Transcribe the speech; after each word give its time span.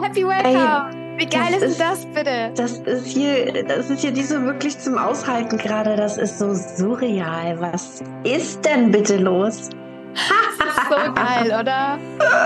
Happy 0.00 0.24
Welcome! 0.24 0.90
Ey, 1.16 1.18
Wie 1.18 1.26
geil 1.26 1.52
das 1.52 1.62
ist, 1.62 1.70
ist 1.72 1.80
das 1.80 2.06
bitte? 2.06 2.52
Das 2.54 2.78
ist 2.78 3.06
hier, 3.06 3.64
das 3.64 3.90
ist 3.90 4.00
hier 4.00 4.12
diese 4.12 4.44
wirklich 4.44 4.78
zum 4.78 4.96
Aushalten 4.96 5.58
gerade. 5.58 5.96
Das 5.96 6.16
ist 6.16 6.38
so 6.38 6.54
surreal. 6.54 7.60
Was 7.60 8.02
ist 8.22 8.64
denn 8.64 8.92
bitte 8.92 9.16
los? 9.16 9.70
Das 10.14 10.68
ist 10.68 10.88
so 10.88 11.12
geil, 11.14 11.46
oder? 11.46 11.98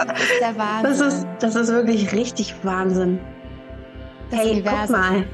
Das 0.06 0.20
ist 0.20 0.40
der 0.40 0.56
Wahnsinn. 0.56 0.82
Das 0.82 1.00
ist, 1.00 1.26
das 1.40 1.54
ist 1.54 1.68
wirklich 1.68 2.12
richtig 2.12 2.54
Wahnsinn. 2.62 3.20
Das 4.30 4.40
hey, 4.40 4.52
Universum. 4.52 4.80
guck 4.80 4.90
mal. 4.90 5.24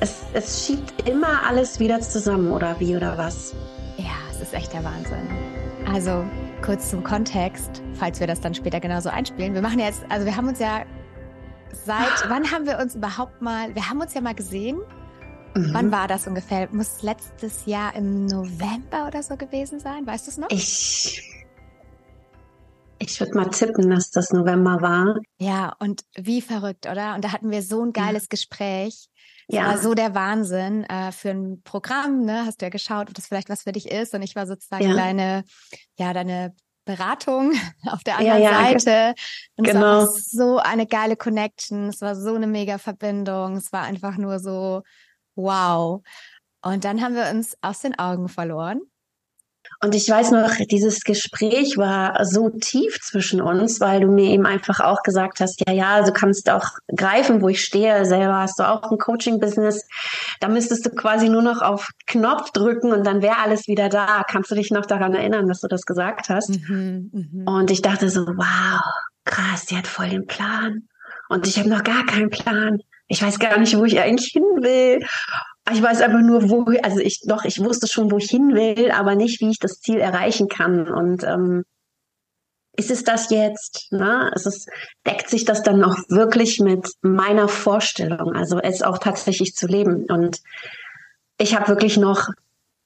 Es, 0.00 0.22
es 0.32 0.66
schiebt 0.66 1.08
immer 1.08 1.42
alles 1.46 1.78
wieder 1.78 2.00
zusammen, 2.00 2.50
oder 2.52 2.76
wie, 2.78 2.96
oder 2.96 3.16
was? 3.18 3.54
Ja, 3.96 4.12
es 4.30 4.40
ist 4.40 4.54
echt 4.54 4.72
der 4.72 4.84
Wahnsinn. 4.84 5.28
Also, 5.92 6.24
kurz 6.62 6.90
zum 6.90 7.02
Kontext, 7.02 7.82
falls 7.94 8.20
wir 8.20 8.26
das 8.26 8.40
dann 8.40 8.54
später 8.54 8.80
genauso 8.80 9.08
einspielen. 9.08 9.54
Wir 9.54 9.62
machen 9.62 9.78
jetzt, 9.78 10.04
also 10.08 10.26
wir 10.26 10.36
haben 10.36 10.48
uns 10.48 10.58
ja 10.58 10.82
seit, 11.72 12.28
wann 12.28 12.50
haben 12.50 12.66
wir 12.66 12.78
uns 12.78 12.94
überhaupt 12.94 13.42
mal, 13.42 13.74
wir 13.74 13.88
haben 13.88 14.00
uns 14.00 14.14
ja 14.14 14.20
mal 14.20 14.34
gesehen. 14.34 14.78
Mhm. 15.54 15.70
Wann 15.72 15.92
war 15.92 16.08
das 16.08 16.26
ungefähr? 16.26 16.68
Muss 16.72 17.02
letztes 17.02 17.66
Jahr 17.66 17.94
im 17.94 18.26
November 18.26 19.06
oder 19.06 19.22
so 19.22 19.36
gewesen 19.36 19.80
sein? 19.80 20.06
Weißt 20.06 20.26
du 20.26 20.30
es 20.30 20.38
noch? 20.38 20.50
Ich 20.50 21.22
ich 22.98 23.20
würde 23.20 23.34
mal 23.34 23.50
tippen, 23.50 23.90
dass 23.90 24.10
das 24.10 24.32
November 24.32 24.80
war. 24.80 25.20
Ja, 25.38 25.74
und 25.78 26.02
wie 26.16 26.40
verrückt, 26.40 26.86
oder? 26.86 27.14
Und 27.14 27.24
da 27.24 27.32
hatten 27.32 27.50
wir 27.50 27.62
so 27.62 27.82
ein 27.82 27.92
geiles 27.92 28.24
ja. 28.24 28.28
Gespräch. 28.30 29.08
Das 29.48 29.58
ja. 29.58 29.66
war 29.66 29.78
so 29.78 29.94
der 29.94 30.14
Wahnsinn 30.14 30.84
äh, 30.84 31.12
für 31.12 31.30
ein 31.30 31.62
Programm, 31.62 32.24
ne? 32.24 32.46
Hast 32.46 32.60
du 32.60 32.66
ja 32.66 32.70
geschaut, 32.70 33.08
ob 33.08 33.14
das 33.14 33.26
vielleicht 33.26 33.48
was 33.48 33.62
für 33.62 33.72
dich 33.72 33.90
ist. 33.90 34.14
Und 34.14 34.22
ich 34.22 34.34
war 34.34 34.46
sozusagen 34.46 34.88
ja. 34.88 34.94
deine, 34.94 35.44
ja, 35.98 36.12
deine 36.12 36.54
Beratung 36.86 37.52
auf 37.86 38.02
der 38.02 38.16
anderen 38.18 38.42
ja, 38.42 38.62
Seite. 38.62 39.14
Und 39.56 39.64
genau. 39.64 40.04
es 40.04 40.08
war 40.08 40.08
so 40.08 40.58
eine 40.58 40.86
geile 40.86 41.16
Connection. 41.16 41.88
Es 41.88 42.00
war 42.00 42.16
so 42.16 42.34
eine 42.34 42.46
mega 42.46 42.78
Verbindung. 42.78 43.56
Es 43.56 43.72
war 43.72 43.82
einfach 43.82 44.16
nur 44.16 44.38
so 44.38 44.82
wow. 45.34 46.02
Und 46.62 46.84
dann 46.84 47.02
haben 47.02 47.14
wir 47.14 47.28
uns 47.30 47.54
aus 47.60 47.80
den 47.80 47.98
Augen 47.98 48.30
verloren. 48.30 48.80
Und 49.82 49.94
ich 49.94 50.08
weiß 50.08 50.30
noch, 50.30 50.54
dieses 50.70 51.02
Gespräch 51.02 51.76
war 51.76 52.24
so 52.24 52.48
tief 52.48 52.98
zwischen 53.00 53.40
uns, 53.40 53.80
weil 53.80 54.00
du 54.00 54.08
mir 54.08 54.30
eben 54.30 54.46
einfach 54.46 54.80
auch 54.80 55.02
gesagt 55.02 55.40
hast, 55.40 55.62
ja, 55.66 55.72
ja, 55.72 56.02
du 56.02 56.12
kannst 56.12 56.48
auch 56.50 56.66
greifen, 56.94 57.42
wo 57.42 57.48
ich 57.48 57.62
stehe. 57.62 58.04
Selber 58.06 58.38
hast 58.38 58.58
du 58.58 58.64
auch 58.64 58.90
ein 58.90 58.98
Coaching-Business. 58.98 59.86
Da 60.40 60.48
müsstest 60.48 60.86
du 60.86 60.90
quasi 60.90 61.28
nur 61.28 61.42
noch 61.42 61.60
auf 61.60 61.90
Knopf 62.06 62.50
drücken 62.52 62.92
und 62.92 63.06
dann 63.06 63.22
wäre 63.22 63.38
alles 63.38 63.68
wieder 63.68 63.88
da. 63.88 64.24
Kannst 64.28 64.50
du 64.50 64.54
dich 64.54 64.70
noch 64.70 64.86
daran 64.86 65.14
erinnern, 65.14 65.46
dass 65.48 65.60
du 65.60 65.68
das 65.68 65.82
gesagt 65.82 66.28
hast? 66.30 66.50
Mhm, 66.68 67.10
mh. 67.12 67.52
Und 67.52 67.70
ich 67.70 67.82
dachte 67.82 68.08
so, 68.08 68.26
wow, 68.26 68.80
krass, 69.24 69.66
die 69.66 69.76
hat 69.76 69.86
voll 69.86 70.08
den 70.08 70.26
Plan. 70.26 70.88
Und 71.28 71.46
ich 71.46 71.58
habe 71.58 71.68
noch 71.68 71.84
gar 71.84 72.06
keinen 72.06 72.30
Plan. 72.30 72.80
Ich 73.08 73.22
weiß 73.22 73.38
gar 73.38 73.58
nicht, 73.58 73.76
wo 73.76 73.84
ich 73.84 74.00
eigentlich 74.00 74.32
hin 74.32 74.42
will. 74.60 75.06
Ich 75.72 75.82
weiß 75.82 76.00
einfach 76.00 76.20
nur, 76.20 76.48
wo, 76.48 76.64
also 76.82 77.00
ich 77.00 77.20
doch, 77.26 77.44
ich 77.44 77.62
wusste 77.62 77.88
schon, 77.88 78.10
wo 78.10 78.18
ich 78.18 78.30
hin 78.30 78.54
will, 78.54 78.92
aber 78.92 79.16
nicht, 79.16 79.40
wie 79.40 79.50
ich 79.50 79.58
das 79.58 79.80
Ziel 79.80 79.98
erreichen 79.98 80.48
kann. 80.48 80.88
Und 80.88 81.24
ähm, 81.24 81.64
ist 82.76 82.90
es 82.90 83.04
das 83.04 83.30
jetzt? 83.30 83.90
Ne? 83.90 84.30
Es 84.34 84.46
ist, 84.46 84.68
deckt 85.06 85.28
sich 85.28 85.44
das 85.44 85.62
dann 85.62 85.82
auch 85.82 85.96
wirklich 86.08 86.60
mit 86.60 86.88
meiner 87.00 87.48
Vorstellung, 87.48 88.34
also 88.34 88.58
es 88.58 88.82
auch 88.82 88.98
tatsächlich 88.98 89.54
zu 89.54 89.66
leben. 89.66 90.04
Und 90.08 90.40
ich 91.38 91.56
habe 91.56 91.68
wirklich 91.68 91.96
noch 91.96 92.28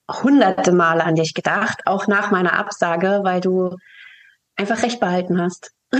hunderte 0.09 0.73
Male 0.73 1.05
an 1.05 1.17
dich 1.17 1.35
gedacht, 1.35 1.83
auch 1.87 2.07
nach 2.07 2.31
meiner 2.31 2.55
Absage, 2.55 3.21
weil 3.23 3.41
du 3.41 3.77
einfach 4.57 4.83
recht 4.83 5.01
behalten 5.01 5.41
hast. 5.41 5.73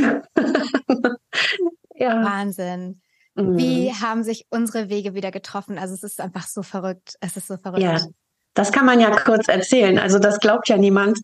ja. 1.95 2.25
Wahnsinn. 2.25 3.01
Wie 3.41 3.91
mhm. 3.91 4.01
haben 4.01 4.25
sich 4.25 4.47
unsere 4.51 4.89
Wege 4.89 5.15
wieder 5.15 5.31
getroffen? 5.31 5.79
Also 5.79 5.95
es 5.95 6.03
ist 6.03 6.21
einfach 6.21 6.47
so 6.47 6.63
verrückt. 6.63 7.17
Es 7.21 7.37
ist 7.37 7.47
so 7.47 7.57
verrückt. 7.57 7.83
Ja, 7.83 7.99
das 8.55 8.73
kann 8.73 8.87
man 8.87 9.01
ja 9.01 9.11
kurz 9.11 9.49
erzählen. 9.49 9.99
Also 9.99 10.19
das 10.19 10.39
glaubt 10.41 10.69
ja 10.69 10.77
niemand. 10.77 11.21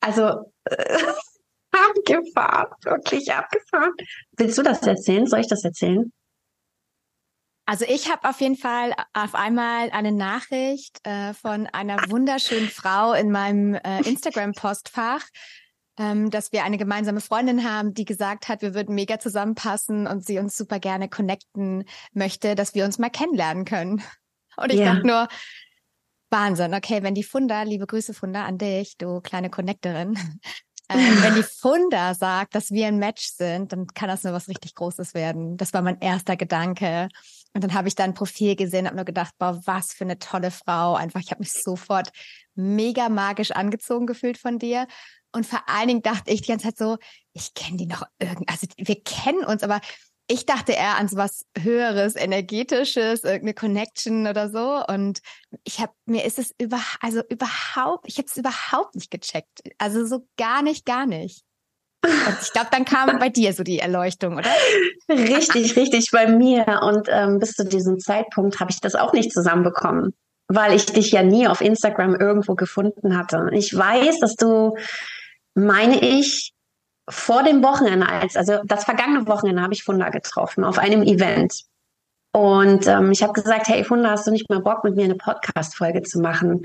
Also 0.00 0.52
äh, 0.64 0.98
abgefahren, 1.72 2.72
wirklich 2.82 3.32
abgefahren. 3.32 3.92
Willst 4.36 4.58
du 4.58 4.62
das 4.62 4.82
erzählen? 4.82 5.26
Soll 5.26 5.40
ich 5.40 5.48
das 5.48 5.64
erzählen? 5.64 6.12
Also 7.64 7.84
ich 7.88 8.10
habe 8.10 8.28
auf 8.28 8.40
jeden 8.40 8.56
Fall 8.56 8.92
auf 9.12 9.34
einmal 9.34 9.90
eine 9.90 10.12
Nachricht 10.12 10.98
äh, 11.06 11.32
von 11.32 11.66
einer 11.68 11.96
wunderschönen 12.10 12.68
Frau 12.68 13.12
in 13.12 13.30
meinem 13.30 13.74
äh, 13.74 14.00
Instagram-Postfach, 14.00 15.24
ähm, 16.02 16.30
dass 16.30 16.50
wir 16.50 16.64
eine 16.64 16.78
gemeinsame 16.78 17.20
Freundin 17.20 17.62
haben, 17.62 17.94
die 17.94 18.04
gesagt 18.04 18.48
hat, 18.48 18.60
wir 18.60 18.74
würden 18.74 18.94
mega 18.94 19.20
zusammenpassen 19.20 20.08
und 20.08 20.26
sie 20.26 20.38
uns 20.38 20.56
super 20.56 20.80
gerne 20.80 21.08
connecten 21.08 21.84
möchte, 22.12 22.56
dass 22.56 22.74
wir 22.74 22.84
uns 22.84 22.98
mal 22.98 23.10
kennenlernen 23.10 23.64
können. 23.64 24.02
Und 24.56 24.70
ich 24.70 24.80
ja. 24.80 24.92
dachte 24.92 25.06
nur, 25.06 25.28
Wahnsinn, 26.28 26.74
okay, 26.74 27.02
wenn 27.02 27.14
die 27.14 27.22
Funda, 27.22 27.62
liebe 27.62 27.86
Grüße 27.86 28.12
Funda 28.12 28.44
an 28.44 28.58
dich, 28.58 28.98
du 28.98 29.22
kleine 29.22 29.48
Connectorin, 29.48 30.14
äh, 30.88 30.96
wenn 30.96 31.34
die 31.36 31.42
Funda 31.42 32.14
sagt, 32.14 32.54
dass 32.54 32.70
wir 32.70 32.86
ein 32.86 32.98
Match 32.98 33.28
sind, 33.28 33.72
dann 33.72 33.86
kann 33.86 34.10
das 34.10 34.24
nur 34.24 34.34
was 34.34 34.48
richtig 34.48 34.74
Großes 34.74 35.14
werden. 35.14 35.56
Das 35.56 35.72
war 35.72 35.80
mein 35.80 36.00
erster 36.00 36.36
Gedanke. 36.36 37.08
Und 37.54 37.64
dann 37.64 37.72
habe 37.72 37.88
ich 37.88 37.94
dein 37.94 38.12
Profil 38.12 38.56
gesehen, 38.56 38.86
habe 38.86 38.96
nur 38.96 39.06
gedacht, 39.06 39.32
boah, 39.38 39.58
was 39.64 39.94
für 39.94 40.04
eine 40.04 40.18
tolle 40.18 40.50
Frau. 40.50 40.96
Einfach, 40.96 41.20
ich 41.20 41.30
habe 41.30 41.40
mich 41.40 41.52
sofort 41.52 42.10
mega 42.54 43.08
magisch 43.08 43.52
angezogen 43.52 44.06
gefühlt 44.06 44.36
von 44.36 44.58
dir. 44.58 44.86
Und 45.32 45.46
vor 45.46 45.62
allen 45.66 45.88
Dingen 45.88 46.02
dachte 46.02 46.30
ich 46.30 46.42
die 46.42 46.48
ganze 46.48 46.66
Zeit 46.66 46.78
so, 46.78 46.98
ich 47.32 47.54
kenne 47.54 47.78
die 47.78 47.86
noch 47.86 48.04
irgendwie, 48.18 48.46
also 48.48 48.66
wir 48.76 49.02
kennen 49.02 49.44
uns, 49.44 49.62
aber 49.62 49.80
ich 50.28 50.46
dachte 50.46 50.72
eher 50.72 50.96
an 50.96 51.08
so 51.08 51.16
was 51.16 51.44
Höheres, 51.58 52.16
Energetisches, 52.16 53.24
irgendeine 53.24 53.54
Connection 53.54 54.26
oder 54.26 54.48
so. 54.48 54.82
Und 54.86 55.20
ich 55.64 55.80
habe, 55.80 55.92
mir 56.06 56.24
ist 56.24 56.38
es 56.38 56.54
über, 56.58 56.80
also 57.00 57.22
überhaupt, 57.28 58.06
ich 58.06 58.18
habe 58.18 58.26
es 58.28 58.36
überhaupt 58.36 58.94
nicht 58.94 59.10
gecheckt. 59.10 59.62
Also 59.78 60.06
so 60.06 60.26
gar 60.38 60.62
nicht, 60.62 60.86
gar 60.86 61.06
nicht. 61.06 61.44
Und 62.04 62.36
ich 62.42 62.52
glaube, 62.52 62.68
dann 62.72 62.84
kam 62.84 63.18
bei 63.18 63.28
dir 63.28 63.52
so 63.52 63.62
die 63.62 63.78
Erleuchtung, 63.78 64.36
oder? 64.36 64.50
Richtig, 65.08 65.76
richtig 65.76 66.10
bei 66.10 66.26
mir. 66.26 66.80
Und 66.82 67.08
ähm, 67.10 67.38
bis 67.38 67.52
zu 67.52 67.64
diesem 67.64 68.00
Zeitpunkt 68.00 68.58
habe 68.58 68.70
ich 68.70 68.80
das 68.80 68.94
auch 68.94 69.12
nicht 69.12 69.32
zusammenbekommen, 69.32 70.14
weil 70.48 70.74
ich 70.74 70.86
dich 70.86 71.12
ja 71.12 71.22
nie 71.22 71.46
auf 71.46 71.60
Instagram 71.60 72.16
irgendwo 72.16 72.54
gefunden 72.54 73.16
hatte. 73.16 73.50
Ich 73.52 73.76
weiß, 73.76 74.18
dass 74.18 74.34
du 74.34 74.76
meine 75.54 76.00
ich, 76.00 76.52
vor 77.08 77.42
dem 77.42 77.62
Wochenende, 77.62 78.08
als, 78.08 78.36
also 78.36 78.60
das 78.64 78.84
vergangene 78.84 79.26
Wochenende 79.26 79.62
habe 79.62 79.74
ich 79.74 79.82
Funda 79.82 80.08
getroffen 80.10 80.64
auf 80.64 80.78
einem 80.78 81.02
Event. 81.02 81.62
Und 82.32 82.86
ähm, 82.86 83.10
ich 83.10 83.22
habe 83.22 83.32
gesagt, 83.32 83.68
hey 83.68 83.84
Funda, 83.84 84.10
hast 84.10 84.26
du 84.26 84.30
nicht 84.30 84.48
mal 84.48 84.60
Bock, 84.60 84.84
mit 84.84 84.96
mir 84.96 85.04
eine 85.04 85.16
Podcast-Folge 85.16 86.02
zu 86.02 86.20
machen? 86.20 86.62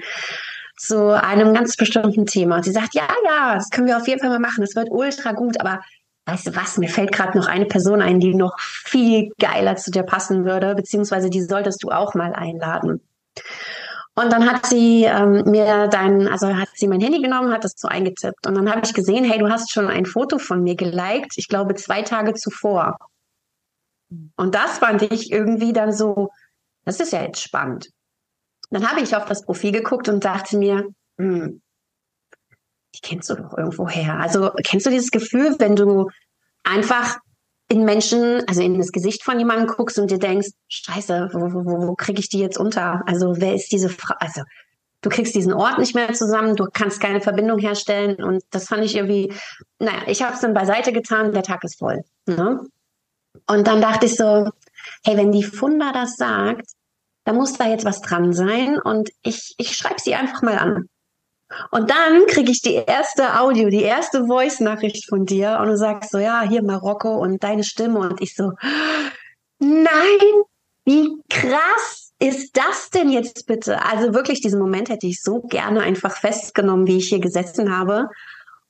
Zu 0.78 1.22
einem 1.22 1.54
ganz 1.54 1.76
bestimmten 1.76 2.26
Thema. 2.26 2.58
Und 2.58 2.64
sie 2.64 2.72
sagt, 2.72 2.94
ja, 2.94 3.08
ja, 3.26 3.56
das 3.56 3.70
können 3.70 3.88
wir 3.88 3.98
auf 3.98 4.08
jeden 4.08 4.22
Fall 4.22 4.30
mal 4.30 4.40
machen. 4.40 4.62
Das 4.62 4.76
wird 4.76 4.90
ultra 4.92 5.34
gut. 5.34 5.60
Aber 5.60 5.82
weißt 6.26 6.48
du 6.48 6.56
was, 6.56 6.78
mir 6.78 6.88
fällt 6.88 7.12
gerade 7.12 7.38
noch 7.38 7.48
eine 7.48 7.66
Person 7.66 8.02
ein, 8.02 8.20
die 8.20 8.36
noch 8.36 8.58
viel 8.60 9.32
geiler 9.40 9.76
zu 9.76 9.92
dir 9.92 10.04
passen 10.04 10.46
würde, 10.46 10.76
beziehungsweise 10.76 11.30
die 11.30 11.42
solltest 11.42 11.84
du 11.84 11.90
auch 11.90 12.14
mal 12.14 12.34
einladen. 12.34 13.02
Und 14.18 14.34
dann 14.34 14.50
hat 14.50 14.66
sie 14.66 15.04
ähm, 15.04 15.44
mir 15.46 15.88
dann, 15.90 16.28
also 16.28 16.48
hat 16.48 16.70
sie 16.74 16.88
mein 16.88 17.02
Handy 17.02 17.22
genommen, 17.22 17.54
hat 17.54 17.64
das 17.64 17.76
so 17.78 17.88
eingetippt. 17.88 18.48
Und 18.48 18.56
dann 18.56 18.68
habe 18.68 18.82
ich 18.84 18.96
gesehen, 18.96 19.24
hey, 19.24 19.38
du 19.38 19.48
hast 19.48 19.72
schon 19.72 19.88
ein 19.90 20.08
Foto 20.08 20.40
von 20.40 20.64
mir 20.64 20.76
geliked, 20.76 21.34
ich 21.36 21.48
glaube 21.48 21.76
zwei 21.76 22.02
Tage 22.02 22.34
zuvor. 22.34 22.98
Und 24.36 24.56
das 24.56 24.80
fand 24.80 25.04
ich 25.04 25.32
irgendwie 25.32 25.72
dann 25.72 25.94
so, 25.94 26.32
das 26.84 27.00
ist 27.00 27.14
ja 27.14 27.22
jetzt 27.22 27.44
spannend. 27.44 27.92
Dann 28.72 28.90
habe 28.90 29.02
ich 29.02 29.16
auf 29.16 29.26
das 29.26 29.46
Profil 29.46 29.72
geguckt 29.72 30.10
und 30.10 30.26
dachte 30.26 30.58
mir, 30.58 30.88
hm, 31.20 31.62
die 32.96 33.02
kennst 33.04 33.30
du 33.30 33.36
doch 33.36 33.56
irgendwo 33.56 33.88
her. 33.88 34.20
Also 34.20 34.50
kennst 34.64 34.88
du 34.88 34.90
dieses 34.90 35.12
Gefühl, 35.12 35.56
wenn 35.60 35.76
du 35.76 36.10
einfach 36.64 37.20
in 37.70 37.84
Menschen, 37.84 38.48
also 38.48 38.62
in 38.62 38.78
das 38.78 38.92
Gesicht 38.92 39.24
von 39.24 39.40
jemandem 39.40 39.68
guckst 39.68 40.00
und 40.00 40.10
dir 40.10 40.20
denkst, 40.20 40.50
scheiße, 40.70 41.30
wo, 41.34 41.54
wo, 41.54 41.88
wo 41.88 41.96
kriege 41.96 42.20
ich 42.20 42.30
die 42.30 42.40
jetzt 42.40 42.58
unter? 42.58 43.04
Also 43.08 43.36
wer 43.38 43.56
ist 43.56 43.72
diese 43.72 43.90
Frau? 43.90 44.16
Also 44.20 44.44
du 45.02 45.10
kriegst 45.10 45.36
diesen 45.36 45.54
Ort 45.54 45.78
nicht 45.78 45.94
mehr 45.94 46.14
zusammen, 46.14 46.56
du 46.56 46.66
kannst 46.72 47.02
keine 47.02 47.22
Verbindung 47.22 47.60
herstellen 47.60 48.24
und 48.24 48.44
das 48.52 48.68
fand 48.68 48.84
ich 48.84 48.96
irgendwie, 48.96 49.34
naja, 49.80 50.02
ich 50.08 50.22
habe 50.22 50.34
es 50.34 50.42
dann 50.42 50.54
beiseite 50.54 50.94
getan, 50.94 51.34
der 51.34 51.44
Tag 51.44 51.64
ist 51.64 51.80
voll. 51.80 52.04
Ne? 52.26 52.62
Und 53.48 53.68
dann 53.68 53.82
dachte 53.82 54.06
ich 54.06 54.16
so, 54.16 54.50
hey, 55.04 55.18
wenn 55.18 55.32
die 55.32 55.44
Funda 55.44 55.92
das 55.92 56.16
sagt, 56.16 56.70
da 57.26 57.34
muss 57.34 57.54
da 57.54 57.68
jetzt 57.68 57.84
was 57.84 58.02
dran 58.02 58.32
sein 58.32 58.80
und 58.80 59.10
ich, 59.22 59.54
ich 59.58 59.76
schreibe 59.76 60.00
sie 60.00 60.16
einfach 60.16 60.42
mal 60.42 60.58
an. 60.58 60.90
Und 61.72 61.90
dann 61.90 62.26
kriege 62.28 62.52
ich 62.52 62.62
die 62.62 62.76
erste 62.76 63.40
Audio, 63.40 63.70
die 63.70 63.84
erste 63.84 64.26
Voice-Nachricht 64.26 65.08
von 65.08 65.26
dir 65.26 65.60
und 65.62 65.70
du 65.70 65.78
sagst 65.78 66.12
so, 66.12 66.18
ja, 66.18 66.42
hier 66.42 66.62
Marokko 66.62 67.16
und 67.18 67.44
deine 67.44 67.64
Stimme 67.64 68.00
und 68.00 68.22
ich 68.22 68.36
so, 68.36 68.52
nein, 69.60 70.20
wie 70.84 71.22
krass 71.30 72.12
ist 72.20 72.58
das 72.58 72.90
denn 72.90 73.10
jetzt 73.10 73.46
bitte? 73.46 73.84
Also 73.84 74.14
wirklich, 74.14 74.42
diesen 74.42 74.60
Moment 74.60 74.90
hätte 74.90 75.08
ich 75.08 75.22
so 75.22 75.42
gerne 75.42 75.82
einfach 75.82 76.18
festgenommen, 76.18 76.88
wie 76.88 76.98
ich 76.98 77.10
hier 77.10 77.20
gesessen 77.20 77.76
habe 77.76 78.10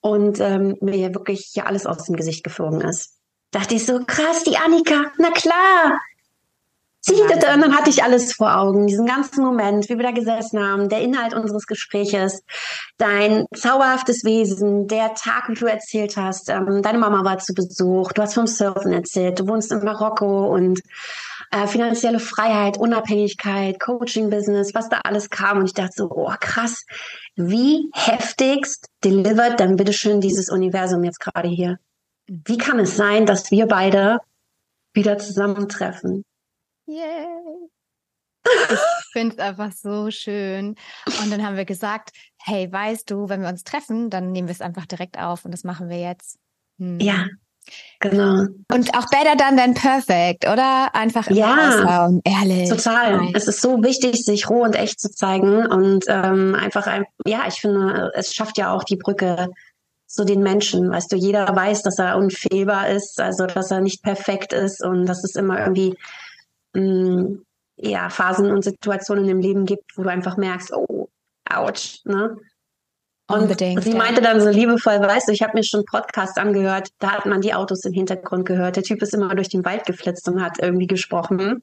und 0.01 0.39
ähm, 0.39 0.75
mir 0.81 1.13
wirklich 1.13 1.51
hier 1.53 1.65
alles 1.65 1.85
aus 1.85 2.05
dem 2.05 2.15
Gesicht 2.15 2.43
geflogen 2.43 2.81
ist. 2.81 3.13
dachte 3.51 3.75
ich 3.75 3.85
so, 3.85 3.99
krass, 4.05 4.43
die 4.43 4.57
Annika, 4.57 5.11
na 5.17 5.31
klar. 5.31 5.99
Sie, 7.07 7.21
und 7.21 7.41
dann 7.41 7.73
hatte 7.73 7.89
ich 7.89 8.03
alles 8.03 8.33
vor 8.33 8.57
Augen, 8.57 8.85
diesen 8.85 9.05
ganzen 9.05 9.41
Moment, 9.41 9.87
wie 9.87 9.95
wir 9.95 10.03
da 10.03 10.11
gesessen 10.11 10.61
haben, 10.61 10.89
der 10.89 10.99
Inhalt 10.99 11.33
unseres 11.33 11.65
Gespräches, 11.65 12.43
dein 12.97 13.45
zauberhaftes 13.55 14.25
Wesen, 14.25 14.87
der 14.87 15.13
Tag, 15.13 15.47
wie 15.47 15.53
du 15.53 15.67
erzählt 15.67 16.17
hast, 16.17 16.49
ähm, 16.49 16.81
deine 16.81 16.97
Mama 16.97 17.23
war 17.23 17.37
zu 17.37 17.53
Besuch, 17.53 18.11
du 18.11 18.21
hast 18.21 18.33
vom 18.33 18.45
Surfen 18.45 18.91
erzählt, 18.91 19.39
du 19.39 19.47
wohnst 19.47 19.71
in 19.71 19.85
Marokko 19.85 20.53
und 20.53 20.81
äh, 21.51 21.65
finanzielle 21.67 22.19
Freiheit, 22.19 22.77
Unabhängigkeit, 22.77 23.79
Coaching-Business, 23.79 24.73
was 24.73 24.89
da 24.89 24.99
alles 25.05 25.29
kam. 25.29 25.59
Und 25.59 25.67
ich 25.67 25.73
dachte 25.73 25.93
so, 25.95 26.09
oh 26.11 26.33
krass, 26.41 26.85
wie 27.37 27.89
heftigst 27.93 28.89
delivered 29.05 29.61
dann 29.61 29.77
bitteschön 29.77 30.19
dieses 30.19 30.49
Universum 30.49 31.05
jetzt 31.05 31.21
gerade 31.21 31.47
hier? 31.47 31.79
Wie 32.27 32.57
kann 32.57 32.79
es 32.79 32.97
sein, 32.97 33.25
dass 33.25 33.49
wir 33.49 33.65
beide 33.67 34.19
wieder 34.93 35.17
zusammentreffen? 35.17 36.25
Yay! 36.87 37.69
Ich 38.45 39.11
finde 39.11 39.35
es 39.35 39.39
einfach 39.39 39.71
so 39.73 40.09
schön. 40.09 40.75
Und 41.21 41.31
dann 41.31 41.45
haben 41.45 41.57
wir 41.57 41.65
gesagt, 41.65 42.11
hey, 42.41 42.71
weißt 42.71 43.11
du, 43.11 43.27
wenn 43.27 43.41
wir 43.41 43.49
uns 43.49 43.63
treffen, 43.63 44.09
dann 44.09 44.31
nehmen 44.31 44.47
wir 44.47 44.53
es 44.53 44.61
einfach 44.61 44.85
direkt 44.85 45.19
auf 45.19 45.43
und 45.43 45.51
das 45.51 45.65
machen 45.65 45.89
wir 45.89 45.99
jetzt. 45.99 46.37
Hm. 46.79 46.99
Ja, 47.01 47.25
genau. 47.99 48.45
Und 48.71 48.93
auch 48.95 49.05
better 49.09 49.35
than 49.37 49.57
than 49.57 49.73
perfect, 49.73 50.45
oder? 50.45 50.95
Einfach 50.95 51.29
ja, 51.29 51.53
raushauen. 51.53 52.21
ehrlich. 52.23 52.69
Total. 52.69 53.17
Nein. 53.17 53.33
Es 53.35 53.47
ist 53.47 53.61
so 53.61 53.83
wichtig, 53.83 54.23
sich 54.23 54.49
roh 54.49 54.63
und 54.63 54.75
echt 54.75 55.01
zu 55.01 55.11
zeigen 55.11 55.65
und 55.65 56.05
ähm, 56.07 56.55
einfach, 56.55 56.87
ein, 56.87 57.05
ja, 57.25 57.41
ich 57.47 57.55
finde, 57.55 58.11
es 58.15 58.33
schafft 58.33 58.57
ja 58.57 58.71
auch 58.71 58.85
die 58.85 58.97
Brücke 58.97 59.49
zu 60.05 60.23
den 60.23 60.41
Menschen. 60.41 60.89
Weißt 60.89 61.11
du, 61.11 61.17
jeder 61.17 61.53
weiß, 61.53 61.83
dass 61.83 61.99
er 61.99 62.15
unfehlbar 62.15 62.87
ist, 62.89 63.19
also 63.19 63.45
dass 63.45 63.71
er 63.71 63.81
nicht 63.81 64.03
perfekt 64.03 64.53
ist 64.53 64.81
und 64.81 65.05
dass 65.05 65.25
es 65.25 65.35
immer 65.35 65.59
irgendwie 65.59 65.97
mh, 66.73 66.81
mm, 66.81 67.45
ja, 67.77 68.09
Phasen 68.09 68.51
und 68.51 68.63
Situationen 68.63 69.29
im 69.29 69.39
Leben 69.39 69.65
gibt, 69.65 69.97
wo 69.97 70.03
du 70.03 70.09
einfach 70.09 70.37
merkst, 70.37 70.73
oh, 70.73 71.09
ouch, 71.49 71.99
ne? 72.05 72.37
Und 73.29 73.41
Unbedingt, 73.41 73.83
sie 73.83 73.93
meinte 73.93 74.21
dann 74.21 74.39
so 74.39 74.49
liebevoll, 74.49 75.01
weißt 75.01 75.27
du, 75.27 75.33
ich 75.33 75.41
habe 75.41 75.57
mir 75.57 75.63
schon 75.63 75.83
Podcasts 75.83 76.37
angehört, 76.37 76.89
da 76.99 77.11
hat 77.11 77.25
man 77.25 77.41
die 77.41 77.53
Autos 77.53 77.83
im 77.83 77.91
Hintergrund 77.91 78.45
gehört. 78.45 78.77
Der 78.77 78.83
Typ 78.83 79.01
ist 79.01 79.13
immer 79.13 79.35
durch 79.35 79.49
den 79.49 79.65
Wald 79.65 79.85
geflitzt 79.85 80.29
und 80.29 80.41
hat 80.41 80.59
irgendwie 80.59 80.87
gesprochen. 80.87 81.61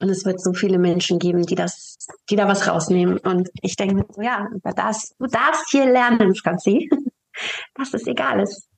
Und 0.00 0.08
es 0.10 0.24
wird 0.24 0.40
so 0.40 0.52
viele 0.52 0.78
Menschen 0.78 1.20
geben, 1.20 1.46
die 1.46 1.54
das, 1.54 1.96
die 2.28 2.34
da 2.34 2.48
was 2.48 2.66
rausnehmen. 2.66 3.18
Und 3.18 3.50
ich 3.62 3.76
denke 3.76 3.94
mir 3.94 4.06
so, 4.10 4.20
ja, 4.20 4.48
du 4.50 4.74
darfst, 4.74 5.14
du 5.20 5.26
darfst 5.26 5.70
hier 5.70 5.86
lernen, 5.86 6.34
Franzi, 6.34 6.90
dass 7.76 7.94
es 7.94 8.06
egal 8.08 8.40
ist. 8.40 8.68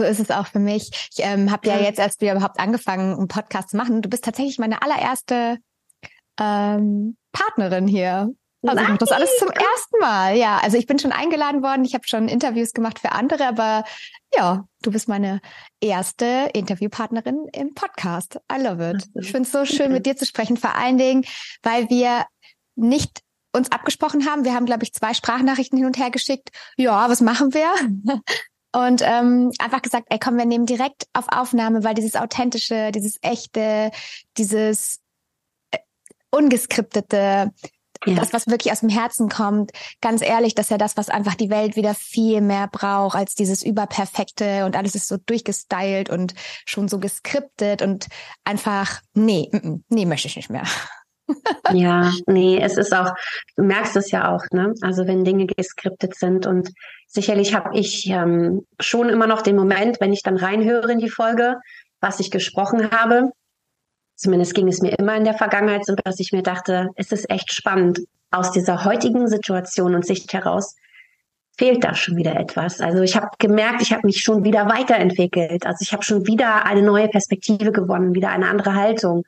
So 0.00 0.06
ist 0.06 0.18
es 0.18 0.30
auch 0.30 0.46
für 0.46 0.60
mich. 0.60 0.90
Ich 1.14 1.22
ähm, 1.22 1.50
habe 1.50 1.68
ja 1.68 1.78
jetzt, 1.78 2.00
als 2.00 2.18
wir 2.22 2.32
überhaupt 2.32 2.58
angefangen, 2.58 3.12
einen 3.18 3.28
Podcast 3.28 3.68
zu 3.68 3.76
machen, 3.76 4.00
du 4.00 4.08
bist 4.08 4.24
tatsächlich 4.24 4.58
meine 4.58 4.80
allererste 4.80 5.58
ähm, 6.40 7.18
Partnerin 7.32 7.86
hier. 7.86 8.32
Also 8.66 8.82
ich 8.82 8.88
mache 8.88 8.96
das 8.96 9.12
alles 9.12 9.36
zum 9.38 9.50
ersten 9.50 9.98
Mal. 10.00 10.36
Ja, 10.38 10.56
also 10.56 10.78
ich 10.78 10.86
bin 10.86 10.98
schon 10.98 11.12
eingeladen 11.12 11.62
worden. 11.62 11.84
Ich 11.84 11.92
habe 11.92 12.08
schon 12.08 12.28
Interviews 12.28 12.72
gemacht 12.72 12.98
für 12.98 13.12
andere, 13.12 13.46
aber 13.46 13.84
ja, 14.34 14.64
du 14.80 14.90
bist 14.90 15.06
meine 15.06 15.42
erste 15.82 16.48
Interviewpartnerin 16.54 17.44
im 17.52 17.74
Podcast. 17.74 18.40
I 18.50 18.58
love 18.58 18.92
it. 18.92 19.06
Ich 19.20 19.32
finde 19.32 19.46
es 19.46 19.52
so 19.52 19.66
schön, 19.66 19.92
mit 19.92 20.06
dir 20.06 20.16
zu 20.16 20.24
sprechen. 20.24 20.56
Vor 20.56 20.76
allen 20.76 20.96
Dingen, 20.96 21.26
weil 21.62 21.90
wir 21.90 22.24
nicht 22.74 23.20
uns 23.52 23.70
abgesprochen 23.70 24.26
haben. 24.26 24.44
Wir 24.44 24.54
haben, 24.54 24.64
glaube 24.64 24.84
ich, 24.84 24.94
zwei 24.94 25.12
Sprachnachrichten 25.12 25.76
hin 25.76 25.86
und 25.86 25.98
her 25.98 26.10
geschickt. 26.10 26.48
Ja, 26.78 27.10
was 27.10 27.20
machen 27.20 27.52
wir? 27.52 27.70
Und 28.72 29.02
ähm, 29.02 29.50
einfach 29.58 29.82
gesagt, 29.82 30.06
ey, 30.10 30.18
komm, 30.18 30.36
wir 30.38 30.46
nehmen 30.46 30.66
direkt 30.66 31.06
auf 31.12 31.26
Aufnahme, 31.28 31.82
weil 31.82 31.94
dieses 31.94 32.14
authentische, 32.14 32.92
dieses 32.92 33.18
echte, 33.20 33.90
dieses 34.36 35.00
äh, 35.72 35.78
ungeskriptete, 36.30 37.52
ja. 38.06 38.14
das, 38.14 38.32
was 38.32 38.46
wirklich 38.46 38.72
aus 38.72 38.80
dem 38.80 38.88
Herzen 38.88 39.28
kommt, 39.28 39.72
ganz 40.00 40.22
ehrlich, 40.22 40.54
das 40.54 40.66
ist 40.66 40.70
ja 40.70 40.78
das, 40.78 40.96
was 40.96 41.08
einfach 41.08 41.34
die 41.34 41.50
Welt 41.50 41.76
wieder 41.76 41.94
viel 41.94 42.40
mehr 42.40 42.68
braucht 42.68 43.16
als 43.16 43.34
dieses 43.34 43.62
überperfekte 43.62 44.64
und 44.64 44.76
alles 44.76 44.94
ist 44.94 45.08
so 45.08 45.16
durchgestylt 45.16 46.08
und 46.08 46.34
schon 46.64 46.88
so 46.88 46.98
geskriptet 46.98 47.82
und 47.82 48.06
einfach, 48.44 49.00
nee, 49.14 49.48
m 49.52 49.60
-m, 49.60 49.82
nee, 49.88 50.06
möchte 50.06 50.28
ich 50.28 50.36
nicht 50.36 50.50
mehr. 50.50 50.64
Ja, 51.72 52.10
nee, 52.26 52.58
es 52.60 52.76
ist 52.76 52.94
auch, 52.94 53.12
du 53.56 53.64
merkst 53.64 53.96
es 53.96 54.10
ja 54.10 54.34
auch, 54.34 54.44
ne? 54.52 54.74
Also 54.82 55.06
wenn 55.06 55.24
Dinge 55.24 55.46
geskriptet 55.46 56.14
sind 56.14 56.46
und 56.46 56.70
sicherlich 57.06 57.54
habe 57.54 57.76
ich 57.78 58.08
ähm, 58.08 58.66
schon 58.78 59.08
immer 59.08 59.26
noch 59.26 59.42
den 59.42 59.56
Moment, 59.56 60.00
wenn 60.00 60.12
ich 60.12 60.22
dann 60.22 60.36
reinhöre 60.36 60.92
in 60.92 60.98
die 60.98 61.10
Folge, 61.10 61.56
was 62.00 62.20
ich 62.20 62.30
gesprochen 62.30 62.90
habe, 62.90 63.30
zumindest 64.16 64.54
ging 64.54 64.68
es 64.68 64.80
mir 64.80 64.98
immer 64.98 65.16
in 65.16 65.24
der 65.24 65.34
Vergangenheit 65.34 65.84
so, 65.84 65.94
dass 65.94 66.20
ich 66.20 66.32
mir 66.32 66.42
dachte, 66.42 66.88
es 66.96 67.12
ist 67.12 67.30
echt 67.30 67.52
spannend. 67.52 68.00
Aus 68.30 68.52
dieser 68.52 68.84
heutigen 68.84 69.26
Situation 69.28 69.94
und 69.94 70.06
Sicht 70.06 70.32
heraus 70.32 70.76
fehlt 71.60 71.84
da 71.84 71.94
schon 71.94 72.16
wieder 72.16 72.36
etwas. 72.36 72.80
Also 72.80 73.02
ich 73.02 73.16
habe 73.16 73.28
gemerkt, 73.38 73.82
ich 73.82 73.92
habe 73.92 74.06
mich 74.06 74.22
schon 74.22 74.44
wieder 74.44 74.66
weiterentwickelt. 74.66 75.66
Also 75.66 75.82
ich 75.82 75.92
habe 75.92 76.02
schon 76.02 76.26
wieder 76.26 76.64
eine 76.64 76.82
neue 76.82 77.08
Perspektive 77.08 77.70
gewonnen, 77.70 78.14
wieder 78.14 78.30
eine 78.30 78.48
andere 78.48 78.74
Haltung. 78.74 79.24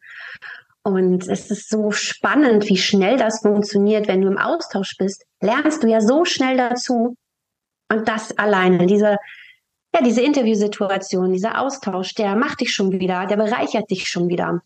Und 0.84 1.29
es 1.29 1.50
ist 1.50 1.70
so 1.70 1.93
spannend, 1.93 2.69
wie 2.69 2.76
schnell 2.76 3.17
das 3.17 3.40
funktioniert, 3.40 4.08
wenn 4.08 4.20
du 4.20 4.29
im 4.29 4.38
Austausch 4.38 4.96
bist. 4.99 5.25
Lernst 5.40 5.82
du 5.82 5.88
ja 5.88 6.00
so 6.00 6.25
schnell 6.25 6.56
dazu. 6.56 7.17
Und 7.88 8.08
das 8.08 8.37
alleine, 8.38 8.87
diese, 8.87 9.19
ja, 9.94 10.02
diese 10.02 10.23
Interviewsituation, 10.23 11.32
dieser 11.32 11.61
Austausch, 11.61 12.14
der 12.14 12.34
macht 12.37 12.61
dich 12.61 12.73
schon 12.75 12.90
wieder, 12.90 13.26
der 13.26 13.37
bereichert 13.37 13.90
dich 13.90 14.08
schon 14.08 14.29
wieder. 14.29 14.62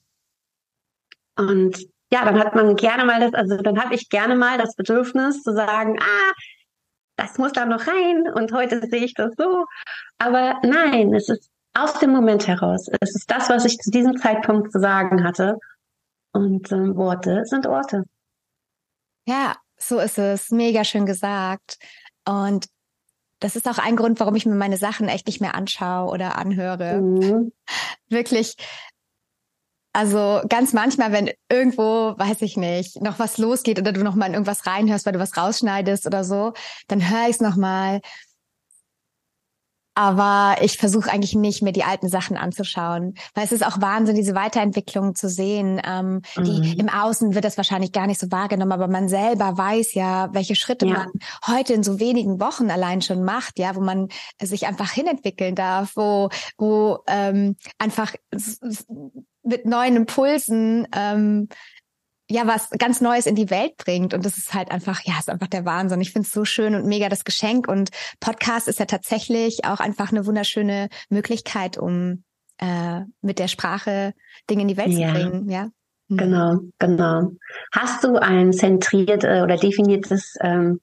Und 1.37 1.77
ja, 2.13 2.25
dann 2.25 2.39
hat 2.39 2.55
man 2.55 2.77
gerne 2.77 3.05
mal 3.05 3.21
das, 3.21 3.35
also 3.35 3.57
dann 3.57 3.83
habe 3.83 3.95
ich 3.95 4.09
gerne 4.09 4.37
mal 4.37 4.59
das 4.59 4.75
Bedürfnis 4.77 5.43
zu 5.43 5.53
sagen, 5.53 5.99
ah, 6.01 6.33
das 7.17 7.39
muss 7.39 7.53
da 7.53 7.67
noch 7.67 7.87
rein 7.87 8.33
und 8.35 8.53
heute 8.53 8.81
sehe 8.89 9.05
ich 9.05 9.15
das 9.15 9.35
so. 9.37 9.65
Aber 10.19 10.61
nein, 10.63 11.13
es 11.15 11.29
ist 11.29 11.51
aus 11.75 11.99
dem 11.99 12.11
Moment 12.11 12.47
heraus. 12.47 12.89
Es 13.01 13.15
ist 13.15 13.31
das, 13.31 13.51
was 13.51 13.65
ich 13.65 13.79
zu 13.79 13.91
diesem 13.91 14.17
Zeitpunkt 14.17 14.71
zu 14.73 14.79
sagen 14.79 15.25
hatte. 15.25 15.59
Und 16.37 16.71
ähm, 16.73 16.97
Worte 16.97 17.43
sind 17.45 17.67
Orte. 17.67 18.05
Ja, 19.27 19.57
so 19.77 19.99
ist 19.99 20.19
es. 20.19 20.51
Mega 20.51 20.85
schön 20.85 21.07
gesagt. 21.07 21.79
Und 22.27 22.67
das 23.41 23.57
ist 23.57 23.69
auch 23.69 23.79
ein 23.79 23.97
Grund, 23.97 24.19
warum 24.21 24.35
ich 24.35 24.47
mir 24.47 24.55
meine 24.55 24.77
Sachen 24.77 25.09
echt 25.09 25.27
nicht 25.27 25.41
mehr 25.41 25.55
anschaue 25.55 26.11
oder 26.11 26.37
anhöre. 26.37 27.01
Mhm. 27.01 27.53
Wirklich, 28.09 28.57
also 29.97 30.43
ganz 30.49 30.75
manchmal, 30.75 31.11
wenn 31.13 31.31
irgendwo, 31.49 32.15
weiß 32.19 32.43
ich 32.43 32.59
nicht, 32.59 33.01
noch 33.01 33.19
was 33.19 33.39
losgeht 33.39 33.79
oder 33.79 33.93
du 33.93 34.05
noch 34.05 34.15
mal 34.15 34.27
in 34.27 34.35
irgendwas 34.35 34.67
reinhörst, 34.67 35.07
weil 35.07 35.15
du 35.15 35.19
was 35.19 35.39
rausschneidest 35.39 36.07
oder 36.07 36.23
so, 36.23 36.53
dann 36.89 37.09
höre 37.11 37.31
ich 37.31 37.37
es 37.37 37.41
noch 37.41 37.57
mal. 37.57 38.03
Aber 39.99 40.57
ich 40.61 40.77
versuche 40.77 41.11
eigentlich 41.11 41.35
nicht, 41.35 41.63
mir 41.63 41.73
die 41.73 41.83
alten 41.83 42.11
Sachen 42.11 42.37
anzuschauen, 42.37 43.15
weil 43.35 43.47
es 43.47 43.53
ist 43.53 43.65
auch 43.67 43.81
Wahnsinn, 43.81 44.15
diese 44.15 44.35
Weiterentwicklung 44.35 45.15
zu 45.15 45.31
sehen. 45.31 45.81
Ähm, 45.83 46.21
mhm. 46.37 46.45
die, 46.45 46.79
Im 46.79 46.91
Außen 46.91 47.35
wird 47.35 47.47
das 47.47 47.57
wahrscheinlich 47.57 47.93
gar 47.93 48.07
nicht 48.07 48.21
so 48.21 48.31
wahrgenommen, 48.31 48.73
aber 48.73 48.89
man 48.89 49.09
selber 49.09 49.57
weiß 49.57 49.95
ja, 49.95 50.29
welche 50.35 50.55
Schritte 50.55 50.87
ja. 50.87 50.93
man 50.93 51.13
heute 51.47 51.73
in 51.73 51.83
so 51.83 51.99
wenigen 51.99 52.41
Wochen 52.41 52.71
allein 52.71 53.01
schon 53.01 53.25
macht, 53.25 53.59
ja, 53.59 53.75
wo 53.75 53.81
man 53.81 54.09
sich 54.41 54.67
einfach 54.67 54.91
hinentwickeln 54.93 55.55
darf, 55.55 55.93
wo, 55.95 56.29
wo 56.59 56.99
ähm, 57.09 57.57
einfach 57.79 58.13
mit 59.43 59.65
neuen 59.65 59.97
Impulsen 59.97 60.87
ähm, 60.95 61.49
ja 62.31 62.47
was 62.47 62.71
ganz 62.71 63.01
Neues 63.01 63.27
in 63.27 63.35
die 63.35 63.51
Welt 63.51 63.77
bringt. 63.77 64.15
Und 64.15 64.25
das 64.25 64.39
ist 64.39 64.55
halt 64.55 64.71
einfach, 64.71 65.03
ja, 65.05 65.15
ist 65.19 65.31
einfach 65.31 65.47
der 65.47 65.65
Wahnsinn. 65.65 66.01
Ich 66.01 66.13
finde 66.13 66.27
es 66.27 66.33
so 66.33 66.45
schön 66.45 66.75
und 66.75 66.87
mega 66.87 67.09
das 67.09 67.25
Geschenk. 67.25 67.69
Und 67.69 67.91
Podcast 68.21 68.69
ist 68.69 68.79
ja 68.79 68.87
tatsächlich 68.87 69.65
auch 69.65 69.81
einfach 69.81 70.11
eine 70.11 70.27
wunderschöne 70.27 70.89
Möglichkeit, 71.09 71.79
um 71.79 72.25
äh, 72.59 73.03
mit 73.21 73.39
der 73.39 73.49
Sprache 73.49 74.15
Dinge 74.51 74.63
in 74.63 74.69
die 74.69 74.77
Welt 74.77 74.93
ja. 74.93 75.09
zu 75.09 75.15
bringen. 75.15 75.51
Ja. 75.51 75.69
Mhm. 76.09 76.17
Genau, 76.17 76.59
genau. 76.79 77.31
Hast 77.73 78.05
du 78.05 78.17
ein 78.17 78.53
zentriert 78.53 79.25
äh, 79.25 79.43
oder 79.43 79.57
definiertes 79.57 80.37
ähm, 80.41 80.81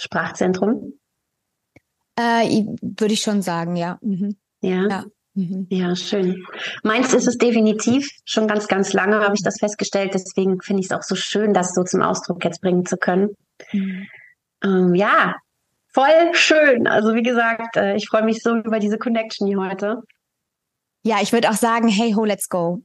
Sprachzentrum? 0.00 0.94
Äh, 2.16 2.64
Würde 2.80 3.14
ich 3.14 3.20
schon 3.20 3.42
sagen, 3.42 3.76
ja. 3.76 3.98
Mhm. 4.02 4.36
Ja. 4.60 4.88
ja. 4.88 5.04
Mhm. 5.36 5.66
Ja, 5.68 5.94
schön. 5.94 6.44
Meins 6.82 7.12
ist 7.12 7.28
es 7.28 7.36
definitiv. 7.36 8.10
Schon 8.24 8.48
ganz, 8.48 8.68
ganz 8.68 8.94
lange 8.94 9.20
habe 9.20 9.34
ich 9.34 9.42
das 9.42 9.58
festgestellt. 9.58 10.14
Deswegen 10.14 10.62
finde 10.62 10.80
ich 10.80 10.86
es 10.86 10.92
auch 10.92 11.02
so 11.02 11.14
schön, 11.14 11.52
das 11.52 11.74
so 11.74 11.84
zum 11.84 12.00
Ausdruck 12.00 12.42
jetzt 12.42 12.62
bringen 12.62 12.86
zu 12.86 12.96
können. 12.96 13.36
Mhm. 13.70 14.06
Ähm, 14.64 14.94
ja, 14.94 15.36
voll 15.92 16.32
schön. 16.32 16.86
Also 16.86 17.14
wie 17.14 17.22
gesagt, 17.22 17.76
äh, 17.76 17.96
ich 17.96 18.08
freue 18.08 18.24
mich 18.24 18.42
so 18.42 18.56
über 18.56 18.78
diese 18.78 18.96
Connection 18.96 19.46
hier 19.46 19.60
heute. 19.60 20.02
Ja, 21.04 21.18
ich 21.20 21.32
würde 21.34 21.50
auch 21.50 21.54
sagen, 21.54 21.86
hey 21.86 22.12
ho, 22.14 22.24
let's 22.24 22.48
go. 22.48 22.80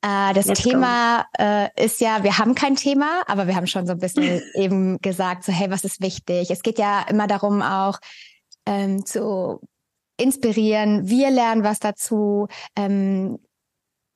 Äh, 0.00 0.32
das 0.32 0.46
let's 0.46 0.62
Thema 0.62 1.26
äh, 1.38 1.68
ist 1.76 2.00
ja, 2.00 2.24
wir 2.24 2.38
haben 2.38 2.54
kein 2.54 2.76
Thema, 2.76 3.22
aber 3.26 3.46
wir 3.46 3.56
haben 3.56 3.66
schon 3.66 3.86
so 3.86 3.92
ein 3.92 3.98
bisschen 3.98 4.40
eben 4.54 4.98
gesagt, 5.02 5.44
so 5.44 5.52
hey, 5.52 5.70
was 5.70 5.84
ist 5.84 6.00
wichtig? 6.00 6.50
Es 6.50 6.62
geht 6.62 6.78
ja 6.78 7.04
immer 7.10 7.26
darum 7.26 7.60
auch 7.60 7.98
ähm, 8.64 9.04
zu 9.04 9.60
inspirieren. 10.20 11.08
Wir 11.08 11.30
lernen 11.30 11.64
was 11.64 11.78
dazu. 11.78 12.48
Ähm, 12.76 13.38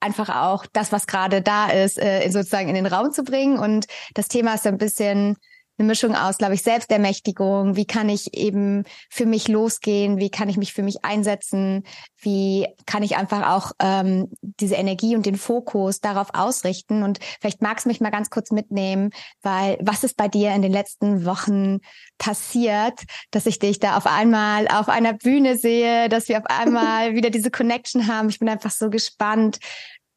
einfach 0.00 0.28
auch 0.28 0.66
das, 0.72 0.92
was 0.92 1.06
gerade 1.06 1.40
da 1.40 1.70
ist, 1.70 1.98
äh, 1.98 2.28
sozusagen 2.28 2.68
in 2.68 2.74
den 2.74 2.86
Raum 2.86 3.10
zu 3.10 3.24
bringen. 3.24 3.58
Und 3.58 3.86
das 4.12 4.28
Thema 4.28 4.54
ist 4.54 4.66
ein 4.66 4.78
bisschen 4.78 5.36
eine 5.76 5.88
Mischung 5.88 6.14
aus, 6.14 6.38
glaube 6.38 6.54
ich, 6.54 6.62
Selbstermächtigung. 6.62 7.74
Wie 7.74 7.86
kann 7.86 8.08
ich 8.08 8.34
eben 8.34 8.84
für 9.10 9.26
mich 9.26 9.48
losgehen? 9.48 10.18
Wie 10.18 10.30
kann 10.30 10.48
ich 10.48 10.56
mich 10.56 10.72
für 10.72 10.84
mich 10.84 11.04
einsetzen? 11.04 11.82
Wie 12.20 12.68
kann 12.86 13.02
ich 13.02 13.16
einfach 13.16 13.50
auch 13.50 13.72
ähm, 13.80 14.30
diese 14.40 14.76
Energie 14.76 15.16
und 15.16 15.26
den 15.26 15.36
Fokus 15.36 16.00
darauf 16.00 16.28
ausrichten? 16.32 17.02
Und 17.02 17.18
vielleicht 17.40 17.60
magst 17.60 17.86
du 17.86 17.88
mich 17.88 18.00
mal 18.00 18.10
ganz 18.10 18.30
kurz 18.30 18.52
mitnehmen, 18.52 19.10
weil 19.42 19.76
was 19.80 20.04
ist 20.04 20.16
bei 20.16 20.28
dir 20.28 20.54
in 20.54 20.62
den 20.62 20.72
letzten 20.72 21.24
Wochen 21.24 21.78
passiert, 22.18 23.00
dass 23.32 23.46
ich 23.46 23.58
dich 23.58 23.80
da 23.80 23.96
auf 23.96 24.06
einmal 24.06 24.68
auf 24.68 24.88
einer 24.88 25.12
Bühne 25.12 25.56
sehe, 25.56 26.08
dass 26.08 26.28
wir 26.28 26.38
auf 26.38 26.46
einmal 26.46 27.14
wieder 27.16 27.30
diese 27.30 27.50
Connection 27.50 28.06
haben? 28.06 28.28
Ich 28.28 28.38
bin 28.38 28.48
einfach 28.48 28.70
so 28.70 28.90
gespannt. 28.90 29.58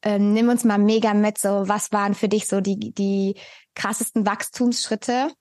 Ähm, 0.02 0.32
nimm 0.32 0.48
uns 0.48 0.62
mal 0.62 0.78
mega 0.78 1.12
mit, 1.14 1.38
so 1.38 1.64
was 1.66 1.90
waren 1.90 2.14
für 2.14 2.28
dich 2.28 2.46
so 2.46 2.60
die, 2.60 2.94
die 2.94 3.34
krassesten 3.74 4.24
Wachstumsschritte 4.24 5.32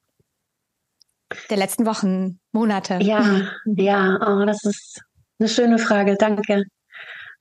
der 1.50 1.58
letzten 1.58 1.86
Wochen, 1.86 2.40
Monate? 2.52 3.00
Ja, 3.02 3.42
ja, 3.66 4.18
oh, 4.22 4.46
das 4.46 4.64
ist 4.64 5.02
eine 5.40 5.50
schöne 5.50 5.78
Frage, 5.78 6.16
danke. 6.16 6.64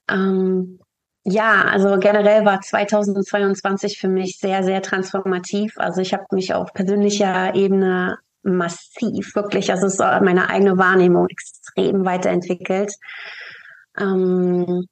Ähm, 0.08 0.78
ja, 1.24 1.62
also 1.64 1.98
generell 1.98 2.44
war 2.44 2.60
2022 2.60 3.98
für 3.98 4.08
mich 4.08 4.38
sehr, 4.38 4.62
sehr 4.62 4.82
transformativ. 4.82 5.74
Also 5.76 6.00
ich 6.00 6.12
habe 6.12 6.24
mich 6.32 6.54
auf 6.54 6.72
persönlicher 6.72 7.54
Ebene 7.54 8.18
massiv, 8.42 9.34
wirklich, 9.34 9.72
also 9.72 9.86
es 9.86 9.94
ist 9.94 9.98
meine 9.98 10.48
eigene 10.48 10.78
Wahrnehmung 10.78 11.26
extrem 11.28 12.04
weiterentwickelt. 12.04 12.92
Ähm, 13.98 14.86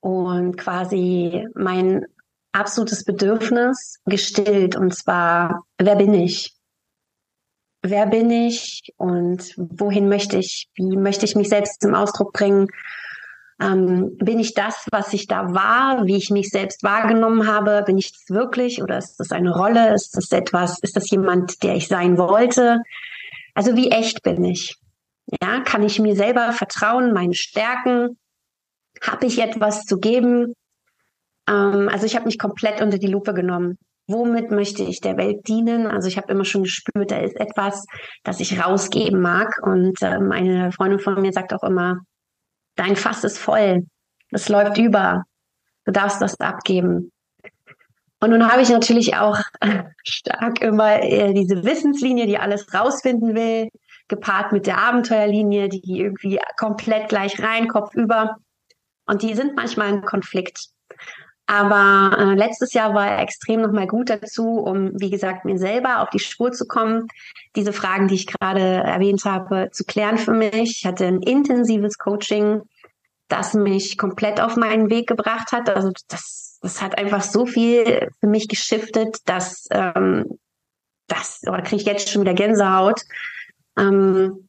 und 0.00 0.56
quasi 0.56 1.46
mein 1.54 2.06
absolutes 2.52 3.04
Bedürfnis 3.04 4.00
gestillt. 4.04 4.76
Und 4.76 4.94
zwar, 4.94 5.62
wer 5.78 5.96
bin 5.96 6.14
ich? 6.14 6.57
Wer 7.82 8.06
bin 8.06 8.30
ich 8.30 8.92
und 8.96 9.54
wohin 9.56 10.08
möchte 10.08 10.38
ich, 10.38 10.68
wie 10.74 10.96
möchte 10.96 11.24
ich 11.24 11.36
mich 11.36 11.48
selbst 11.48 11.82
zum 11.82 11.94
Ausdruck 11.94 12.32
bringen. 12.32 12.68
Ähm, 13.60 14.16
bin 14.18 14.38
ich 14.38 14.54
das, 14.54 14.86
was 14.92 15.12
ich 15.12 15.26
da 15.26 15.52
war, 15.52 16.06
wie 16.06 16.16
ich 16.16 16.30
mich 16.30 16.50
selbst 16.50 16.82
wahrgenommen 16.84 17.46
habe? 17.46 17.82
Bin 17.84 17.98
ich 17.98 18.12
das 18.12 18.24
wirklich 18.28 18.82
oder 18.82 18.98
ist 18.98 19.16
das 19.18 19.32
eine 19.32 19.52
Rolle? 19.52 19.94
Ist 19.94 20.16
das 20.16 20.30
etwas, 20.30 20.78
ist 20.80 20.96
das 20.96 21.10
jemand, 21.10 21.62
der 21.62 21.74
ich 21.74 21.88
sein 21.88 22.18
wollte? 22.18 22.82
Also 23.54 23.74
wie 23.74 23.90
echt 23.90 24.22
bin 24.22 24.44
ich? 24.44 24.76
Ja, 25.42 25.60
kann 25.60 25.82
ich 25.82 25.98
mir 25.98 26.14
selber 26.14 26.52
vertrauen, 26.52 27.12
meine 27.12 27.34
Stärken? 27.34 28.16
Habe 29.02 29.26
ich 29.26 29.40
etwas 29.40 29.84
zu 29.84 29.98
geben? 29.98 30.54
Ähm, 31.48 31.88
also 31.92 32.06
ich 32.06 32.14
habe 32.14 32.26
mich 32.26 32.38
komplett 32.38 32.80
unter 32.80 32.98
die 32.98 33.08
Lupe 33.08 33.34
genommen 33.34 33.76
womit 34.08 34.50
möchte 34.50 34.82
ich 34.82 35.00
der 35.00 35.16
Welt 35.16 35.46
dienen? 35.46 35.86
Also 35.86 36.08
ich 36.08 36.16
habe 36.16 36.32
immer 36.32 36.44
schon 36.44 36.64
gespürt, 36.64 37.10
da 37.10 37.18
ist 37.18 37.38
etwas, 37.38 37.86
das 38.24 38.40
ich 38.40 38.60
rausgeben 38.60 39.20
mag. 39.20 39.60
Und 39.62 40.02
ähm, 40.02 40.32
eine 40.32 40.72
Freundin 40.72 40.98
von 40.98 41.20
mir 41.20 41.32
sagt 41.32 41.52
auch 41.52 41.62
immer, 41.62 42.00
dein 42.74 42.96
Fass 42.96 43.22
ist 43.22 43.38
voll, 43.38 43.86
es 44.30 44.48
läuft 44.48 44.78
über, 44.78 45.24
du 45.84 45.92
darfst 45.92 46.20
das 46.22 46.40
abgeben. 46.40 47.12
Und 48.20 48.30
nun 48.30 48.50
habe 48.50 48.62
ich 48.62 48.70
natürlich 48.70 49.14
auch 49.16 49.38
stark 50.04 50.60
immer 50.62 51.02
äh, 51.02 51.32
diese 51.34 51.62
Wissenslinie, 51.64 52.26
die 52.26 52.38
alles 52.38 52.74
rausfinden 52.74 53.34
will, 53.34 53.68
gepaart 54.08 54.52
mit 54.52 54.66
der 54.66 54.78
Abenteuerlinie, 54.78 55.68
die 55.68 56.00
irgendwie 56.00 56.40
komplett 56.56 57.08
gleich 57.08 57.40
rein, 57.40 57.68
Kopf 57.68 57.94
über. 57.94 58.38
Und 59.06 59.22
die 59.22 59.34
sind 59.34 59.54
manchmal 59.54 59.90
im 59.90 60.02
Konflikt. 60.02 60.70
Aber 61.50 62.14
äh, 62.18 62.34
letztes 62.34 62.74
Jahr 62.74 62.92
war 62.92 63.08
er 63.08 63.22
extrem 63.22 63.62
nochmal 63.62 63.86
gut 63.86 64.10
dazu, 64.10 64.58
um, 64.58 64.90
wie 65.00 65.08
gesagt, 65.08 65.46
mir 65.46 65.58
selber 65.58 66.02
auf 66.02 66.10
die 66.10 66.18
Spur 66.18 66.52
zu 66.52 66.66
kommen, 66.66 67.08
diese 67.56 67.72
Fragen, 67.72 68.06
die 68.06 68.16
ich 68.16 68.26
gerade 68.26 68.60
erwähnt 68.60 69.24
habe, 69.24 69.70
zu 69.72 69.84
klären 69.84 70.18
für 70.18 70.34
mich. 70.34 70.52
Ich 70.52 70.84
hatte 70.84 71.06
ein 71.06 71.22
intensives 71.22 71.96
Coaching, 71.96 72.60
das 73.28 73.54
mich 73.54 73.96
komplett 73.96 74.42
auf 74.42 74.56
meinen 74.56 74.90
Weg 74.90 75.08
gebracht 75.08 75.52
hat. 75.52 75.70
Also 75.70 75.90
das, 76.08 76.58
das 76.60 76.82
hat 76.82 76.98
einfach 76.98 77.22
so 77.22 77.46
viel 77.46 78.10
für 78.20 78.26
mich 78.26 78.48
geschiftet, 78.48 79.16
dass 79.24 79.68
ähm, 79.70 80.38
das, 81.06 81.40
oder 81.46 81.62
kriege 81.62 81.80
ich 81.80 81.86
jetzt 81.86 82.10
schon 82.10 82.20
wieder 82.20 82.34
Gänsehaut. 82.34 83.00
Ähm, 83.78 84.47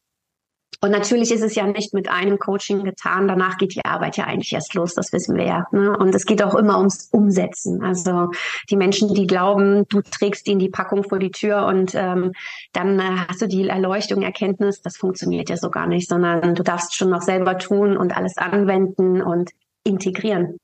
und 0.81 0.91
natürlich 0.91 1.31
ist 1.31 1.43
es 1.43 1.55
ja 1.55 1.67
nicht 1.67 1.93
mit 1.93 2.09
einem 2.09 2.39
Coaching 2.39 2.85
getan. 2.85 3.27
Danach 3.27 3.57
geht 3.57 3.75
die 3.75 3.83
Arbeit 3.83 4.15
ja 4.15 4.25
eigentlich 4.25 4.53
erst 4.53 4.73
los, 4.75 4.93
das 4.93 5.11
wissen 5.11 5.35
wir 5.35 5.45
ja. 5.45 5.67
Ne? 5.71 5.97
Und 5.97 6.15
es 6.15 6.25
geht 6.25 6.41
auch 6.41 6.55
immer 6.55 6.77
ums 6.77 7.09
Umsetzen. 7.11 7.83
Also 7.83 8.31
die 8.69 8.77
Menschen, 8.77 9.13
die 9.13 9.27
glauben, 9.27 9.85
du 9.89 10.01
trägst 10.01 10.47
ihnen 10.47 10.59
die 10.59 10.69
Packung 10.69 11.03
vor 11.03 11.19
die 11.19 11.31
Tür 11.31 11.65
und 11.65 11.95
ähm, 11.95 12.31
dann 12.71 12.99
äh, 12.99 13.25
hast 13.27 13.41
du 13.41 13.47
die 13.47 13.67
Erleuchtung, 13.67 14.21
Erkenntnis, 14.21 14.81
das 14.81 14.95
funktioniert 14.95 15.49
ja 15.49 15.57
so 15.57 15.69
gar 15.69 15.87
nicht, 15.87 16.07
sondern 16.07 16.55
du 16.55 16.63
darfst 16.63 16.95
schon 16.95 17.09
noch 17.09 17.23
selber 17.23 17.57
tun 17.57 17.97
und 17.97 18.15
alles 18.15 18.37
anwenden 18.37 19.21
und 19.21 19.51
integrieren. 19.83 20.59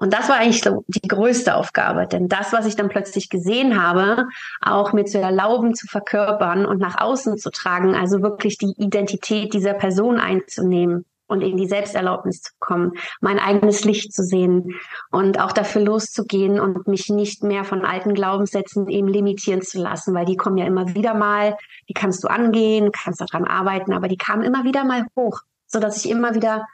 Und 0.00 0.14
das 0.14 0.30
war 0.30 0.36
eigentlich 0.36 0.62
so 0.62 0.82
die 0.88 1.06
größte 1.06 1.54
Aufgabe, 1.54 2.06
denn 2.06 2.26
das, 2.26 2.54
was 2.54 2.64
ich 2.64 2.74
dann 2.74 2.88
plötzlich 2.88 3.28
gesehen 3.28 3.80
habe, 3.80 4.26
auch 4.62 4.94
mir 4.94 5.04
zu 5.04 5.20
erlauben, 5.20 5.74
zu 5.74 5.86
verkörpern 5.86 6.64
und 6.64 6.80
nach 6.80 6.98
außen 6.98 7.36
zu 7.36 7.50
tragen, 7.50 7.94
also 7.94 8.22
wirklich 8.22 8.56
die 8.56 8.72
Identität 8.78 9.52
dieser 9.52 9.74
Person 9.74 10.18
einzunehmen 10.18 11.04
und 11.26 11.42
in 11.42 11.58
die 11.58 11.68
Selbsterlaubnis 11.68 12.40
zu 12.40 12.52
kommen, 12.58 12.92
mein 13.20 13.38
eigenes 13.38 13.84
Licht 13.84 14.14
zu 14.14 14.24
sehen 14.24 14.74
und 15.10 15.38
auch 15.38 15.52
dafür 15.52 15.82
loszugehen 15.82 16.58
und 16.58 16.88
mich 16.88 17.10
nicht 17.10 17.44
mehr 17.44 17.64
von 17.64 17.84
alten 17.84 18.14
Glaubenssätzen 18.14 18.88
eben 18.88 19.06
limitieren 19.06 19.60
zu 19.60 19.78
lassen, 19.78 20.14
weil 20.14 20.24
die 20.24 20.36
kommen 20.36 20.56
ja 20.56 20.64
immer 20.64 20.94
wieder 20.94 21.12
mal, 21.12 21.58
die 21.90 21.94
kannst 21.94 22.24
du 22.24 22.28
angehen, 22.28 22.90
kannst 22.90 23.20
daran 23.20 23.44
arbeiten, 23.44 23.92
aber 23.92 24.08
die 24.08 24.16
kamen 24.16 24.44
immer 24.44 24.64
wieder 24.64 24.84
mal 24.84 25.04
hoch, 25.14 25.40
so 25.66 25.78
dass 25.78 26.02
ich 26.02 26.10
immer 26.10 26.34
wieder 26.34 26.64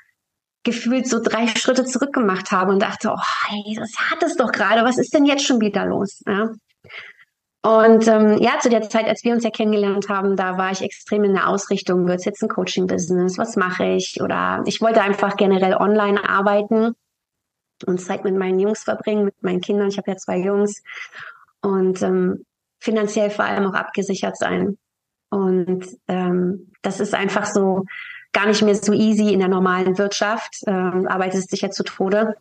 gefühlt 0.66 1.08
so 1.08 1.20
drei 1.22 1.46
Schritte 1.46 1.84
zurück 1.84 2.12
gemacht 2.12 2.50
habe 2.50 2.72
und 2.72 2.82
dachte, 2.82 3.08
oh, 3.10 3.74
das 3.76 3.92
hat 4.10 4.22
es 4.22 4.36
doch 4.36 4.52
gerade, 4.52 4.84
was 4.84 4.98
ist 4.98 5.14
denn 5.14 5.24
jetzt 5.24 5.46
schon 5.46 5.60
wieder 5.60 5.86
los? 5.86 6.22
Ja. 6.26 6.50
Und 7.62 8.06
ähm, 8.06 8.38
ja, 8.38 8.58
zu 8.60 8.68
der 8.68 8.82
Zeit, 8.82 9.06
als 9.06 9.24
wir 9.24 9.32
uns 9.32 9.42
ja 9.42 9.50
kennengelernt 9.50 10.08
haben, 10.08 10.36
da 10.36 10.58
war 10.58 10.70
ich 10.70 10.82
extrem 10.82 11.24
in 11.24 11.34
der 11.34 11.48
Ausrichtung, 11.48 12.06
wird 12.06 12.18
es 12.18 12.24
jetzt 12.24 12.42
ein 12.42 12.48
Coaching-Business, 12.48 13.38
was 13.38 13.56
mache 13.56 13.84
ich? 13.94 14.20
Oder 14.20 14.62
ich 14.66 14.80
wollte 14.80 15.02
einfach 15.02 15.36
generell 15.36 15.74
online 15.74 16.28
arbeiten 16.28 16.94
und 17.86 18.00
Zeit 18.00 18.24
mit 18.24 18.36
meinen 18.36 18.58
Jungs 18.58 18.84
verbringen, 18.84 19.24
mit 19.24 19.42
meinen 19.42 19.60
Kindern. 19.60 19.88
Ich 19.88 19.98
habe 19.98 20.10
ja 20.10 20.16
zwei 20.16 20.38
Jungs 20.38 20.82
und 21.60 22.02
ähm, 22.02 22.44
finanziell 22.78 23.30
vor 23.30 23.44
allem 23.44 23.66
auch 23.66 23.74
abgesichert 23.74 24.36
sein. 24.36 24.78
Und 25.30 25.86
ähm, 26.08 26.72
das 26.82 27.00
ist 27.00 27.14
einfach 27.14 27.46
so 27.46 27.84
gar 28.36 28.46
nicht 28.46 28.60
mehr 28.60 28.74
so 28.74 28.92
easy 28.92 29.32
in 29.32 29.38
der 29.38 29.48
normalen 29.48 29.96
Wirtschaft, 29.96 30.56
ähm, 30.66 31.08
arbeitest 31.08 31.52
dich 31.52 31.62
ja 31.62 31.70
zu 31.70 31.84
Tode 31.84 32.36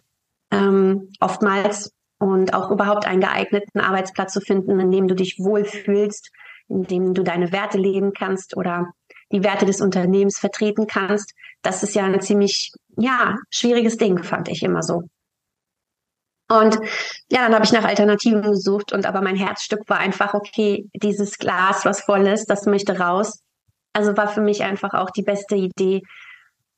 ähm, 0.52 1.10
oftmals 1.22 1.94
und 2.20 2.54
auch 2.54 2.70
überhaupt 2.70 3.08
einen 3.08 3.22
geeigneten 3.22 3.80
Arbeitsplatz 3.80 4.34
zu 4.34 4.42
finden, 4.42 4.78
in 4.82 4.92
dem 4.92 5.08
du 5.08 5.16
dich 5.16 5.40
wohlfühlst, 5.40 6.32
in 6.68 6.84
dem 6.84 7.14
du 7.14 7.24
deine 7.24 7.54
Werte 7.54 7.78
leben 7.78 8.12
kannst 8.12 8.58
oder 8.58 8.92
die 9.32 9.46
Werte 9.46 9.66
des 9.66 9.80
Unternehmens 9.80 10.38
vertreten 10.38 10.86
kannst. 10.86 11.34
Das 11.62 11.82
ist 11.82 11.96
ja 11.96 12.04
ein 12.04 12.20
ziemlich, 12.20 12.74
ja, 12.98 13.38
schwieriges 13.50 13.96
Ding, 13.96 14.22
fand 14.22 14.50
ich 14.50 14.64
immer 14.64 14.84
so. 14.84 15.04
Und 16.50 16.76
ja, 17.32 17.44
dann 17.44 17.56
habe 17.56 17.64
ich 17.64 17.72
nach 17.72 17.86
Alternativen 17.86 18.42
gesucht 18.42 18.92
und 18.92 19.06
aber 19.06 19.22
mein 19.22 19.38
Herzstück 19.38 19.88
war 19.88 20.00
einfach, 20.00 20.34
okay, 20.34 20.90
dieses 20.94 21.38
Glas, 21.38 21.86
was 21.86 22.02
voll 22.02 22.28
ist, 22.28 22.48
das 22.48 22.66
möchte 22.66 23.00
raus. 23.00 23.45
Also 23.96 24.16
war 24.18 24.28
für 24.28 24.42
mich 24.42 24.64
einfach 24.64 24.94
auch 24.94 25.10
die 25.10 25.24
beste 25.24 25.56
Idee. 25.56 26.02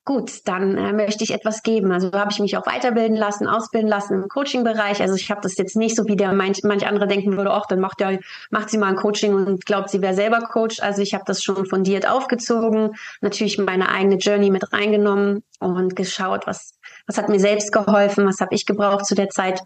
Gut, 0.06 0.48
dann 0.48 0.78
äh, 0.78 0.94
möchte 0.94 1.26
ich 1.26 1.34
etwas 1.34 1.64
geben. 1.64 1.92
Also 1.92 2.14
habe 2.14 2.32
ich 2.32 2.40
mich 2.40 2.56
auch 2.56 2.66
weiterbilden 2.66 3.18
lassen, 3.18 3.46
ausbilden 3.46 3.90
lassen 3.90 4.14
im 4.14 4.30
Coaching-Bereich. 4.30 5.02
Also 5.02 5.16
ich 5.16 5.30
habe 5.30 5.42
das 5.42 5.58
jetzt 5.58 5.76
nicht 5.76 5.98
so, 5.98 6.08
wie 6.08 6.16
der 6.16 6.32
manch, 6.32 6.60
manch 6.64 6.88
andere 6.88 7.08
denken 7.08 7.36
würde, 7.36 7.52
ach, 7.52 7.66
dann 7.66 7.82
macht 7.82 8.00
ja, 8.00 8.12
macht 8.50 8.70
sie 8.70 8.78
mal 8.78 8.88
ein 8.88 8.96
Coaching 8.96 9.34
und 9.34 9.66
glaubt, 9.66 9.90
sie 9.90 10.02
wäre 10.02 10.14
selber 10.14 10.40
Coach. 10.40 10.80
Also 10.80 11.02
ich 11.02 11.14
habe 11.14 11.26
das 11.28 11.44
schon 11.44 11.66
fundiert 11.66 12.08
aufgezogen, 12.08 12.96
natürlich 13.20 13.58
meine 13.58 13.90
eigene 13.90 14.16
Journey 14.16 14.50
mit 14.50 14.72
reingenommen 14.72 15.44
und 15.60 15.98
geschaut, 15.98 16.48
was, 16.48 16.80
was 17.06 17.18
hat 17.18 17.28
mir 17.28 17.42
selbst 17.42 17.74
geholfen, 17.74 18.26
was 18.26 18.40
habe 18.40 18.56
ich 18.56 18.66
gebraucht 18.66 19.06
zu 19.06 19.14
der 19.14 19.28
Zeit. 19.28 19.60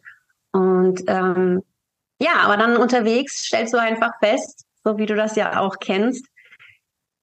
Und 0.54 1.04
ähm, 1.06 1.62
ja, 2.20 2.38
aber 2.42 2.58
dann 2.58 2.78
unterwegs 2.78 3.44
stellst 3.46 3.76
du 3.76 3.80
einfach 3.80 4.14
fest, 4.20 4.66
so 4.84 4.98
wie 4.98 5.06
du 5.06 5.16
das 5.16 5.36
ja 5.36 5.60
auch 5.60 5.76
kennst, 5.80 6.26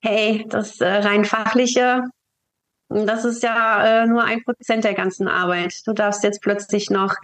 hey, 0.00 0.44
das 0.48 0.80
äh, 0.80 0.88
rein 0.88 1.24
fachliche, 1.24 2.02
das 2.90 3.26
ist 3.26 3.42
ja 3.42 4.02
äh, 4.02 4.06
nur 4.06 4.24
ein 4.24 4.42
Prozent 4.44 4.84
der 4.84 4.94
ganzen 4.94 5.28
Arbeit. 5.28 5.74
Du 5.86 5.92
darfst 5.92 6.24
jetzt 6.24 6.40
plötzlich 6.40 6.88
noch 6.88 7.14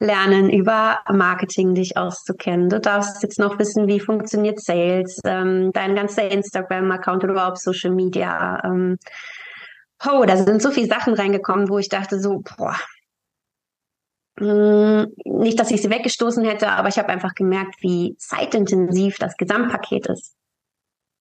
lernen, 0.00 0.50
über 0.50 0.98
Marketing 1.08 1.74
dich 1.74 1.96
auszukennen. 1.96 2.68
Du 2.68 2.80
darfst 2.80 3.22
jetzt 3.22 3.38
noch 3.38 3.58
wissen, 3.60 3.86
wie 3.86 4.00
funktioniert 4.00 4.60
Sales, 4.60 5.20
ähm, 5.24 5.70
dein 5.72 5.94
ganzer 5.94 6.28
Instagram-Account 6.28 7.22
oder 7.22 7.34
überhaupt 7.34 7.60
Social 7.60 7.92
Media. 7.92 8.60
Ähm, 8.64 8.98
oh, 10.04 10.24
da 10.26 10.36
sind 10.36 10.60
so 10.60 10.72
viele 10.72 10.88
Sachen 10.88 11.14
reingekommen, 11.14 11.68
wo 11.68 11.78
ich 11.78 11.88
dachte 11.88 12.18
so, 12.18 12.42
boah, 12.56 12.76
hm, 14.40 15.12
nicht, 15.24 15.60
dass 15.60 15.70
ich 15.70 15.80
sie 15.80 15.90
weggestoßen 15.90 16.44
hätte, 16.44 16.68
aber 16.70 16.88
ich 16.88 16.98
habe 16.98 17.10
einfach 17.10 17.34
gemerkt, 17.34 17.76
wie 17.82 18.16
zeitintensiv 18.18 19.18
das 19.18 19.36
Gesamtpaket 19.36 20.08
ist, 20.08 20.34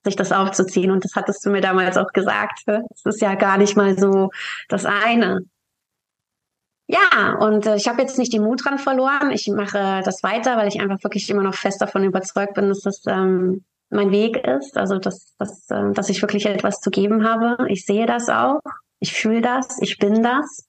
sich 0.04 0.16
das 0.16 0.32
aufzuziehen. 0.32 0.92
Und 0.92 1.04
das 1.04 1.16
hattest 1.16 1.46
du 1.46 1.50
mir 1.50 1.62
damals 1.62 1.98
auch 1.98 2.12
gesagt. 2.14 2.64
Es 2.68 3.06
ist 3.06 3.22
ja 3.22 3.36
gar 3.36 3.58
nicht 3.58 3.76
mal 3.76 3.98
so 3.98 4.30
das 4.70 4.86
eine. 4.86 5.42
Ja, 6.88 7.38
und 7.40 7.66
äh, 7.66 7.76
ich 7.76 7.88
habe 7.88 8.02
jetzt 8.02 8.18
nicht 8.18 8.34
den 8.34 8.44
Mut 8.44 8.66
dran 8.66 8.78
verloren. 8.78 9.32
Ich 9.32 9.48
mache 9.48 10.02
das 10.04 10.22
weiter, 10.22 10.58
weil 10.58 10.68
ich 10.68 10.82
einfach 10.82 11.02
wirklich 11.04 11.30
immer 11.30 11.44
noch 11.44 11.56
fest 11.56 11.82
davon 11.82 12.04
überzeugt 12.04 12.56
bin, 12.56 12.70
dass 12.70 12.82
das 12.82 13.04
ähm, 13.08 13.64
mein 13.90 14.12
Weg 14.12 14.46
ist. 14.46 14.78
Also 14.78 14.98
dass, 14.98 15.36
dass, 15.38 15.70
äh, 15.70 15.92
dass 15.94 16.10
ich 16.10 16.22
wirklich 16.22 16.46
etwas 16.46 16.82
zu 16.82 16.92
geben 16.92 17.28
habe. 17.28 17.70
Ich 17.70 17.86
sehe 17.86 18.06
das 18.06 18.30
auch. 18.30 18.60
Ich 19.00 19.14
fühle 19.14 19.42
das. 19.42 19.82
Ich 19.82 19.98
bin 19.98 20.24
das. 20.24 20.68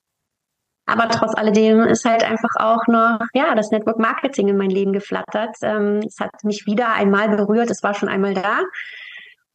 Aber 0.86 1.08
trotz 1.08 1.34
alledem 1.34 1.80
ist 1.80 2.04
halt 2.04 2.22
einfach 2.24 2.56
auch 2.56 2.86
noch, 2.86 3.18
ja, 3.32 3.54
das 3.54 3.70
Network 3.70 3.98
Marketing 3.98 4.48
in 4.48 4.56
mein 4.56 4.70
Leben 4.70 4.92
geflattert. 4.92 5.56
Ähm, 5.62 6.00
es 6.06 6.20
hat 6.20 6.44
mich 6.44 6.66
wieder 6.66 6.92
einmal 6.92 7.34
berührt. 7.34 7.70
Es 7.70 7.82
war 7.82 7.94
schon 7.94 8.08
einmal 8.08 8.34
da. 8.34 8.60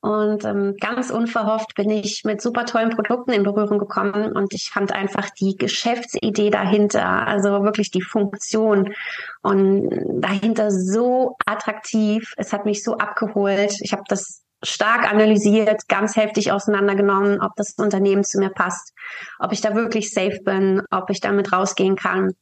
Und 0.01 0.45
ähm, 0.45 0.75
ganz 0.79 1.11
unverhofft 1.11 1.75
bin 1.75 1.89
ich 1.89 2.23
mit 2.23 2.41
super 2.41 2.65
tollen 2.65 2.89
Produkten 2.89 3.31
in 3.31 3.43
Berührung 3.43 3.79
gekommen 3.79 4.31
und 4.31 4.53
ich 4.53 4.69
fand 4.71 4.93
einfach 4.93 5.29
die 5.29 5.57
Geschäftsidee 5.57 6.49
dahinter, 6.49 7.27
also 7.27 7.63
wirklich 7.63 7.91
die 7.91 8.01
Funktion 8.01 8.93
und 9.41 10.21
dahinter 10.21 10.71
so 10.71 11.35
attraktiv. 11.45 12.33
Es 12.37 12.53
hat 12.53 12.65
mich 12.65 12.81
so 12.81 12.97
abgeholt. 12.97 13.73
Ich 13.81 13.91
habe 13.91 14.03
das 14.07 14.41
stark 14.63 15.09
analysiert, 15.11 15.87
ganz 15.89 16.15
heftig 16.15 16.51
auseinandergenommen, 16.53 17.41
ob 17.41 17.51
das 17.57 17.73
Unternehmen 17.77 18.23
zu 18.23 18.39
mir 18.39 18.49
passt, 18.49 18.93
ob 19.39 19.51
ich 19.51 19.59
da 19.59 19.75
wirklich 19.75 20.13
safe 20.13 20.39
bin, 20.45 20.81
ob 20.91 21.09
ich 21.09 21.19
damit 21.19 21.51
rausgehen 21.51 21.97
kann 21.97 22.33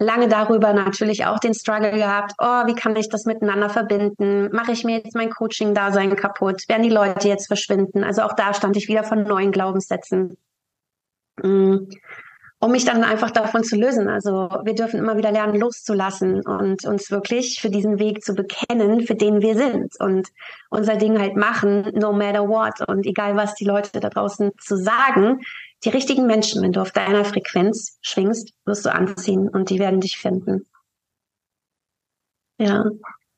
lange 0.00 0.28
darüber 0.28 0.72
natürlich 0.72 1.26
auch 1.26 1.38
den 1.38 1.54
Struggle 1.54 1.92
gehabt, 1.92 2.32
oh, 2.38 2.66
wie 2.66 2.74
kann 2.74 2.96
ich 2.96 3.08
das 3.08 3.26
miteinander 3.26 3.68
verbinden? 3.68 4.50
Mache 4.52 4.72
ich 4.72 4.84
mir 4.84 4.96
jetzt 4.96 5.14
mein 5.14 5.30
Coaching-Dasein 5.30 6.16
kaputt? 6.16 6.68
Werden 6.68 6.82
die 6.82 6.90
Leute 6.90 7.28
jetzt 7.28 7.46
verschwinden? 7.46 8.02
Also 8.02 8.22
auch 8.22 8.32
da 8.32 8.54
stand 8.54 8.76
ich 8.76 8.88
wieder 8.88 9.04
von 9.04 9.22
neuen 9.22 9.52
Glaubenssätzen. 9.52 10.36
Mm 11.42 11.86
um 12.62 12.72
mich 12.72 12.84
dann 12.84 13.02
einfach 13.04 13.30
davon 13.30 13.64
zu 13.64 13.76
lösen. 13.76 14.08
Also 14.08 14.50
wir 14.64 14.74
dürfen 14.74 14.98
immer 14.98 15.16
wieder 15.16 15.32
lernen, 15.32 15.58
loszulassen 15.58 16.42
und 16.42 16.84
uns 16.84 17.10
wirklich 17.10 17.58
für 17.60 17.70
diesen 17.70 17.98
Weg 17.98 18.22
zu 18.22 18.34
bekennen, 18.34 19.00
für 19.06 19.14
den 19.14 19.40
wir 19.40 19.56
sind 19.56 19.98
und 19.98 20.28
unser 20.68 20.96
Ding 20.96 21.18
halt 21.18 21.36
machen, 21.36 21.90
no 21.94 22.12
matter 22.12 22.46
what. 22.46 22.86
Und 22.86 23.06
egal, 23.06 23.34
was 23.34 23.54
die 23.54 23.64
Leute 23.64 23.98
da 23.98 24.10
draußen 24.10 24.52
zu 24.58 24.76
sagen, 24.76 25.40
die 25.84 25.88
richtigen 25.88 26.26
Menschen, 26.26 26.62
wenn 26.62 26.72
du 26.72 26.80
auf 26.80 26.92
deiner 26.92 27.24
Frequenz 27.24 27.98
schwingst, 28.02 28.52
wirst 28.64 28.84
du 28.84 28.92
anziehen 28.92 29.48
und 29.48 29.70
die 29.70 29.78
werden 29.78 30.00
dich 30.00 30.18
finden. 30.18 30.66
Ja. 32.58 32.84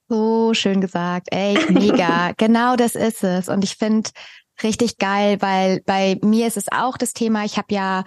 So 0.09 0.53
schön 0.53 0.81
gesagt. 0.81 1.29
Ey, 1.31 1.57
mega. 1.71 2.33
genau 2.37 2.77
das 2.77 2.95
ist 2.97 3.23
es. 3.23 3.49
Und 3.49 3.63
ich 3.65 3.77
finde 3.77 4.11
richtig 4.63 4.99
geil, 4.99 5.41
weil 5.41 5.81
bei 5.87 6.19
mir 6.23 6.47
ist 6.47 6.57
es 6.57 6.71
auch 6.71 6.97
das 6.97 7.13
Thema, 7.13 7.45
ich 7.45 7.57
habe 7.57 7.73
ja 7.73 8.05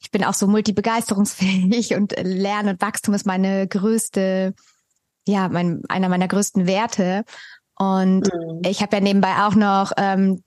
ich 0.00 0.10
bin 0.10 0.24
auch 0.24 0.34
so 0.34 0.46
multibegeisterungsfähig 0.46 1.94
und 1.96 2.14
Lernen 2.22 2.70
und 2.70 2.80
Wachstum 2.80 3.14
ist 3.14 3.26
meine 3.26 3.66
größte, 3.66 4.54
ja, 5.26 5.48
mein, 5.48 5.82
einer 5.88 6.08
meiner 6.08 6.28
größten 6.28 6.66
Werte. 6.66 7.24
Und 7.76 8.32
mhm. 8.32 8.62
ich 8.64 8.82
habe 8.82 8.96
ja 8.96 9.02
nebenbei 9.02 9.44
auch 9.46 9.54
noch 9.54 9.92
ähm, 9.96 10.42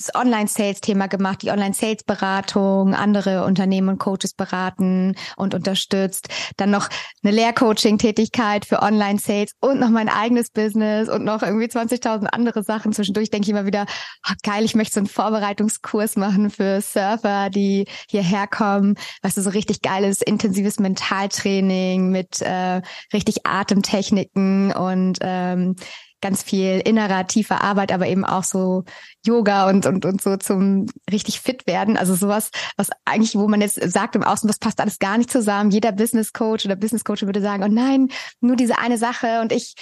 das 0.00 0.14
Online-Sales-Thema 0.14 1.08
gemacht, 1.08 1.42
die 1.42 1.50
Online-Sales-Beratung, 1.50 2.94
andere 2.94 3.44
Unternehmen 3.44 3.90
und 3.90 3.98
Coaches 3.98 4.32
beraten 4.34 5.14
und 5.36 5.54
unterstützt. 5.54 6.28
Dann 6.56 6.70
noch 6.70 6.88
eine 7.22 7.32
Lehrcoaching-Tätigkeit 7.32 8.64
für 8.64 8.82
Online-Sales 8.82 9.52
und 9.60 9.78
noch 9.78 9.90
mein 9.90 10.08
eigenes 10.08 10.50
Business 10.50 11.08
und 11.08 11.24
noch 11.24 11.42
irgendwie 11.42 11.66
20.000 11.66 12.26
andere 12.26 12.62
Sachen. 12.62 12.92
Zwischendurch 12.92 13.30
denke 13.30 13.44
ich 13.44 13.50
immer 13.50 13.66
wieder, 13.66 13.86
oh, 14.28 14.34
geil, 14.42 14.64
ich 14.64 14.74
möchte 14.74 14.94
so 14.94 15.00
einen 15.00 15.06
Vorbereitungskurs 15.06 16.16
machen 16.16 16.50
für 16.50 16.80
Surfer, 16.80 17.50
die 17.50 17.86
hierher 18.08 18.46
kommen. 18.46 18.96
Weißt 19.22 19.36
du, 19.36 19.42
so 19.42 19.50
richtig 19.50 19.82
geiles, 19.82 20.22
intensives 20.22 20.80
Mentaltraining 20.80 22.10
mit 22.10 22.40
äh, 22.40 22.80
richtig 23.12 23.46
Atemtechniken 23.46 24.72
und 24.72 25.18
ähm, 25.20 25.76
ganz 26.20 26.42
viel 26.42 26.80
innerer, 26.80 27.26
tiefer 27.26 27.62
Arbeit, 27.62 27.92
aber 27.92 28.06
eben 28.06 28.24
auch 28.24 28.44
so 28.44 28.84
Yoga 29.24 29.68
und, 29.68 29.86
und, 29.86 30.04
und 30.04 30.20
so 30.20 30.36
zum 30.36 30.86
richtig 31.10 31.40
fit 31.40 31.66
werden. 31.66 31.96
Also 31.96 32.14
sowas, 32.14 32.50
was 32.76 32.90
eigentlich, 33.04 33.34
wo 33.34 33.48
man 33.48 33.60
jetzt 33.60 33.80
sagt 33.90 34.16
im 34.16 34.22
Außen, 34.22 34.46
das 34.46 34.58
passt 34.58 34.80
alles 34.80 34.98
gar 34.98 35.18
nicht 35.18 35.30
zusammen. 35.30 35.70
Jeder 35.70 35.92
Business 35.92 36.32
Coach 36.32 36.64
oder 36.66 36.76
Business 36.76 37.04
Coach 37.04 37.22
würde 37.22 37.40
sagen, 37.40 37.62
oh 37.62 37.68
nein, 37.68 38.08
nur 38.40 38.56
diese 38.56 38.78
eine 38.78 38.98
Sache. 38.98 39.40
Und 39.40 39.52
ich 39.52 39.74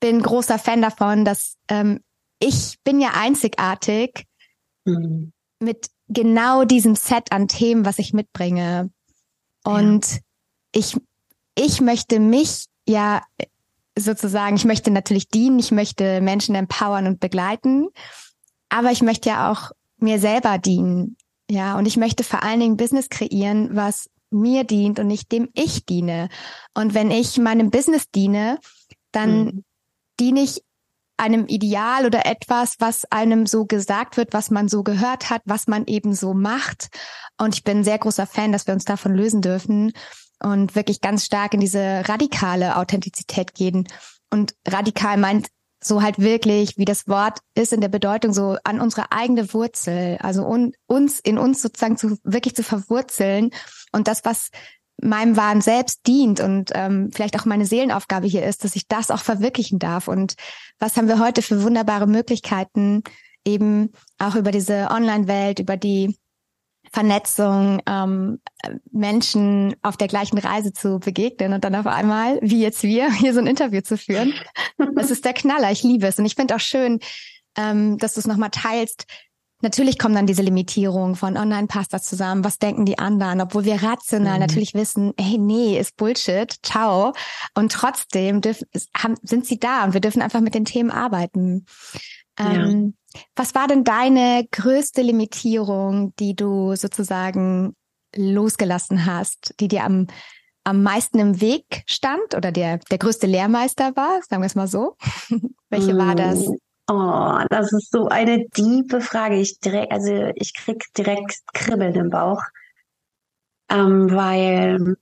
bin 0.00 0.22
großer 0.22 0.58
Fan 0.58 0.82
davon, 0.82 1.24
dass 1.24 1.56
ähm, 1.68 2.00
ich 2.40 2.76
bin 2.84 3.00
ja 3.00 3.10
einzigartig 3.14 4.24
mhm. 4.84 5.32
mit 5.60 5.88
genau 6.08 6.64
diesem 6.64 6.94
Set 6.94 7.30
an 7.32 7.48
Themen, 7.48 7.84
was 7.84 7.98
ich 7.98 8.12
mitbringe. 8.12 8.90
Und 9.64 10.12
ja. 10.12 10.18
ich, 10.72 10.96
ich 11.54 11.80
möchte 11.80 12.20
mich 12.20 12.66
ja 12.86 13.22
sozusagen, 13.98 14.56
ich 14.56 14.64
möchte 14.64 14.90
natürlich 14.90 15.28
dienen, 15.28 15.58
ich 15.58 15.70
möchte 15.70 16.20
Menschen 16.20 16.54
empowern 16.54 17.06
und 17.06 17.20
begleiten, 17.20 17.88
aber 18.68 18.90
ich 18.90 19.02
möchte 19.02 19.28
ja 19.30 19.50
auch 19.50 19.72
mir 19.98 20.18
selber 20.18 20.58
dienen. 20.58 21.16
Ja, 21.50 21.78
und 21.78 21.86
ich 21.86 21.96
möchte 21.96 22.24
vor 22.24 22.42
allen 22.42 22.60
Dingen 22.60 22.76
Business 22.76 23.08
kreieren, 23.08 23.70
was 23.74 24.10
mir 24.30 24.64
dient 24.64 24.98
und 24.98 25.06
nicht 25.06 25.32
dem 25.32 25.48
ich 25.54 25.86
diene. 25.86 26.28
Und 26.74 26.94
wenn 26.94 27.10
ich 27.10 27.38
meinem 27.38 27.70
Business 27.70 28.10
diene, 28.10 28.58
dann 29.12 29.44
mhm. 29.44 29.64
diene 30.20 30.40
ich 30.40 30.62
einem 31.16 31.46
Ideal 31.46 32.06
oder 32.06 32.26
etwas, 32.26 32.76
was 32.78 33.04
einem 33.10 33.46
so 33.46 33.64
gesagt 33.64 34.16
wird, 34.16 34.32
was 34.32 34.50
man 34.50 34.68
so 34.68 34.82
gehört 34.82 35.30
hat, 35.30 35.42
was 35.46 35.66
man 35.66 35.86
eben 35.86 36.14
so 36.14 36.32
macht. 36.32 36.88
Und 37.38 37.54
ich 37.54 37.64
bin 37.64 37.78
ein 37.78 37.84
sehr 37.84 37.98
großer 37.98 38.26
Fan, 38.26 38.52
dass 38.52 38.66
wir 38.66 38.74
uns 38.74 38.84
davon 38.84 39.14
lösen 39.14 39.40
dürfen 39.40 39.92
und 40.42 40.74
wirklich 40.74 41.00
ganz 41.00 41.24
stark 41.24 41.54
in 41.54 41.60
diese 41.60 42.02
radikale 42.06 42.76
Authentizität 42.76 43.54
gehen. 43.54 43.88
Und 44.30 44.54
radikal 44.66 45.16
meint 45.16 45.48
so 45.82 46.02
halt 46.02 46.18
wirklich, 46.18 46.76
wie 46.76 46.84
das 46.84 47.06
Wort 47.06 47.38
ist 47.54 47.72
in 47.72 47.80
der 47.80 47.88
Bedeutung, 47.88 48.32
so 48.32 48.56
an 48.64 48.80
unsere 48.80 49.12
eigene 49.12 49.52
Wurzel, 49.54 50.18
also 50.20 50.44
un, 50.44 50.72
uns 50.86 51.20
in 51.20 51.38
uns 51.38 51.62
sozusagen 51.62 51.96
zu 51.96 52.18
wirklich 52.24 52.54
zu 52.56 52.62
verwurzeln 52.62 53.50
und 53.92 54.08
das, 54.08 54.24
was 54.24 54.50
meinem 55.00 55.36
wahren 55.36 55.60
Selbst 55.60 56.06
dient 56.06 56.40
und 56.40 56.72
ähm, 56.74 57.10
vielleicht 57.12 57.38
auch 57.38 57.44
meine 57.44 57.66
Seelenaufgabe 57.66 58.26
hier 58.26 58.44
ist, 58.44 58.64
dass 58.64 58.74
ich 58.74 58.88
das 58.88 59.12
auch 59.12 59.20
verwirklichen 59.20 59.78
darf. 59.78 60.08
Und 60.08 60.34
was 60.80 60.96
haben 60.96 61.06
wir 61.06 61.20
heute 61.20 61.40
für 61.40 61.62
wunderbare 61.62 62.08
Möglichkeiten, 62.08 63.04
eben 63.44 63.92
auch 64.18 64.34
über 64.34 64.50
diese 64.50 64.88
Online-Welt, 64.90 65.60
über 65.60 65.76
die 65.76 66.16
Vernetzung, 66.92 67.80
ähm, 67.86 68.40
Menschen 68.90 69.76
auf 69.82 69.96
der 69.96 70.08
gleichen 70.08 70.38
Reise 70.38 70.72
zu 70.72 70.98
begegnen 70.98 71.52
und 71.52 71.64
dann 71.64 71.74
auf 71.74 71.86
einmal, 71.86 72.38
wie 72.42 72.62
jetzt 72.62 72.82
wir, 72.82 73.12
hier 73.18 73.34
so 73.34 73.40
ein 73.40 73.46
Interview 73.46 73.80
zu 73.80 73.96
führen. 73.96 74.34
Das 74.94 75.10
ist 75.10 75.24
der 75.24 75.34
Knaller. 75.34 75.70
Ich 75.70 75.82
liebe 75.82 76.06
es. 76.06 76.18
Und 76.18 76.26
ich 76.26 76.34
finde 76.34 76.56
auch 76.56 76.60
schön, 76.60 77.00
ähm, 77.56 77.98
dass 77.98 78.14
du 78.14 78.20
es 78.20 78.26
nochmal 78.26 78.50
teilst. 78.50 79.06
Natürlich 79.60 79.98
kommen 79.98 80.14
dann 80.14 80.26
diese 80.26 80.42
Limitierungen 80.42 81.16
von, 81.16 81.36
oh 81.36 81.44
nein, 81.44 81.66
passt 81.66 81.92
das 81.92 82.04
zusammen, 82.04 82.44
was 82.44 82.58
denken 82.58 82.86
die 82.86 83.00
anderen, 83.00 83.40
obwohl 83.40 83.64
wir 83.64 83.82
rational 83.82 84.34
mhm. 84.34 84.40
natürlich 84.40 84.74
wissen, 84.74 85.14
hey, 85.18 85.36
nee, 85.36 85.76
ist 85.78 85.96
Bullshit, 85.96 86.54
ciao. 86.62 87.12
Und 87.54 87.72
trotzdem 87.72 88.40
dürfen, 88.40 88.68
haben, 88.96 89.16
sind 89.22 89.46
sie 89.46 89.58
da 89.58 89.84
und 89.84 89.94
wir 89.94 90.00
dürfen 90.00 90.22
einfach 90.22 90.40
mit 90.40 90.54
den 90.54 90.64
Themen 90.64 90.92
arbeiten. 90.92 91.66
Ähm, 92.38 92.94
was 93.36 93.54
war 93.54 93.66
denn 93.66 93.84
deine 93.84 94.46
größte 94.50 95.02
Limitierung, 95.02 96.14
die 96.18 96.34
du 96.34 96.76
sozusagen 96.76 97.74
losgelassen 98.14 99.06
hast, 99.06 99.54
die 99.60 99.68
dir 99.68 99.84
am, 99.84 100.06
am 100.64 100.82
meisten 100.82 101.18
im 101.18 101.40
Weg 101.40 101.82
stand 101.86 102.34
oder 102.34 102.52
der, 102.52 102.78
der 102.78 102.98
größte 102.98 103.26
Lehrmeister 103.26 103.96
war? 103.96 104.20
Sagen 104.28 104.42
wir 104.42 104.46
es 104.46 104.54
mal 104.54 104.68
so. 104.68 104.96
Welche 105.70 105.96
war 105.96 106.14
das? 106.14 106.46
Mm, 106.46 106.56
oh, 106.90 107.38
das 107.50 107.72
ist 107.72 107.90
so 107.90 108.08
eine 108.08 108.48
tiefe 108.50 109.00
Frage. 109.00 109.36
Ich 109.36 109.58
direkt, 109.60 109.92
also 109.92 110.30
ich 110.34 110.54
krieg 110.54 110.84
direkt 110.96 111.38
Kribbeln 111.52 111.94
im 111.94 112.10
Bauch, 112.10 112.42
ähm, 113.70 114.10
weil 114.10 114.96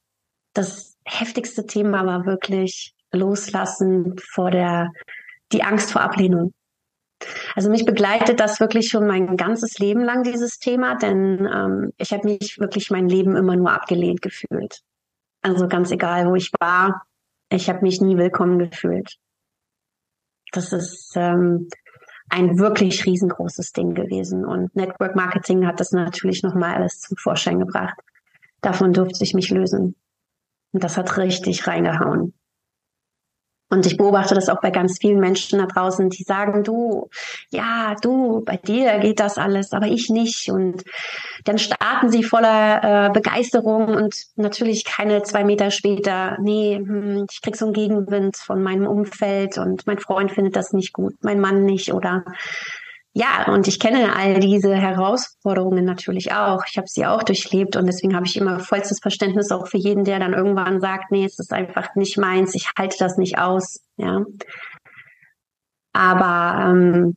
das 0.54 0.96
heftigste 1.04 1.66
Thema 1.66 2.06
war 2.06 2.26
wirklich 2.26 2.94
loslassen 3.12 4.16
vor 4.32 4.50
der, 4.50 4.92
die 5.52 5.62
Angst 5.62 5.92
vor 5.92 6.02
Ablehnung. 6.02 6.52
Also 7.54 7.70
mich 7.70 7.84
begleitet 7.84 8.40
das 8.40 8.60
wirklich 8.60 8.88
schon 8.88 9.06
mein 9.06 9.36
ganzes 9.36 9.78
Leben 9.78 10.02
lang, 10.02 10.22
dieses 10.22 10.58
Thema, 10.58 10.96
denn 10.96 11.48
ähm, 11.52 11.92
ich 11.96 12.12
habe 12.12 12.28
mich 12.28 12.58
wirklich 12.58 12.90
mein 12.90 13.08
Leben 13.08 13.36
immer 13.36 13.56
nur 13.56 13.72
abgelehnt 13.72 14.20
gefühlt. 14.20 14.82
Also 15.42 15.68
ganz 15.68 15.90
egal, 15.90 16.28
wo 16.28 16.34
ich 16.34 16.50
war, 16.60 17.06
ich 17.48 17.68
habe 17.68 17.82
mich 17.82 18.00
nie 18.00 18.16
willkommen 18.16 18.58
gefühlt. 18.58 19.16
Das 20.52 20.72
ist 20.72 21.12
ähm, 21.16 21.68
ein 22.28 22.58
wirklich 22.58 23.06
riesengroßes 23.06 23.72
Ding 23.72 23.94
gewesen. 23.94 24.44
Und 24.44 24.74
Network 24.74 25.14
Marketing 25.14 25.66
hat 25.66 25.80
das 25.80 25.92
natürlich 25.92 26.42
nochmal 26.42 26.74
alles 26.74 27.00
zum 27.00 27.16
Vorschein 27.16 27.60
gebracht. 27.60 27.96
Davon 28.60 28.92
durfte 28.92 29.22
ich 29.22 29.34
mich 29.34 29.50
lösen. 29.50 29.94
Und 30.72 30.84
das 30.84 30.96
hat 30.96 31.16
richtig 31.16 31.66
reingehauen. 31.66 32.34
Und 33.68 33.84
ich 33.84 33.96
beobachte 33.96 34.34
das 34.36 34.48
auch 34.48 34.60
bei 34.60 34.70
ganz 34.70 34.98
vielen 35.00 35.18
Menschen 35.18 35.58
da 35.58 35.66
draußen, 35.66 36.08
die 36.08 36.22
sagen, 36.22 36.62
du, 36.62 37.08
ja, 37.50 37.96
du, 38.00 38.42
bei 38.44 38.56
dir 38.56 38.98
geht 38.98 39.18
das 39.18 39.38
alles, 39.38 39.72
aber 39.72 39.86
ich 39.86 40.08
nicht. 40.08 40.50
Und 40.50 40.84
dann 41.44 41.58
starten 41.58 42.10
sie 42.10 42.22
voller 42.22 43.08
äh, 43.08 43.10
Begeisterung 43.10 43.88
und 43.88 44.14
natürlich 44.36 44.84
keine 44.84 45.24
zwei 45.24 45.42
Meter 45.42 45.72
später, 45.72 46.36
nee, 46.40 46.76
hm, 46.76 47.26
ich 47.28 47.42
krieg 47.42 47.56
so 47.56 47.64
einen 47.64 47.74
Gegenwind 47.74 48.36
von 48.36 48.62
meinem 48.62 48.86
Umfeld 48.86 49.58
und 49.58 49.84
mein 49.86 49.98
Freund 49.98 50.30
findet 50.30 50.54
das 50.54 50.72
nicht 50.72 50.92
gut, 50.92 51.14
mein 51.22 51.40
Mann 51.40 51.64
nicht 51.64 51.92
oder 51.92 52.24
ja, 53.18 53.50
und 53.50 53.66
ich 53.66 53.80
kenne 53.80 54.14
all 54.14 54.40
diese 54.40 54.74
Herausforderungen 54.74 55.86
natürlich 55.86 56.32
auch. 56.32 56.64
Ich 56.68 56.76
habe 56.76 56.86
sie 56.86 57.06
auch 57.06 57.22
durchlebt 57.22 57.74
und 57.74 57.86
deswegen 57.86 58.14
habe 58.14 58.26
ich 58.26 58.36
immer 58.36 58.60
vollstes 58.60 58.98
Verständnis 59.00 59.50
auch 59.50 59.68
für 59.68 59.78
jeden, 59.78 60.04
der 60.04 60.18
dann 60.18 60.34
irgendwann 60.34 60.82
sagt, 60.82 61.12
nee, 61.12 61.24
es 61.24 61.38
ist 61.38 61.50
einfach 61.50 61.94
nicht 61.94 62.18
meins, 62.18 62.54
ich 62.54 62.70
halte 62.78 62.98
das 62.98 63.16
nicht 63.16 63.38
aus. 63.38 63.80
Ja. 63.96 64.22
Aber 65.94 66.70
ähm, 66.70 67.16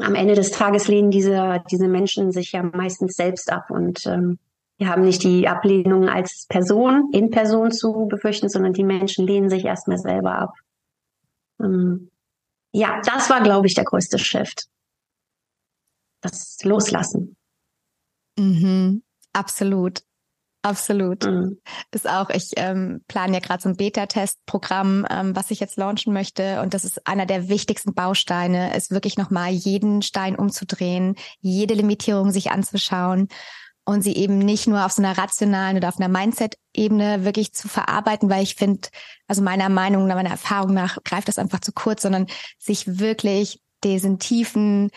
am 0.00 0.14
Ende 0.14 0.34
des 0.34 0.52
Tages 0.52 0.88
lehnen 0.88 1.10
diese, 1.10 1.62
diese 1.70 1.86
Menschen 1.86 2.32
sich 2.32 2.52
ja 2.52 2.62
meistens 2.62 3.12
selbst 3.14 3.52
ab 3.52 3.70
und 3.70 4.06
ähm, 4.06 4.38
wir 4.78 4.88
haben 4.88 5.02
nicht 5.02 5.22
die 5.22 5.48
Ablehnung 5.48 6.08
als 6.08 6.46
Person, 6.48 7.10
in 7.12 7.28
Person 7.28 7.72
zu 7.72 8.06
befürchten, 8.08 8.48
sondern 8.48 8.72
die 8.72 8.84
Menschen 8.84 9.26
lehnen 9.26 9.50
sich 9.50 9.66
erstmal 9.66 9.98
selber 9.98 10.34
ab. 10.34 10.54
Ähm, 11.60 12.08
ja, 12.72 13.00
das 13.04 13.30
war, 13.30 13.42
glaube 13.42 13.66
ich, 13.66 13.74
der 13.74 13.84
größte 13.84 14.18
Shift. 14.18 14.66
Das 16.22 16.58
Loslassen. 16.62 17.36
Mhm, 18.38 19.02
absolut. 19.32 20.02
Absolut. 20.64 21.24
Mhm. 21.24 21.60
Ist 21.90 22.08
auch, 22.08 22.30
ich 22.30 22.52
ähm, 22.56 23.02
plane 23.08 23.34
ja 23.34 23.40
gerade 23.40 23.60
so 23.60 23.68
ein 23.68 23.76
Beta-Test-Programm, 23.76 25.04
ähm, 25.10 25.34
was 25.34 25.50
ich 25.50 25.58
jetzt 25.58 25.76
launchen 25.76 26.12
möchte. 26.12 26.62
Und 26.62 26.72
das 26.72 26.84
ist 26.84 27.04
einer 27.06 27.26
der 27.26 27.48
wichtigsten 27.48 27.94
Bausteine, 27.94 28.74
ist 28.76 28.92
wirklich 28.92 29.18
nochmal 29.18 29.50
jeden 29.50 30.02
Stein 30.02 30.36
umzudrehen, 30.36 31.16
jede 31.40 31.74
Limitierung 31.74 32.30
sich 32.30 32.52
anzuschauen 32.52 33.26
und 33.84 34.02
sie 34.02 34.14
eben 34.14 34.38
nicht 34.38 34.68
nur 34.68 34.86
auf 34.86 34.92
so 34.92 35.02
einer 35.02 35.18
rationalen 35.18 35.78
oder 35.78 35.88
auf 35.88 35.98
einer 35.98 36.08
Mindset-Ebene 36.72 37.24
wirklich 37.24 37.52
zu 37.52 37.68
verarbeiten, 37.68 38.30
weil 38.30 38.42
ich 38.42 38.54
finde, 38.54 38.88
also 39.26 39.42
meiner 39.42 39.68
Meinung 39.68 40.06
nach, 40.06 40.14
meiner 40.14 40.30
Erfahrung 40.30 40.74
nach 40.74 40.98
greift 41.04 41.28
das 41.28 41.38
einfach 41.38 41.60
zu 41.60 41.72
kurz, 41.72 42.02
sondern 42.02 42.26
sich 42.58 42.98
wirklich 42.98 43.60
diesen 43.84 44.18
tiefen, 44.18 44.90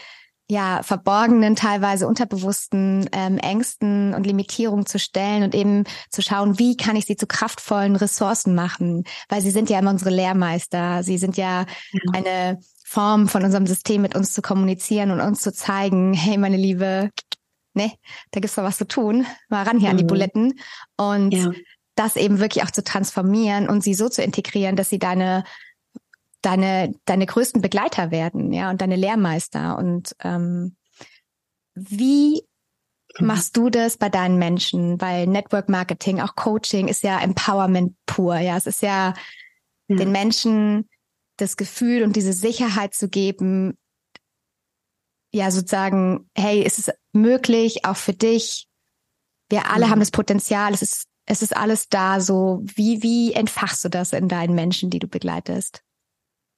ja, 0.47 0.83
verborgenen, 0.83 1.55
teilweise 1.55 2.07
unterbewussten 2.07 3.09
ähm, 3.13 3.39
Ängsten 3.39 4.13
und 4.13 4.27
Limitierungen 4.27 4.85
zu 4.85 4.99
stellen 4.99 5.41
und 5.41 5.55
eben 5.55 5.85
zu 6.11 6.21
schauen, 6.21 6.59
wie 6.59 6.77
kann 6.77 6.95
ich 6.95 7.05
sie 7.05 7.15
zu 7.15 7.25
kraftvollen 7.25 7.95
Ressourcen 7.95 8.53
machen, 8.53 9.05
weil 9.27 9.41
sie 9.41 9.49
sind 9.49 9.71
ja 9.71 9.79
immer 9.79 9.89
unsere 9.89 10.11
Lehrmeister, 10.11 11.01
sie 11.01 11.17
sind 11.17 11.35
ja, 11.35 11.65
ja. 11.91 11.99
eine 12.13 12.59
Form 12.83 13.27
von 13.27 13.43
unserem 13.43 13.65
System 13.65 14.03
mit 14.03 14.15
uns 14.15 14.33
zu 14.33 14.43
kommunizieren 14.43 15.09
und 15.09 15.19
uns 15.19 15.41
zu 15.41 15.51
zeigen, 15.51 16.13
hey, 16.13 16.37
meine 16.37 16.57
Liebe, 16.57 17.09
ne, 17.75 17.91
da 18.31 18.39
gibt's 18.39 18.55
doch 18.55 18.63
was 18.63 18.77
zu 18.77 18.87
tun, 18.87 19.25
mal 19.49 19.63
ran 19.63 19.79
hier 19.79 19.89
mhm. 19.89 19.91
an 19.91 19.97
die 19.97 20.03
mhm. 20.03 20.07
Buletten 20.07 20.59
und 20.97 21.31
ja. 21.31 21.51
das 21.95 22.15
eben 22.15 22.39
wirklich 22.39 22.63
auch 22.63 22.71
zu 22.71 22.83
transformieren 22.83 23.69
und 23.69 23.81
sie 23.81 23.93
so 23.93 24.09
zu 24.09 24.21
integrieren, 24.21 24.75
dass 24.75 24.89
sie 24.89 24.99
deine 24.99 25.43
deine 26.41 26.93
deine 27.05 27.25
größten 27.25 27.61
Begleiter 27.61 28.11
werden, 28.11 28.53
ja 28.53 28.69
und 28.69 28.81
deine 28.81 28.95
Lehrmeister 28.95 29.77
und 29.77 30.15
ähm, 30.23 30.75
wie 31.75 32.43
mhm. 33.19 33.27
machst 33.27 33.55
du 33.57 33.69
das 33.69 33.97
bei 33.97 34.09
deinen 34.09 34.39
Menschen? 34.39 34.99
Weil 34.99 35.27
Network 35.27 35.69
Marketing, 35.69 36.21
auch 36.21 36.35
Coaching 36.35 36.87
ist 36.87 37.03
ja 37.03 37.19
Empowerment 37.19 37.95
pur. 38.05 38.37
Ja, 38.37 38.57
es 38.57 38.65
ist 38.65 38.81
ja, 38.81 39.13
ja. 39.87 39.95
den 39.95 40.11
Menschen 40.11 40.89
das 41.37 41.57
Gefühl 41.57 42.03
und 42.03 42.15
diese 42.15 42.33
Sicherheit 42.33 42.93
zu 42.93 43.09
geben, 43.09 43.77
ja 45.33 45.51
sozusagen, 45.51 46.29
hey, 46.35 46.61
ist 46.61 46.79
es 46.79 46.91
möglich, 47.15 47.85
auch 47.85 47.97
für 47.97 48.13
dich? 48.13 48.67
Wir 49.49 49.69
alle 49.71 49.87
mhm. 49.87 49.89
haben 49.91 49.99
das 49.99 50.11
Potenzial, 50.11 50.73
es 50.73 50.81
ist, 50.81 51.05
es 51.25 51.41
ist 51.41 51.55
alles 51.55 51.89
da. 51.89 52.19
So, 52.19 52.61
wie, 52.63 53.01
wie 53.01 53.33
entfachst 53.33 53.83
du 53.83 53.89
das 53.89 54.13
in 54.13 54.27
deinen 54.27 54.55
Menschen, 54.55 54.89
die 54.89 54.99
du 54.99 55.07
begleitest? 55.07 55.81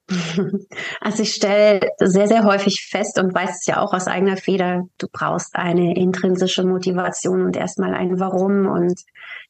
Also 1.02 1.24
ich 1.24 1.34
stelle 1.34 1.82
sehr, 2.00 2.28
sehr 2.28 2.44
häufig 2.44 2.88
fest 2.90 3.20
und 3.20 3.34
weiß 3.34 3.58
es 3.60 3.66
ja 3.66 3.82
auch 3.82 3.94
aus 3.94 4.08
eigener 4.08 4.38
Feder, 4.38 4.88
du 4.98 5.08
brauchst 5.12 5.56
eine 5.56 5.96
intrinsische 5.96 6.64
Motivation 6.64 7.42
und 7.44 7.56
erstmal 7.56 7.94
ein 7.94 8.20
Warum. 8.20 8.68
Und 8.68 9.02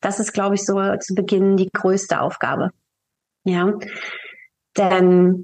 das 0.02 0.20
ist, 0.20 0.34
glaube 0.34 0.56
ich, 0.56 0.66
so 0.66 0.76
zu 1.00 1.16
Beginn 1.16 1.58
die 1.58 1.70
größte 1.72 2.22
Aufgabe. 2.22 2.72
Ja. 3.44 3.72
Denn 4.78 5.44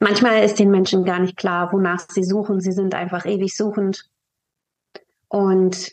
manchmal 0.00 0.42
ist 0.42 0.58
den 0.58 0.70
Menschen 0.70 1.04
gar 1.04 1.18
nicht 1.18 1.36
klar, 1.36 1.72
wonach 1.72 2.00
sie 2.08 2.24
suchen. 2.24 2.60
Sie 2.60 2.72
sind 2.72 2.94
einfach 2.94 3.26
ewig 3.26 3.56
suchend. 3.56 4.08
Und 5.32 5.92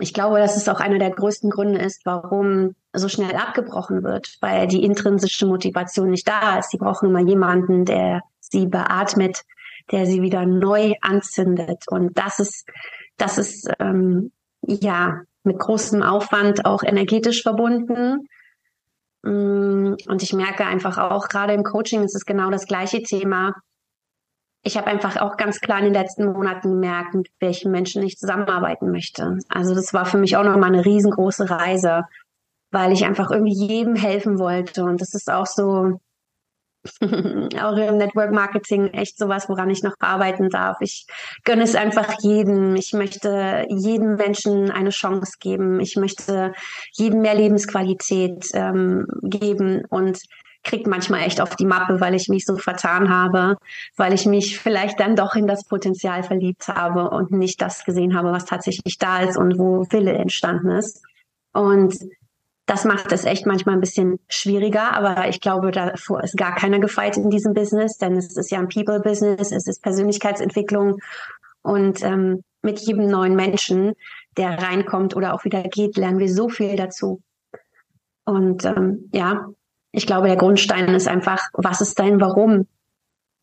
ich 0.00 0.12
glaube, 0.12 0.38
dass 0.38 0.58
es 0.58 0.68
auch 0.68 0.80
einer 0.80 0.98
der 0.98 1.10
größten 1.10 1.48
Gründe 1.48 1.80
ist, 1.80 2.04
warum 2.04 2.74
so 2.92 3.08
schnell 3.08 3.34
abgebrochen 3.34 4.02
wird, 4.02 4.36
weil 4.42 4.66
die 4.66 4.84
intrinsische 4.84 5.46
Motivation 5.46 6.10
nicht 6.10 6.28
da 6.28 6.58
ist. 6.58 6.70
Sie 6.70 6.76
brauchen 6.76 7.08
immer 7.08 7.20
jemanden, 7.20 7.86
der 7.86 8.20
sie 8.38 8.66
beatmet, 8.66 9.44
der 9.90 10.04
sie 10.04 10.20
wieder 10.20 10.44
neu 10.44 10.92
anzündet. 11.00 11.84
Und 11.88 12.18
das 12.18 12.38
ist, 12.38 12.68
das 13.16 13.38
ist 13.38 13.70
ähm, 13.78 14.30
ja 14.60 15.22
mit 15.42 15.58
großem 15.58 16.02
Aufwand 16.02 16.66
auch 16.66 16.82
energetisch 16.82 17.42
verbunden. 17.42 18.28
Mm, 19.22 19.94
und 20.06 20.22
ich 20.22 20.34
merke 20.34 20.66
einfach 20.66 20.98
auch, 20.98 21.28
gerade 21.28 21.54
im 21.54 21.64
Coaching 21.64 22.02
ist 22.02 22.14
es 22.14 22.26
genau 22.26 22.50
das 22.50 22.66
gleiche 22.66 23.02
Thema. 23.02 23.54
Ich 24.64 24.76
habe 24.76 24.86
einfach 24.86 25.16
auch 25.16 25.36
ganz 25.36 25.60
klar 25.60 25.78
in 25.78 25.86
den 25.86 25.94
letzten 25.94 26.26
Monaten 26.26 26.70
gemerkt, 26.70 27.14
mit 27.14 27.28
welchen 27.40 27.72
Menschen 27.72 28.02
ich 28.02 28.18
zusammenarbeiten 28.18 28.90
möchte. 28.92 29.38
Also 29.48 29.74
das 29.74 29.92
war 29.92 30.06
für 30.06 30.18
mich 30.18 30.36
auch 30.36 30.44
nochmal 30.44 30.72
eine 30.72 30.84
riesengroße 30.84 31.50
Reise, 31.50 32.04
weil 32.70 32.92
ich 32.92 33.04
einfach 33.04 33.30
irgendwie 33.30 33.54
jedem 33.54 33.96
helfen 33.96 34.38
wollte. 34.38 34.84
Und 34.84 35.00
das 35.00 35.14
ist 35.14 35.30
auch 35.30 35.46
so, 35.46 35.98
auch 37.02 37.76
im 37.76 37.96
Network 37.96 38.32
Marketing 38.32 38.88
echt 38.88 39.18
sowas, 39.18 39.48
woran 39.48 39.70
ich 39.70 39.82
noch 39.82 39.94
arbeiten 40.00 40.48
darf. 40.48 40.78
Ich 40.80 41.06
gönne 41.44 41.62
es 41.62 41.74
einfach 41.74 42.14
jedem. 42.20 42.76
Ich 42.76 42.92
möchte 42.92 43.66
jedem 43.68 44.16
Menschen 44.16 44.70
eine 44.70 44.90
Chance 44.90 45.34
geben. 45.40 45.80
Ich 45.80 45.96
möchte 45.96 46.52
jedem 46.92 47.22
mehr 47.22 47.34
Lebensqualität 47.34 48.48
ähm, 48.54 49.06
geben 49.22 49.84
und 49.88 50.18
kriegt 50.64 50.86
manchmal 50.86 51.22
echt 51.22 51.40
auf 51.40 51.56
die 51.56 51.66
Mappe, 51.66 52.00
weil 52.00 52.14
ich 52.14 52.28
mich 52.28 52.44
so 52.44 52.56
vertan 52.56 53.08
habe, 53.08 53.56
weil 53.96 54.12
ich 54.12 54.26
mich 54.26 54.58
vielleicht 54.58 55.00
dann 55.00 55.16
doch 55.16 55.34
in 55.34 55.46
das 55.46 55.64
Potenzial 55.64 56.22
verliebt 56.22 56.68
habe 56.68 57.10
und 57.10 57.32
nicht 57.32 57.60
das 57.60 57.84
gesehen 57.84 58.16
habe, 58.16 58.32
was 58.32 58.44
tatsächlich 58.44 58.98
da 58.98 59.20
ist 59.20 59.36
und 59.36 59.58
wo 59.58 59.86
Wille 59.90 60.12
entstanden 60.12 60.70
ist. 60.70 61.02
Und 61.52 61.96
das 62.66 62.84
macht 62.84 63.10
es 63.12 63.24
echt 63.24 63.44
manchmal 63.44 63.74
ein 63.74 63.80
bisschen 63.80 64.20
schwieriger, 64.28 64.94
aber 64.94 65.28
ich 65.28 65.40
glaube, 65.40 65.72
davor 65.72 66.22
ist 66.22 66.36
gar 66.36 66.54
keiner 66.54 66.78
gefeit 66.78 67.16
in 67.16 67.28
diesem 67.28 67.54
Business, 67.54 67.98
denn 67.98 68.16
es 68.16 68.36
ist 68.36 68.50
ja 68.50 68.58
ein 68.60 68.68
People-Business, 68.68 69.50
es 69.50 69.66
ist 69.66 69.82
Persönlichkeitsentwicklung 69.82 70.98
und 71.62 72.02
ähm, 72.04 72.44
mit 72.62 72.78
jedem 72.80 73.08
neuen 73.08 73.34
Menschen, 73.34 73.94
der 74.36 74.62
reinkommt 74.62 75.16
oder 75.16 75.34
auch 75.34 75.44
wieder 75.44 75.62
geht, 75.64 75.96
lernen 75.96 76.20
wir 76.20 76.32
so 76.32 76.48
viel 76.48 76.76
dazu. 76.76 77.20
Und 78.24 78.64
ähm, 78.64 79.10
ja, 79.12 79.48
ich 79.92 80.06
glaube, 80.06 80.26
der 80.26 80.36
Grundstein 80.36 80.88
ist 80.88 81.06
einfach, 81.06 81.48
was 81.52 81.80
ist 81.80 81.98
dein 81.98 82.20
Warum? 82.20 82.66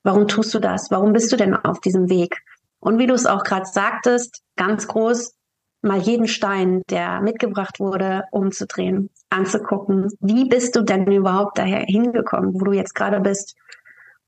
Warum 0.03 0.27
tust 0.27 0.53
du 0.53 0.59
das? 0.59 0.89
Warum 0.89 1.13
bist 1.13 1.31
du 1.31 1.37
denn 1.37 1.55
auf 1.55 1.79
diesem 1.79 2.09
Weg? 2.09 2.41
Und 2.79 2.97
wie 2.97 3.07
du 3.07 3.13
es 3.13 3.25
auch 3.25 3.43
gerade 3.43 3.65
sagtest, 3.65 4.41
ganz 4.55 4.87
groß, 4.87 5.35
mal 5.81 5.99
jeden 5.99 6.27
Stein, 6.27 6.81
der 6.89 7.21
mitgebracht 7.21 7.79
wurde, 7.79 8.23
umzudrehen, 8.31 9.09
anzugucken. 9.29 10.09
Wie 10.19 10.45
bist 10.45 10.75
du 10.75 10.81
denn 10.81 11.11
überhaupt 11.11 11.57
daher 11.57 11.81
hingekommen, 11.81 12.53
wo 12.53 12.59
du 12.59 12.73
jetzt 12.73 12.95
gerade 12.95 13.19
bist? 13.19 13.55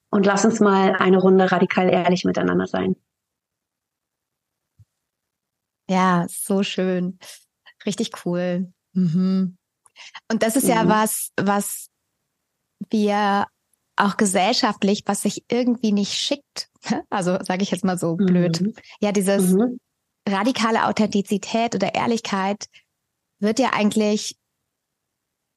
Und 0.09 0.25
lass 0.25 0.45
uns 0.45 0.59
mal 0.59 0.95
eine 0.97 1.17
Runde 1.17 1.51
radikal 1.51 1.89
ehrlich 1.89 2.25
miteinander 2.25 2.67
sein. 2.67 2.95
Ja, 5.89 6.25
so 6.29 6.63
schön. 6.63 7.17
Richtig 7.85 8.11
cool. 8.25 8.71
Mhm. 8.93 9.57
Und 10.29 10.43
das 10.43 10.55
ist 10.55 10.67
ja, 10.67 10.75
ja 10.75 10.83
mhm. 10.83 10.89
was, 10.89 11.31
was 11.37 11.90
wir 12.89 13.45
auch 13.95 14.17
gesellschaftlich, 14.17 15.03
was 15.05 15.21
sich 15.21 15.43
irgendwie 15.49 15.91
nicht 15.91 16.13
schickt. 16.13 16.69
Also 17.09 17.37
sage 17.41 17.61
ich 17.61 17.71
jetzt 17.71 17.83
mal 17.83 17.97
so 17.97 18.15
blöd. 18.15 18.61
Mhm. 18.61 18.73
Ja, 18.99 19.11
dieses, 19.11 19.51
mhm 19.51 19.79
radikale 20.27 20.85
Authentizität 20.87 21.75
oder 21.75 21.95
Ehrlichkeit 21.95 22.65
wird 23.39 23.59
ja 23.59 23.71
eigentlich 23.73 24.35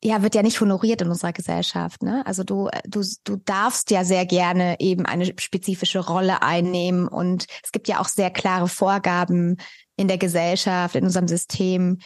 ja, 0.07 0.23
wird 0.23 0.35
ja 0.35 0.43
nicht 0.43 0.61
honoriert 0.61 1.01
in 1.01 1.09
unserer 1.09 1.33
Gesellschaft. 1.33 2.03
Ne? 2.03 2.27
Also 2.27 2.45
du, 2.45 2.69
du, 2.87 3.03
du 3.25 3.37
darfst 3.37 3.91
ja 3.91 4.05
sehr 4.05 4.27
gerne 4.27 4.77
eben 4.79 5.07
eine 5.07 5.33
spezifische 5.39 6.01
Rolle 6.01 6.43
einnehmen 6.43 7.09
und 7.09 7.47
es 7.63 7.73
gibt 7.73 7.89
ja 7.89 8.01
auch 8.01 8.09
sehr 8.09 8.31
klare 8.31 8.69
Vorgaben 8.69 9.57
in 9.97 10.07
der 10.07 10.19
Gesellschaft, 10.19 10.95
in 10.95 11.05
unserem 11.05 11.27
System, 11.27 12.01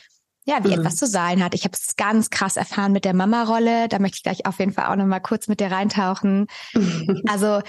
ja, 0.49 0.65
wie 0.65 0.69
mhm. 0.69 0.81
etwas 0.81 0.97
zu 0.97 1.07
sein 1.07 1.45
hat. 1.45 1.55
Ich 1.55 1.65
habe 1.65 1.75
es 1.75 1.95
ganz 1.97 2.31
krass 2.31 2.57
erfahren 2.57 2.93
mit 2.93 3.05
der 3.05 3.13
Mama-Rolle. 3.13 3.87
Da 3.89 3.99
möchte 3.99 4.17
ich 4.17 4.23
gleich 4.23 4.47
auf 4.47 4.59
jeden 4.59 4.73
Fall 4.73 4.87
auch 4.87 4.97
noch 4.97 5.05
mal 5.05 5.21
kurz 5.21 5.47
mit 5.47 5.61
dir 5.61 5.71
reintauchen. 5.71 6.47
also 7.29 7.61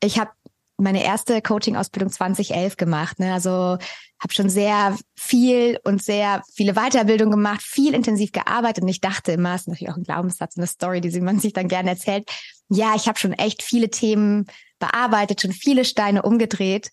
ich 0.00 0.20
habe 0.20 0.30
meine 0.76 1.02
erste 1.02 1.42
Coaching-Ausbildung 1.42 2.12
2011 2.12 2.76
gemacht. 2.76 3.18
Ne? 3.18 3.34
Also 3.34 3.78
habe 4.20 4.32
schon 4.32 4.48
sehr 4.48 4.96
viel 5.16 5.80
und 5.82 6.00
sehr 6.00 6.42
viele 6.54 6.74
Weiterbildungen 6.74 7.32
gemacht, 7.32 7.60
viel 7.60 7.92
intensiv 7.92 8.30
gearbeitet 8.30 8.82
und 8.82 8.88
ich 8.88 9.00
dachte 9.00 9.32
immer, 9.32 9.54
es 9.54 9.62
ist 9.62 9.68
natürlich 9.68 9.92
auch 9.92 9.96
ein 9.96 10.04
Glaubenssatz, 10.04 10.56
eine 10.56 10.68
Story, 10.68 11.00
die 11.00 11.20
man 11.20 11.40
sich 11.40 11.52
dann 11.52 11.66
gerne 11.66 11.90
erzählt. 11.90 12.30
Ja, 12.68 12.94
ich 12.94 13.08
habe 13.08 13.18
schon 13.18 13.32
echt 13.32 13.62
viele 13.62 13.90
Themen 13.90 14.46
bearbeitet, 14.78 15.40
schon 15.40 15.52
viele 15.52 15.84
Steine 15.84 16.22
umgedreht 16.22 16.90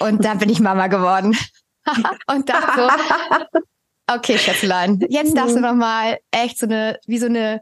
und 0.00 0.24
dann 0.24 0.38
bin 0.38 0.48
ich 0.48 0.60
Mama 0.60 0.86
geworden 0.86 1.36
und 2.26 2.48
dachte 2.48 2.88
so, 3.52 3.60
okay, 4.10 4.38
Schätzlein, 4.38 5.00
jetzt 5.08 5.36
darfst 5.36 5.56
du 5.56 5.60
noch 5.60 5.74
mal 5.74 6.18
echt 6.30 6.58
so 6.58 6.66
eine 6.66 6.98
wie 7.06 7.18
so 7.18 7.26
eine 7.26 7.60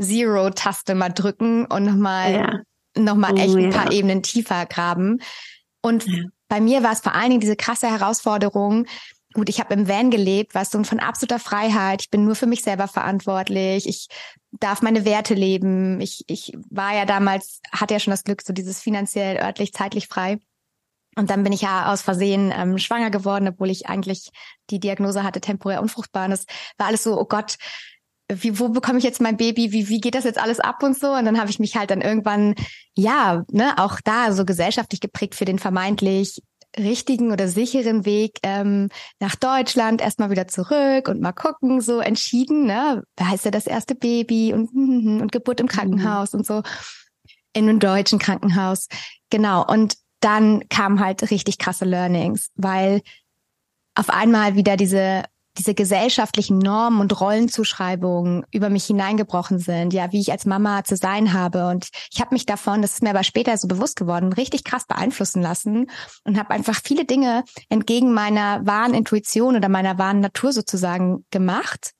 Zero-Taste 0.00 0.94
mal 0.94 1.10
drücken 1.10 1.66
und 1.66 1.84
noch 1.84 1.94
mal 1.94 2.32
ja 2.32 2.62
nochmal 2.96 3.38
echt 3.38 3.56
ein 3.56 3.70
paar 3.70 3.92
Ebenen 3.92 4.22
tiefer 4.22 4.66
graben. 4.66 5.20
Und 5.82 6.06
ja. 6.06 6.24
bei 6.48 6.60
mir 6.60 6.82
war 6.82 6.92
es 6.92 7.00
vor 7.00 7.14
allen 7.14 7.30
Dingen 7.30 7.40
diese 7.40 7.56
krasse 7.56 7.88
Herausforderung, 7.88 8.86
gut, 9.34 9.48
ich 9.48 9.60
habe 9.60 9.74
im 9.74 9.88
Van 9.88 10.10
gelebt, 10.10 10.54
weißt 10.54 10.74
du, 10.74 10.84
von 10.84 11.00
absoluter 11.00 11.38
Freiheit. 11.38 12.02
Ich 12.02 12.10
bin 12.10 12.24
nur 12.24 12.34
für 12.34 12.46
mich 12.46 12.62
selber 12.62 12.86
verantwortlich. 12.86 13.88
Ich 13.88 14.08
darf 14.52 14.82
meine 14.82 15.06
Werte 15.06 15.34
leben. 15.34 16.00
Ich, 16.00 16.24
ich 16.26 16.52
war 16.70 16.94
ja 16.94 17.06
damals, 17.06 17.60
hatte 17.72 17.94
ja 17.94 18.00
schon 18.00 18.10
das 18.10 18.24
Glück, 18.24 18.42
so 18.42 18.52
dieses 18.52 18.80
finanziell, 18.80 19.38
örtlich, 19.38 19.72
zeitlich 19.72 20.08
frei. 20.08 20.38
Und 21.16 21.30
dann 21.30 21.42
bin 21.42 21.52
ich 21.52 21.60
ja 21.60 21.92
aus 21.92 22.02
Versehen 22.02 22.52
ähm, 22.56 22.78
schwanger 22.78 23.10
geworden, 23.10 23.48
obwohl 23.48 23.70
ich 23.70 23.86
eigentlich 23.86 24.30
die 24.70 24.80
Diagnose 24.80 25.22
hatte, 25.22 25.40
temporär 25.40 25.82
unfruchtbar. 25.82 26.24
Und 26.24 26.30
das 26.30 26.46
war 26.78 26.86
alles 26.86 27.02
so, 27.02 27.20
oh 27.20 27.26
Gott, 27.26 27.56
wie, 28.28 28.58
wo 28.58 28.68
bekomme 28.68 28.98
ich 28.98 29.04
jetzt 29.04 29.20
mein 29.20 29.36
Baby, 29.36 29.72
wie, 29.72 29.88
wie 29.88 30.00
geht 30.00 30.14
das 30.14 30.24
jetzt 30.24 30.40
alles 30.40 30.60
ab 30.60 30.82
und 30.82 30.98
so? 30.98 31.12
Und 31.12 31.24
dann 31.24 31.38
habe 31.38 31.50
ich 31.50 31.58
mich 31.58 31.76
halt 31.76 31.90
dann 31.90 32.00
irgendwann, 32.00 32.54
ja, 32.96 33.44
ne, 33.50 33.74
auch 33.78 34.00
da 34.02 34.32
so 34.32 34.44
gesellschaftlich 34.44 35.00
geprägt 35.00 35.34
für 35.34 35.44
den 35.44 35.58
vermeintlich 35.58 36.42
richtigen 36.78 37.32
oder 37.32 37.48
sicheren 37.48 38.06
Weg 38.06 38.38
ähm, 38.42 38.88
nach 39.20 39.36
Deutschland, 39.36 40.00
erstmal 40.00 40.30
wieder 40.30 40.48
zurück 40.48 41.08
und 41.08 41.20
mal 41.20 41.32
gucken, 41.32 41.82
so 41.82 42.00
entschieden, 42.00 42.64
ne, 42.64 43.02
wer 43.16 43.28
heißt 43.28 43.44
ja 43.44 43.50
das 43.50 43.66
erste 43.66 43.94
Baby 43.94 44.54
und, 44.54 44.72
und 45.20 45.32
Geburt 45.32 45.60
im 45.60 45.68
Krankenhaus 45.68 46.32
mhm. 46.32 46.38
und 46.38 46.46
so 46.46 46.62
in 47.52 47.68
einem 47.68 47.80
deutschen 47.80 48.18
Krankenhaus. 48.18 48.88
Genau. 49.28 49.66
Und 49.66 49.96
dann 50.24 50.68
kamen 50.68 51.00
halt 51.00 51.30
richtig 51.30 51.58
krasse 51.58 51.84
Learnings, 51.84 52.50
weil 52.56 53.02
auf 53.94 54.08
einmal 54.08 54.56
wieder 54.56 54.76
diese 54.76 55.24
diese 55.58 55.74
gesellschaftlichen 55.74 56.58
Normen 56.58 57.00
und 57.00 57.20
Rollenzuschreibungen 57.20 58.44
über 58.50 58.70
mich 58.70 58.84
hineingebrochen 58.86 59.58
sind, 59.58 59.92
ja, 59.92 60.10
wie 60.12 60.20
ich 60.20 60.32
als 60.32 60.46
Mama 60.46 60.82
zu 60.84 60.96
sein 60.96 61.34
habe. 61.34 61.68
Und 61.68 61.88
ich 62.10 62.20
habe 62.20 62.34
mich 62.34 62.46
davon, 62.46 62.80
das 62.80 62.94
ist 62.94 63.02
mir 63.02 63.10
aber 63.10 63.22
später 63.22 63.56
so 63.58 63.68
bewusst 63.68 63.96
geworden, 63.96 64.32
richtig 64.32 64.64
krass 64.64 64.86
beeinflussen 64.86 65.42
lassen 65.42 65.90
und 66.24 66.38
habe 66.38 66.50
einfach 66.50 66.80
viele 66.82 67.04
Dinge 67.04 67.44
entgegen 67.68 68.14
meiner 68.14 68.64
wahren 68.66 68.94
Intuition 68.94 69.56
oder 69.56 69.68
meiner 69.68 69.98
wahren 69.98 70.20
Natur 70.20 70.52
sozusagen 70.52 71.26
gemacht, 71.30 71.92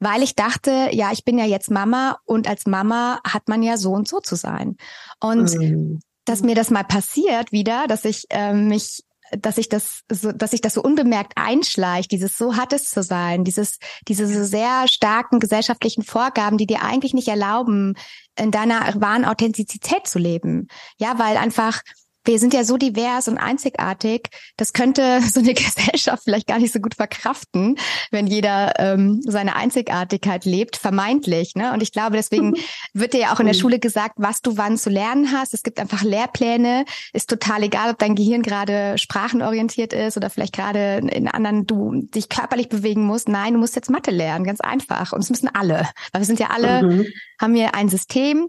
weil 0.00 0.22
ich 0.22 0.34
dachte, 0.34 0.88
ja, 0.90 1.12
ich 1.12 1.24
bin 1.24 1.38
ja 1.38 1.44
jetzt 1.44 1.70
Mama 1.70 2.18
und 2.24 2.48
als 2.48 2.66
Mama 2.66 3.20
hat 3.24 3.48
man 3.48 3.62
ja 3.62 3.76
so 3.76 3.92
und 3.92 4.08
so 4.08 4.18
zu 4.18 4.34
sein. 4.34 4.76
Und 5.20 5.56
mhm. 5.56 6.00
Dass 6.24 6.42
mir 6.42 6.54
das 6.54 6.70
mal 6.70 6.84
passiert 6.84 7.52
wieder, 7.52 7.86
dass 7.86 8.04
ich 8.04 8.26
äh, 8.30 8.52
mich 8.52 9.04
dass 9.38 9.56
sich 9.56 9.68
das 9.68 10.02
so, 10.10 10.30
dass 10.32 10.50
sich 10.50 10.60
das 10.60 10.74
so 10.74 10.82
unbemerkt 10.82 11.32
einschleicht, 11.36 12.12
dieses 12.12 12.36
so 12.36 12.56
hat 12.56 12.72
es 12.72 12.90
zu 12.90 13.02
sein, 13.02 13.44
dieses, 13.44 13.78
diese 14.06 14.26
so 14.26 14.44
sehr 14.44 14.86
starken 14.88 15.40
gesellschaftlichen 15.40 16.02
Vorgaben, 16.02 16.58
die 16.58 16.66
dir 16.66 16.82
eigentlich 16.82 17.14
nicht 17.14 17.28
erlauben, 17.28 17.94
in 18.38 18.50
deiner 18.50 18.80
wahren 19.00 19.24
Authentizität 19.24 20.06
zu 20.06 20.18
leben. 20.18 20.68
Ja, 20.98 21.18
weil 21.18 21.36
einfach 21.36 21.80
wir 22.24 22.38
sind 22.38 22.54
ja 22.54 22.64
so 22.64 22.76
divers 22.76 23.28
und 23.28 23.38
einzigartig, 23.38 24.28
das 24.56 24.72
könnte 24.72 25.20
so 25.28 25.40
eine 25.40 25.54
Gesellschaft 25.54 26.24
vielleicht 26.24 26.46
gar 26.46 26.58
nicht 26.58 26.72
so 26.72 26.80
gut 26.80 26.94
verkraften, 26.94 27.76
wenn 28.10 28.26
jeder 28.26 28.78
ähm, 28.78 29.20
seine 29.22 29.56
Einzigartigkeit 29.56 30.44
lebt, 30.44 30.76
vermeintlich. 30.76 31.54
Ne? 31.54 31.72
Und 31.72 31.82
ich 31.82 31.92
glaube, 31.92 32.16
deswegen 32.16 32.54
wird 32.94 33.14
dir 33.14 33.20
ja 33.20 33.34
auch 33.34 33.40
in 33.40 33.46
der 33.46 33.54
Schule 33.54 33.78
gesagt, 33.78 34.14
was 34.16 34.40
du 34.40 34.56
wann 34.56 34.76
zu 34.78 34.90
lernen 34.90 35.32
hast. 35.32 35.54
Es 35.54 35.62
gibt 35.62 35.80
einfach 35.80 36.02
Lehrpläne. 36.02 36.84
Ist 37.12 37.30
total 37.30 37.64
egal, 37.64 37.90
ob 37.90 37.98
dein 37.98 38.14
Gehirn 38.14 38.42
gerade 38.42 38.98
sprachenorientiert 38.98 39.92
ist 39.92 40.16
oder 40.16 40.30
vielleicht 40.30 40.54
gerade 40.54 41.00
in 41.10 41.28
anderen 41.28 41.66
du 41.66 42.02
dich 42.14 42.28
körperlich 42.28 42.68
bewegen 42.68 43.04
musst. 43.04 43.28
Nein, 43.28 43.54
du 43.54 43.58
musst 43.58 43.76
jetzt 43.76 43.90
Mathe 43.90 44.10
lernen, 44.10 44.44
ganz 44.44 44.60
einfach. 44.60 45.12
Und 45.12 45.20
es 45.20 45.30
müssen 45.30 45.48
alle, 45.48 45.88
weil 46.12 46.20
wir 46.20 46.26
sind 46.26 46.40
ja 46.40 46.48
alle, 46.50 46.82
mhm. 46.82 47.06
haben 47.40 47.54
wir 47.54 47.74
ein 47.74 47.88
System, 47.88 48.48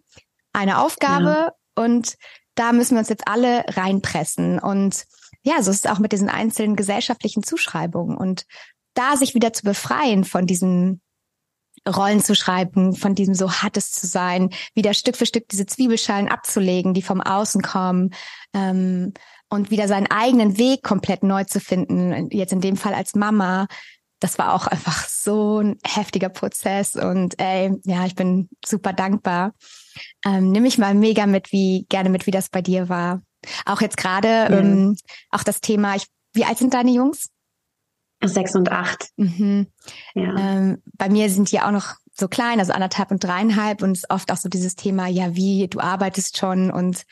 eine 0.54 0.80
Aufgabe 0.80 1.30
ja. 1.30 1.54
und 1.76 2.16
da 2.56 2.72
müssen 2.72 2.96
wir 2.96 3.00
uns 3.00 3.10
jetzt 3.10 3.28
alle 3.28 3.66
reinpressen. 3.70 4.60
Und 4.60 5.06
ja, 5.44 5.62
so 5.62 5.72
ist 5.72 5.86
es 5.86 5.92
auch 5.92 6.00
mit 6.00 6.12
diesen 6.12 6.30
einzelnen 6.30 6.76
gesellschaftlichen 6.76 7.44
Zuschreibungen. 7.44 8.18
Und 8.18 8.46
da 8.94 9.18
sich 9.18 9.36
wieder 9.36 9.54
zu 9.54 9.64
befreien 9.64 10.24
von 10.24 10.46
diesen 10.46 11.02
Rollen 11.88 12.22
zu 12.22 12.36
schreiben, 12.36 12.96
von 12.96 13.16
diesem 13.16 13.36
so 13.36 13.52
hat 13.52 13.76
es 13.76 13.92
zu 13.92 14.08
sein, 14.08 14.52
wieder 14.74 14.94
Stück 14.94 15.18
für 15.18 15.26
Stück 15.26 15.50
diese 15.50 15.66
Zwiebelschalen 15.66 16.30
abzulegen, 16.30 16.94
die 16.94 17.02
vom 17.02 17.20
Außen 17.20 17.62
kommen 17.62 18.14
ähm, 18.54 19.14
und 19.50 19.70
wieder 19.70 19.88
seinen 19.88 20.08
eigenen 20.10 20.58
Weg 20.58 20.84
komplett 20.84 21.24
neu 21.24 21.44
zu 21.44 21.60
finden. 21.60 22.30
Jetzt 22.32 22.54
in 22.54 22.62
dem 22.62 22.78
Fall 22.78 22.94
als 22.94 23.16
Mama. 23.16 23.68
Das 24.24 24.38
war 24.38 24.54
auch 24.54 24.68
einfach 24.68 25.06
so 25.10 25.60
ein 25.60 25.78
heftiger 25.86 26.30
Prozess 26.30 26.96
und 26.96 27.38
ey, 27.42 27.78
ja, 27.84 28.06
ich 28.06 28.16
bin 28.16 28.48
super 28.66 28.94
dankbar. 28.94 29.54
Ähm, 30.26 30.50
nimm 30.50 30.64
mich 30.64 30.78
mal 30.78 30.96
mega 30.96 31.26
mit, 31.26 31.52
wie 31.52 31.86
gerne 31.90 32.10
mit, 32.10 32.26
wie 32.26 32.32
das 32.32 32.48
bei 32.48 32.62
dir 32.62 32.88
war. 32.88 33.22
Auch 33.66 33.82
jetzt 33.82 33.98
gerade, 33.98 34.30
ja. 34.30 34.50
ähm, 34.50 34.96
auch 35.30 35.44
das 35.44 35.60
Thema, 35.60 35.98
ich, 35.98 36.06
wie 36.32 36.46
alt 36.46 36.58
sind 36.58 36.74
deine 36.74 36.92
Jungs? 36.92 37.32
Sechs 38.24 38.56
und 38.56 38.72
acht. 38.72 39.10
Mhm. 39.18 39.68
Ja. 40.16 40.38
Ähm, 40.38 40.82
bei 40.94 41.10
mir 41.10 41.30
sind 41.30 41.52
die 41.52 41.60
auch 41.60 41.72
noch 41.72 41.96
so 42.14 42.30
klein, 42.30 42.62
also 42.62 42.72
anderthalb 42.72 43.12
und 43.12 43.22
dreieinhalb 43.22 43.84
und 43.84 43.92
es 43.92 44.04
ist 44.04 44.10
oft 44.10 44.32
auch 44.32 44.38
so 44.38 44.48
dieses 44.48 44.76
Thema, 44.78 45.08
ja, 45.08 45.36
wie 45.36 45.68
du 45.68 45.82
arbeitest 45.82 46.38
schon 46.38 46.72
und 46.72 47.04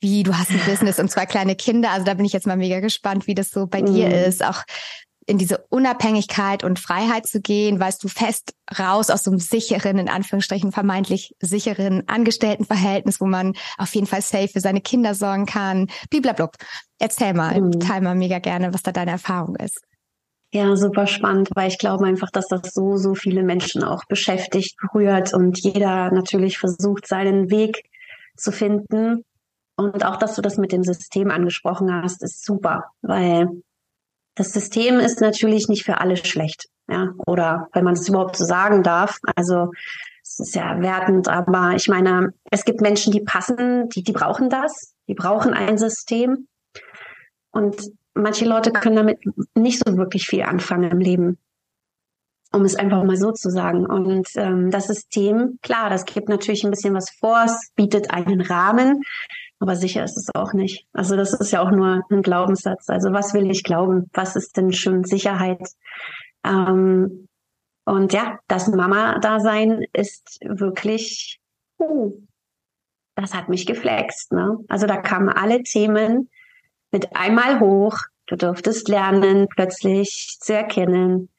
wie 0.00 0.24
du 0.24 0.36
hast 0.36 0.50
ein 0.50 0.60
Business 0.66 0.98
und 0.98 1.08
zwei 1.08 1.24
kleine 1.24 1.54
Kinder. 1.54 1.92
Also 1.92 2.04
da 2.04 2.14
bin 2.14 2.24
ich 2.24 2.32
jetzt 2.32 2.48
mal 2.48 2.56
mega 2.56 2.80
gespannt, 2.80 3.28
wie 3.28 3.36
das 3.36 3.50
so 3.50 3.68
bei 3.68 3.80
mhm. 3.80 3.94
dir 3.94 4.26
ist. 4.26 4.44
Auch 4.44 4.64
in 5.28 5.36
diese 5.36 5.58
Unabhängigkeit 5.68 6.64
und 6.64 6.78
Freiheit 6.78 7.26
zu 7.26 7.40
gehen, 7.40 7.78
weißt 7.78 8.02
du 8.02 8.08
fest 8.08 8.54
raus 8.78 9.10
aus 9.10 9.24
so 9.24 9.30
einem 9.30 9.40
sicheren, 9.40 9.98
in 9.98 10.08
Anführungsstrichen 10.08 10.72
vermeintlich 10.72 11.36
sicheren 11.38 12.08
Angestelltenverhältnis, 12.08 13.20
wo 13.20 13.26
man 13.26 13.52
auf 13.76 13.94
jeden 13.94 14.06
Fall 14.06 14.22
safe 14.22 14.48
für 14.48 14.60
seine 14.60 14.80
Kinder 14.80 15.14
sorgen 15.14 15.44
kann. 15.44 15.88
Blablabla. 16.08 16.48
Erzähl 16.98 17.34
mal, 17.34 17.60
mhm. 17.60 17.78
teil 17.78 18.00
mal 18.00 18.14
mega 18.14 18.38
gerne, 18.38 18.72
was 18.72 18.82
da 18.82 18.90
deine 18.90 19.10
Erfahrung 19.10 19.56
ist. 19.56 19.80
Ja, 20.50 20.74
super 20.76 21.06
spannend, 21.06 21.50
weil 21.54 21.68
ich 21.68 21.78
glaube 21.78 22.06
einfach, 22.06 22.30
dass 22.30 22.48
das 22.48 22.72
so, 22.72 22.96
so 22.96 23.14
viele 23.14 23.42
Menschen 23.42 23.84
auch 23.84 24.06
beschäftigt, 24.06 24.76
berührt 24.80 25.34
und 25.34 25.62
jeder 25.62 26.10
natürlich 26.10 26.56
versucht, 26.56 27.06
seinen 27.06 27.50
Weg 27.50 27.82
zu 28.34 28.50
finden. 28.50 29.24
Und 29.76 30.06
auch, 30.06 30.16
dass 30.16 30.36
du 30.36 30.42
das 30.42 30.56
mit 30.56 30.72
dem 30.72 30.84
System 30.84 31.30
angesprochen 31.30 31.92
hast, 31.92 32.22
ist 32.22 32.46
super, 32.46 32.86
weil 33.02 33.48
das 34.38 34.52
System 34.52 35.00
ist 35.00 35.20
natürlich 35.20 35.68
nicht 35.68 35.84
für 35.84 35.98
alle 35.98 36.16
schlecht, 36.16 36.68
ja, 36.88 37.12
oder 37.26 37.68
wenn 37.72 37.84
man 37.84 37.94
es 37.94 38.08
überhaupt 38.08 38.36
so 38.36 38.44
sagen 38.44 38.84
darf. 38.84 39.18
Also 39.34 39.72
es 40.22 40.38
ist 40.38 40.54
ja 40.54 40.80
wertend, 40.80 41.26
aber 41.26 41.72
ich 41.74 41.88
meine, 41.88 42.32
es 42.50 42.64
gibt 42.64 42.80
Menschen, 42.80 43.12
die 43.12 43.20
passen, 43.20 43.88
die, 43.88 44.04
die 44.04 44.12
brauchen 44.12 44.48
das, 44.48 44.94
die 45.08 45.14
brauchen 45.14 45.54
ein 45.54 45.76
System. 45.76 46.46
Und 47.50 47.90
manche 48.14 48.44
Leute 48.44 48.70
können 48.70 48.94
damit 48.94 49.18
nicht 49.56 49.82
so 49.84 49.96
wirklich 49.96 50.28
viel 50.28 50.42
anfangen 50.42 50.92
im 50.92 51.00
Leben, 51.00 51.38
um 52.52 52.64
es 52.64 52.76
einfach 52.76 53.02
mal 53.02 53.16
so 53.16 53.32
zu 53.32 53.50
sagen. 53.50 53.86
Und 53.86 54.28
ähm, 54.36 54.70
das 54.70 54.86
System, 54.86 55.58
klar, 55.62 55.90
das 55.90 56.04
gibt 56.04 56.28
natürlich 56.28 56.62
ein 56.62 56.70
bisschen 56.70 56.94
was 56.94 57.10
vor, 57.10 57.42
es 57.44 57.72
bietet 57.74 58.12
einen 58.12 58.40
Rahmen, 58.40 59.02
aber 59.60 59.76
sicher 59.76 60.04
ist 60.04 60.16
es 60.16 60.28
auch 60.34 60.52
nicht. 60.52 60.86
Also 60.92 61.16
das 61.16 61.34
ist 61.34 61.50
ja 61.50 61.62
auch 61.62 61.70
nur 61.70 62.02
ein 62.10 62.22
Glaubenssatz. 62.22 62.88
Also 62.88 63.12
was 63.12 63.34
will 63.34 63.50
ich 63.50 63.64
glauben? 63.64 64.08
Was 64.12 64.36
ist 64.36 64.56
denn 64.56 64.72
schon 64.72 65.04
Sicherheit? 65.04 65.68
Ähm, 66.44 67.28
und 67.84 68.12
ja, 68.12 68.38
das 68.46 68.68
Mama-Dasein 68.68 69.84
ist 69.92 70.38
wirklich, 70.42 71.40
uh, 71.78 72.12
das 73.16 73.34
hat 73.34 73.48
mich 73.48 73.66
geflext. 73.66 74.32
Ne? 74.32 74.58
Also 74.68 74.86
da 74.86 74.98
kamen 74.98 75.30
alle 75.30 75.62
Themen 75.62 76.30
mit 76.92 77.16
einmal 77.16 77.60
hoch. 77.60 77.98
Du 78.26 78.36
durftest 78.36 78.88
lernen, 78.88 79.48
plötzlich 79.48 80.36
zu 80.40 80.54
erkennen, 80.54 81.30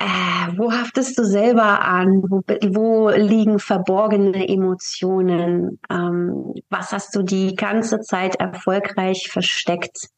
äh, 0.00 0.56
wo 0.56 0.72
haftest 0.72 1.18
du 1.18 1.24
selber 1.24 1.84
an? 1.84 2.22
Wo, 2.26 2.40
wo 2.72 3.10
liegen 3.10 3.58
verborgene 3.58 4.48
Emotionen? 4.48 5.78
Ähm, 5.90 6.54
was 6.70 6.92
hast 6.92 7.14
du 7.14 7.22
die 7.22 7.54
ganze 7.54 8.00
Zeit 8.00 8.36
erfolgreich 8.36 9.28
versteckt? 9.30 10.08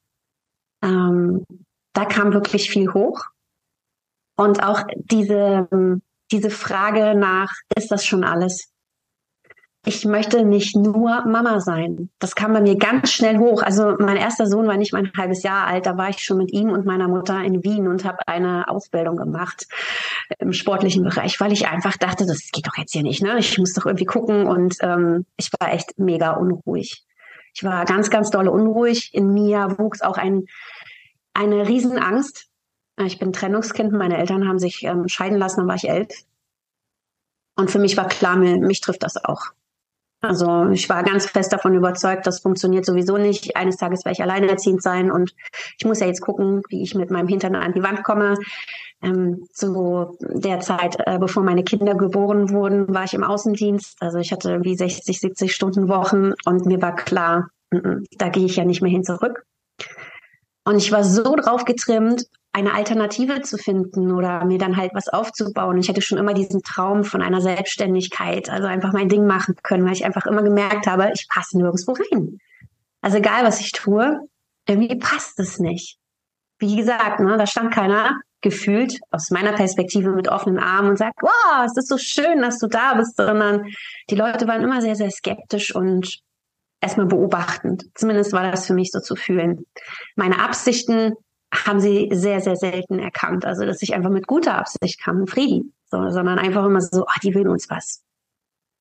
Ähm, 0.85 1.45
da 1.95 2.05
kam 2.05 2.33
wirklich 2.33 2.71
viel 2.71 2.92
hoch. 2.95 3.25
Und 4.37 4.62
auch 4.62 4.85
diese, 4.97 5.68
diese 6.31 6.51
Frage 6.51 7.18
nach, 7.18 7.53
ist 7.77 7.90
das 7.90 8.07
schon 8.07 8.23
alles? 8.23 8.71
Ich 9.85 10.05
möchte 10.05 10.45
nicht 10.45 10.77
nur 10.77 11.25
Mama 11.27 11.59
sein. 11.59 12.09
Das 12.21 12.37
kam 12.37 12.53
bei 12.53 12.61
mir 12.61 12.77
ganz 12.77 13.11
schnell 13.11 13.38
hoch. 13.38 13.62
Also 13.62 13.97
mein 13.99 14.16
erster 14.16 14.47
Sohn 14.47 14.68
war 14.68 14.77
nicht 14.77 14.92
mal 14.92 15.03
ein 15.03 15.12
halbes 15.16 15.42
Jahr 15.42 15.66
alt. 15.66 15.87
Da 15.87 15.97
war 15.97 16.09
ich 16.09 16.18
schon 16.18 16.38
mit 16.38 16.53
ihm 16.53 16.71
und 16.71 16.87
meiner 16.87 17.09
Mutter 17.09 17.42
in 17.42 17.64
Wien 17.64 17.88
und 17.88 18.05
habe 18.05 18.18
eine 18.29 18.68
Ausbildung 18.68 19.16
gemacht 19.16 19.66
im 20.38 20.53
sportlichen 20.53 21.03
Bereich, 21.03 21.40
weil 21.40 21.53
ich 21.53 21.66
einfach 21.66 21.97
dachte, 21.97 22.27
das 22.27 22.51
geht 22.53 22.68
doch 22.68 22.77
jetzt 22.77 22.92
hier 22.92 23.03
nicht. 23.03 23.23
Ne? 23.23 23.37
Ich 23.40 23.59
muss 23.59 23.73
doch 23.73 23.87
irgendwie 23.87 24.05
gucken. 24.05 24.47
Und 24.47 24.77
ähm, 24.83 25.27
ich 25.37 25.51
war 25.59 25.73
echt 25.73 25.99
mega 25.99 26.31
unruhig. 26.31 27.05
Ich 27.53 27.64
war 27.64 27.85
ganz, 27.85 28.09
ganz 28.09 28.31
dolle 28.31 28.53
unruhig. 28.53 29.12
In 29.12 29.35
mir 29.35 29.79
wuchs 29.79 30.01
auch 30.01 30.16
ein, 30.16 30.45
eine 31.35 31.66
Riesenangst. 31.66 32.47
Ich 33.05 33.18
bin 33.18 33.33
Trennungskind. 33.33 33.92
Meine 33.92 34.18
Eltern 34.18 34.47
haben 34.47 34.61
sich 34.61 34.85
ähm, 34.85 35.09
scheiden 35.09 35.38
lassen, 35.38 35.61
dann 35.61 35.68
war 35.68 35.75
ich 35.75 35.88
elf. 35.88 36.09
Und 37.57 37.68
für 37.73 37.81
mich 37.81 37.97
war 37.97 38.07
klar, 38.07 38.37
mich 38.37 38.81
trifft 38.81 39.03
das 39.03 39.23
auch. 39.23 39.53
Also 40.22 40.68
ich 40.70 40.88
war 40.88 41.02
ganz 41.02 41.26
fest 41.26 41.52
davon 41.52 41.74
überzeugt, 41.74 42.28
das 42.28 42.40
funktioniert 42.40 42.87
sowieso 42.87 43.18
nicht. 43.18 43.56
Eines 43.56 43.76
Tages 43.76 44.04
werde 44.04 44.14
ich 44.14 44.22
alleinerziehend 44.22 44.80
sein 44.80 45.11
und 45.11 45.35
ich 45.78 45.85
muss 45.85 45.98
ja 45.98 46.06
jetzt 46.06 46.20
gucken, 46.20 46.62
wie 46.68 46.82
ich 46.82 46.94
mit 46.94 47.11
meinem 47.11 47.26
Hintern 47.26 47.56
an 47.56 47.72
die 47.72 47.82
Wand 47.82 48.04
komme. 48.04 48.37
Ähm, 49.02 49.48
zu 49.52 50.16
der 50.20 50.61
Zeit, 50.61 50.96
äh, 51.06 51.18
bevor 51.18 51.42
meine 51.42 51.64
Kinder 51.64 51.96
geboren 51.96 52.50
wurden, 52.50 52.94
war 52.94 53.02
ich 53.02 53.14
im 53.14 53.24
Außendienst. 53.24 53.96
Also 54.00 54.18
ich 54.18 54.30
hatte 54.30 54.52
irgendwie 54.52 54.76
60, 54.76 55.18
70 55.18 55.52
Stunden 55.52 55.88
Wochen 55.88 56.35
und 56.44 56.66
mir 56.66 56.80
war 56.80 56.94
klar, 56.94 57.48
n 57.72 57.80
-n, 57.80 58.06
da 58.16 58.28
gehe 58.28 58.46
ich 58.46 58.54
ja 58.54 58.64
nicht 58.64 58.80
mehr 58.80 58.92
hin 58.92 59.02
zurück. 59.02 59.44
Und 60.64 60.76
ich 60.76 60.92
war 60.92 61.02
so 61.02 61.35
drauf 61.35 61.64
getrimmt, 61.64 62.26
eine 62.52 62.74
Alternative 62.74 63.40
zu 63.40 63.56
finden 63.56 64.12
oder 64.12 64.44
mir 64.44 64.58
dann 64.58 64.76
halt 64.76 64.92
was 64.94 65.08
aufzubauen. 65.08 65.78
Ich 65.78 65.88
hatte 65.88 66.02
schon 66.02 66.18
immer 66.18 66.34
diesen 66.34 66.62
Traum 66.62 67.02
von 67.02 67.22
einer 67.22 67.40
Selbstständigkeit, 67.40 68.50
also 68.50 68.66
einfach 68.66 68.92
mein 68.92 69.08
Ding 69.08 69.26
machen 69.26 69.56
können, 69.62 69.86
weil 69.86 69.94
ich 69.94 70.04
einfach 70.04 70.26
immer 70.26 70.42
gemerkt 70.42 70.86
habe, 70.86 71.10
ich 71.14 71.26
passe 71.28 71.56
nirgendwo 71.56 71.92
rein. 71.92 72.38
Also 73.00 73.18
egal, 73.18 73.44
was 73.44 73.60
ich 73.60 73.72
tue, 73.72 74.20
irgendwie 74.68 74.96
passt 74.96 75.40
es 75.40 75.58
nicht. 75.58 75.96
Wie 76.58 76.76
gesagt, 76.76 77.20
ne, 77.20 77.36
da 77.38 77.46
stand 77.46 77.72
keiner 77.72 78.20
gefühlt 78.42 79.00
aus 79.10 79.30
meiner 79.30 79.52
Perspektive 79.52 80.10
mit 80.10 80.28
offenen 80.28 80.58
Armen 80.58 80.90
und 80.90 80.98
sagt, 80.98 81.22
wow, 81.22 81.64
es 81.64 81.76
ist 81.76 81.88
so 81.88 81.96
schön, 81.96 82.42
dass 82.42 82.58
du 82.58 82.66
da 82.66 82.94
bist, 82.94 83.16
sondern 83.16 83.66
die 84.10 84.14
Leute 84.14 84.46
waren 84.46 84.62
immer 84.62 84.82
sehr, 84.82 84.96
sehr 84.96 85.10
skeptisch 85.10 85.74
und 85.74 86.18
erstmal 86.80 87.06
beobachtend. 87.06 87.84
Zumindest 87.94 88.32
war 88.32 88.50
das 88.50 88.66
für 88.66 88.74
mich 88.74 88.90
so 88.90 89.00
zu 89.00 89.16
fühlen. 89.16 89.64
Meine 90.16 90.40
Absichten 90.40 91.14
haben 91.52 91.80
sie 91.80 92.08
sehr, 92.12 92.40
sehr 92.40 92.56
selten 92.56 92.98
erkannt. 92.98 93.44
Also, 93.44 93.64
dass 93.64 93.82
ich 93.82 93.94
einfach 93.94 94.10
mit 94.10 94.26
guter 94.26 94.56
Absicht 94.56 95.00
kam, 95.00 95.26
Frieden, 95.26 95.74
so, 95.90 96.08
sondern 96.10 96.38
einfach 96.38 96.64
immer 96.64 96.80
so, 96.80 97.02
oh, 97.02 97.20
die 97.22 97.34
will 97.34 97.48
uns 97.48 97.68
was. 97.68 98.02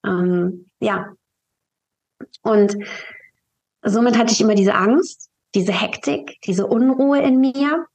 Ähm, 0.06 0.70
ja. 0.80 1.14
Und 2.42 2.78
somit 3.84 4.18
hatte 4.18 4.32
ich 4.32 4.42
immer 4.42 4.56
diese 4.56 4.76
Angst, 4.76 5.30
diese 5.54 5.74
Hektik, 5.74 6.40
diese 6.46 6.66
Unruhe 6.66 7.22
in 7.22 7.40
mir, 7.40 7.86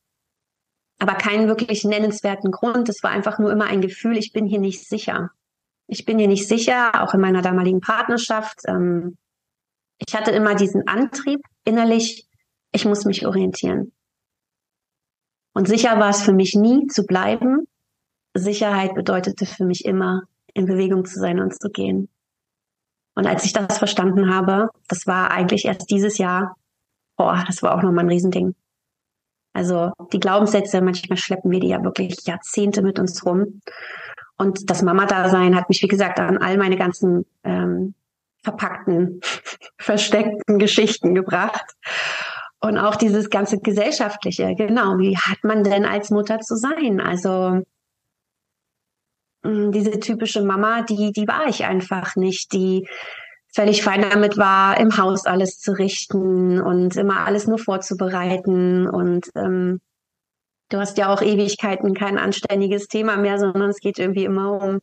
aber 0.99 1.15
keinen 1.15 1.49
wirklich 1.49 1.85
nennenswerten 1.85 2.51
Grund. 2.51 2.89
Es 2.89 3.03
war 3.03 3.11
einfach 3.11 3.39
nur 3.39 3.51
immer 3.53 3.67
ein 3.67 3.81
Gefühl, 3.81 4.17
ich 4.19 4.33
bin 4.33 4.47
hier 4.47 4.61
nicht 4.61 4.87
sicher. 4.87 5.31
Ich 5.89 6.05
bin 6.05 6.19
hier 6.19 6.29
nicht 6.29 6.49
sicher, 6.49 7.03
auch 7.03 7.15
in 7.15 7.21
meiner 7.21 7.43
damaligen 7.43 7.81
Partnerschaft. 7.81 8.61
Ähm, 8.67 9.17
ich 10.07 10.15
hatte 10.15 10.33
immer 10.33 10.55
diesen 10.55 10.87
Antrieb 10.87 11.41
innerlich, 11.65 12.27
ich 12.73 12.85
muss 12.85 13.05
mich 13.05 13.27
orientieren. 13.27 13.93
Und 15.57 15.67
sicher 15.67 15.99
war 15.99 16.11
es 16.11 16.21
für 16.21 16.35
mich 16.35 16.55
nie 16.55 16.87
zu 16.87 17.07
bleiben. 17.07 17.67
Sicherheit 18.35 18.95
bedeutete 18.95 19.47
für 19.47 19.65
mich 19.65 19.87
immer, 19.87 20.25
in 20.53 20.67
Bewegung 20.67 21.07
zu 21.07 21.19
sein 21.19 21.41
und 21.41 21.59
zu 21.59 21.71
gehen. 21.71 22.11
Und 23.15 23.27
als 23.27 23.47
ich 23.47 23.55
das 23.55 23.79
verstanden 23.79 24.35
habe, 24.35 24.69
das 24.87 25.07
war 25.07 25.31
eigentlich 25.31 25.65
erst 25.65 25.91
dieses 25.91 26.19
Jahr, 26.19 26.57
boah, 27.17 27.43
das 27.47 27.63
war 27.63 27.75
auch 27.75 27.83
nochmal 27.83 28.05
ein 28.05 28.11
Riesending. 28.11 28.55
Also 29.55 29.93
die 30.13 30.21
Glaubenssätze, 30.21 30.83
manchmal 30.83 31.17
schleppen 31.17 31.51
wir 31.51 31.61
die 31.61 31.69
ja 31.69 31.83
wirklich 31.83 32.27
Jahrzehnte 32.27 32.83
mit 32.83 32.99
uns 32.99 33.25
rum. 33.25 33.63
Und 34.37 34.69
das 34.69 34.83
Mama-Dasein 34.83 35.57
hat 35.57 35.71
mich, 35.71 35.81
wie 35.81 35.89
gesagt, 35.89 36.21
an 36.21 36.37
all 36.37 36.59
meine 36.59 36.77
ganzen 36.77 37.25
ähm, 37.45 37.95
verpackten, 38.43 39.23
versteckten 39.79 40.59
Geschichten 40.59 41.15
gebracht. 41.15 41.65
Und 42.61 42.79
auch 42.79 42.97
dieses 42.97 43.31
ganze 43.31 43.59
gesellschaftliche, 43.59 44.55
genau, 44.55 44.99
wie 44.99 45.17
hat 45.17 45.45
man 45.45 45.63
denn 45.63 45.85
als 45.85 46.11
Mutter 46.11 46.41
zu 46.41 46.57
sein? 46.57 47.01
Also 47.01 47.63
mm, 49.43 49.73
diese 49.73 50.01
typische 50.01 50.43
Mama, 50.43 50.83
die, 50.83 51.13
die 51.13 51.29
war 51.29 51.47
ich 51.49 51.65
einfach 51.65 52.17
nicht, 52.17 52.53
die 52.53 52.89
völlig 53.55 53.83
fein 53.83 54.03
damit 54.03 54.37
war, 54.37 54.79
im 54.79 54.97
Haus 54.99 55.27
alles 55.27 55.59
zu 55.59 55.73
richten 55.73 56.61
und 56.61 56.97
immer 56.97 57.27
alles 57.27 57.47
nur 57.47 57.59
vorzubereiten. 57.59 58.87
Und 58.87 59.31
ähm, 59.35 59.81
du 60.71 60.79
hast 60.79 60.99
ja 60.99 61.13
auch 61.13 61.23
Ewigkeiten 61.23 61.95
kein 61.95 62.19
anständiges 62.19 62.87
Thema 62.89 63.17
mehr, 63.17 63.39
sondern 63.39 63.71
es 63.71 63.81
geht 63.81 63.99
irgendwie 63.99 64.25
immer 64.25 64.63
um, 64.63 64.81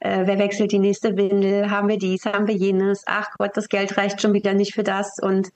äh, 0.00 0.26
wer 0.26 0.38
wechselt 0.38 0.72
die 0.72 0.78
nächste 0.78 1.16
Windel, 1.16 1.70
haben 1.70 1.88
wir 1.88 1.98
dies, 1.98 2.24
haben 2.24 2.46
wir 2.46 2.54
jenes, 2.54 3.04
ach 3.06 3.28
Gott, 3.38 3.54
das 3.54 3.68
Geld 3.68 3.96
reicht 3.98 4.20
schon 4.22 4.32
wieder 4.32 4.54
nicht 4.54 4.74
für 4.74 4.84
das. 4.84 5.18
Und 5.20 5.50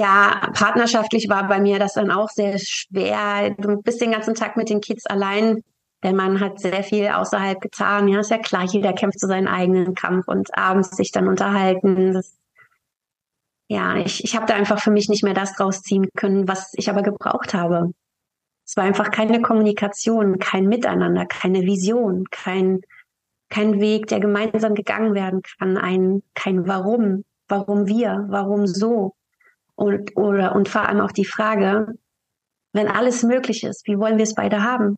ja, 0.00 0.50
partnerschaftlich 0.54 1.28
war 1.28 1.46
bei 1.46 1.60
mir 1.60 1.78
das 1.78 1.92
dann 1.92 2.10
auch 2.10 2.30
sehr 2.30 2.58
schwer. 2.58 3.54
Du 3.58 3.82
bist 3.82 4.00
den 4.00 4.12
ganzen 4.12 4.34
Tag 4.34 4.56
mit 4.56 4.70
den 4.70 4.80
Kids 4.80 5.04
allein. 5.04 5.62
Der 6.02 6.14
Mann 6.14 6.40
hat 6.40 6.58
sehr 6.58 6.82
viel 6.82 7.08
außerhalb 7.08 7.60
getan. 7.60 8.08
Ja, 8.08 8.20
ist 8.20 8.30
ja 8.30 8.38
klar, 8.38 8.64
jeder 8.64 8.94
kämpft 8.94 9.20
zu 9.20 9.26
seinen 9.26 9.46
eigenen 9.46 9.94
Kampf 9.94 10.26
und 10.26 10.56
abends 10.56 10.96
sich 10.96 11.12
dann 11.12 11.28
unterhalten. 11.28 12.14
Das, 12.14 12.38
ja, 13.68 13.96
ich, 13.96 14.24
ich 14.24 14.34
habe 14.34 14.46
da 14.46 14.54
einfach 14.54 14.80
für 14.80 14.90
mich 14.90 15.10
nicht 15.10 15.22
mehr 15.22 15.34
das 15.34 15.54
draus 15.54 15.82
ziehen 15.82 16.08
können, 16.16 16.48
was 16.48 16.72
ich 16.76 16.88
aber 16.88 17.02
gebraucht 17.02 17.52
habe. 17.52 17.92
Es 18.66 18.78
war 18.78 18.84
einfach 18.84 19.10
keine 19.10 19.42
Kommunikation, 19.42 20.38
kein 20.38 20.66
Miteinander, 20.66 21.26
keine 21.26 21.60
Vision, 21.60 22.24
kein, 22.30 22.80
kein 23.50 23.80
Weg, 23.80 24.06
der 24.06 24.20
gemeinsam 24.20 24.74
gegangen 24.74 25.12
werden 25.12 25.42
kann, 25.58 25.76
ein, 25.76 26.22
kein 26.34 26.66
Warum, 26.66 27.24
warum 27.48 27.86
wir, 27.86 28.24
warum 28.30 28.66
so. 28.66 29.12
Und, 29.80 30.14
oder, 30.14 30.54
und 30.54 30.68
vor 30.68 30.86
allem 30.86 31.00
auch 31.00 31.10
die 31.10 31.24
Frage, 31.24 31.94
wenn 32.74 32.86
alles 32.86 33.22
möglich 33.22 33.64
ist, 33.64 33.86
wie 33.86 33.98
wollen 33.98 34.18
wir 34.18 34.24
es 34.24 34.34
beide 34.34 34.62
haben? 34.62 34.96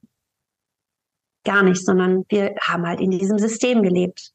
Gar 1.44 1.62
nicht, 1.62 1.84
sondern 1.84 2.24
wir 2.28 2.56
haben 2.60 2.84
halt 2.84 3.00
in 3.00 3.12
diesem 3.12 3.38
System 3.38 3.82
gelebt. 3.84 4.32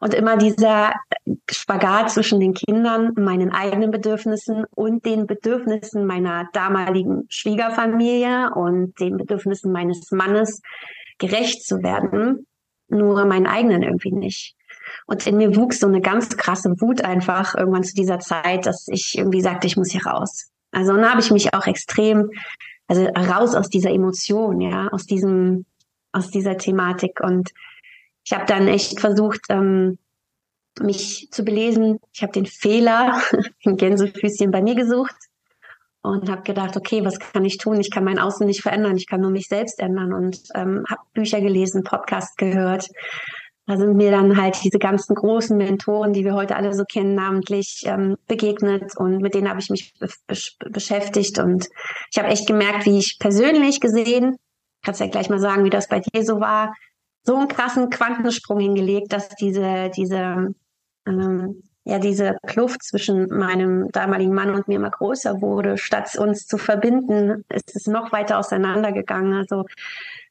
Und 0.00 0.12
immer 0.12 0.36
dieser 0.36 0.92
Spagat 1.48 2.10
zwischen 2.10 2.40
den 2.40 2.52
Kindern, 2.52 3.12
meinen 3.14 3.52
eigenen 3.52 3.92
Bedürfnissen 3.92 4.64
und 4.74 5.04
den 5.04 5.28
Bedürfnissen 5.28 6.04
meiner 6.04 6.48
damaligen 6.52 7.26
Schwiegerfamilie 7.28 8.50
und 8.56 8.98
den 8.98 9.18
Bedürfnissen 9.18 9.70
meines 9.70 10.10
Mannes 10.10 10.62
gerecht 11.18 11.64
zu 11.64 11.84
werden, 11.84 12.44
nur 12.88 13.24
meinen 13.24 13.46
eigenen 13.46 13.84
irgendwie 13.84 14.10
nicht. 14.10 14.56
Und 15.06 15.26
in 15.26 15.36
mir 15.36 15.56
wuchs 15.56 15.80
so 15.80 15.86
eine 15.86 16.00
ganz 16.00 16.36
krasse 16.36 16.80
Wut 16.80 17.02
einfach 17.02 17.54
irgendwann 17.54 17.84
zu 17.84 17.94
dieser 17.94 18.18
Zeit, 18.18 18.66
dass 18.66 18.86
ich 18.88 19.16
irgendwie 19.16 19.40
sagte, 19.40 19.66
ich 19.66 19.76
muss 19.76 19.90
hier 19.90 20.06
raus. 20.06 20.50
Also 20.72 20.92
dann 20.92 21.08
habe 21.08 21.20
ich 21.20 21.30
mich 21.30 21.54
auch 21.54 21.66
extrem, 21.66 22.30
also 22.86 23.04
raus 23.06 23.54
aus 23.54 23.68
dieser 23.68 23.90
Emotion, 23.90 24.60
ja, 24.60 24.88
aus 24.88 25.06
diesem, 25.06 25.64
aus 26.12 26.30
dieser 26.30 26.56
Thematik. 26.56 27.20
Und 27.20 27.50
ich 28.24 28.32
habe 28.32 28.46
dann 28.46 28.68
echt 28.68 29.00
versucht, 29.00 29.42
ähm, 29.48 29.98
mich 30.80 31.28
zu 31.30 31.44
belesen. 31.44 31.98
Ich 32.12 32.22
habe 32.22 32.32
den 32.32 32.46
Fehler, 32.46 33.20
in 33.60 33.76
Gänsefüßchen 33.76 34.50
bei 34.50 34.62
mir 34.62 34.74
gesucht 34.74 35.14
und 36.02 36.30
habe 36.30 36.42
gedacht, 36.42 36.76
okay, 36.76 37.04
was 37.04 37.18
kann 37.18 37.44
ich 37.44 37.58
tun? 37.58 37.80
Ich 37.80 37.90
kann 37.90 38.04
mein 38.04 38.18
Außen 38.18 38.46
nicht 38.46 38.62
verändern, 38.62 38.96
ich 38.96 39.06
kann 39.06 39.20
nur 39.20 39.30
mich 39.30 39.48
selbst 39.48 39.80
ändern 39.80 40.12
und 40.12 40.38
ähm, 40.54 40.84
habe 40.88 41.00
Bücher 41.14 41.40
gelesen, 41.40 41.82
Podcast 41.82 42.36
gehört, 42.38 42.88
da 43.66 43.76
sind 43.76 43.96
mir 43.96 44.12
dann 44.12 44.40
halt 44.40 44.62
diese 44.62 44.78
ganzen 44.78 45.14
großen 45.14 45.56
Mentoren, 45.56 46.12
die 46.12 46.24
wir 46.24 46.34
heute 46.34 46.54
alle 46.56 46.72
so 46.72 46.84
kennen, 46.84 47.14
namentlich 47.14 47.82
ähm, 47.84 48.16
begegnet 48.28 48.96
und 48.96 49.18
mit 49.18 49.34
denen 49.34 49.48
habe 49.48 49.60
ich 49.60 49.70
mich 49.70 49.92
be 49.98 50.08
be 50.26 50.36
beschäftigt 50.70 51.38
und 51.38 51.68
ich 52.12 52.18
habe 52.18 52.28
echt 52.28 52.46
gemerkt, 52.46 52.86
wie 52.86 52.98
ich 52.98 53.18
persönlich 53.18 53.80
gesehen, 53.80 54.36
kannst 54.84 55.00
ja 55.00 55.08
gleich 55.08 55.28
mal 55.28 55.40
sagen, 55.40 55.64
wie 55.64 55.70
das 55.70 55.88
bei 55.88 56.00
dir 56.00 56.24
so 56.24 56.40
war, 56.40 56.74
so 57.24 57.34
einen 57.34 57.48
krassen 57.48 57.90
Quantensprung 57.90 58.60
hingelegt, 58.60 59.12
dass 59.12 59.28
diese 59.30 59.90
diese 59.96 60.54
ähm, 61.06 61.62
ja 61.82 61.98
diese 61.98 62.36
Kluft 62.46 62.84
zwischen 62.84 63.28
meinem 63.28 63.90
damaligen 63.90 64.32
Mann 64.32 64.50
und 64.54 64.68
mir 64.68 64.76
immer 64.76 64.90
größer 64.90 65.40
wurde, 65.40 65.76
statt 65.76 66.16
uns 66.16 66.46
zu 66.46 66.56
verbinden, 66.56 67.44
ist 67.48 67.74
es 67.74 67.88
noch 67.88 68.12
weiter 68.12 68.38
auseinandergegangen. 68.38 69.34
Also 69.34 69.64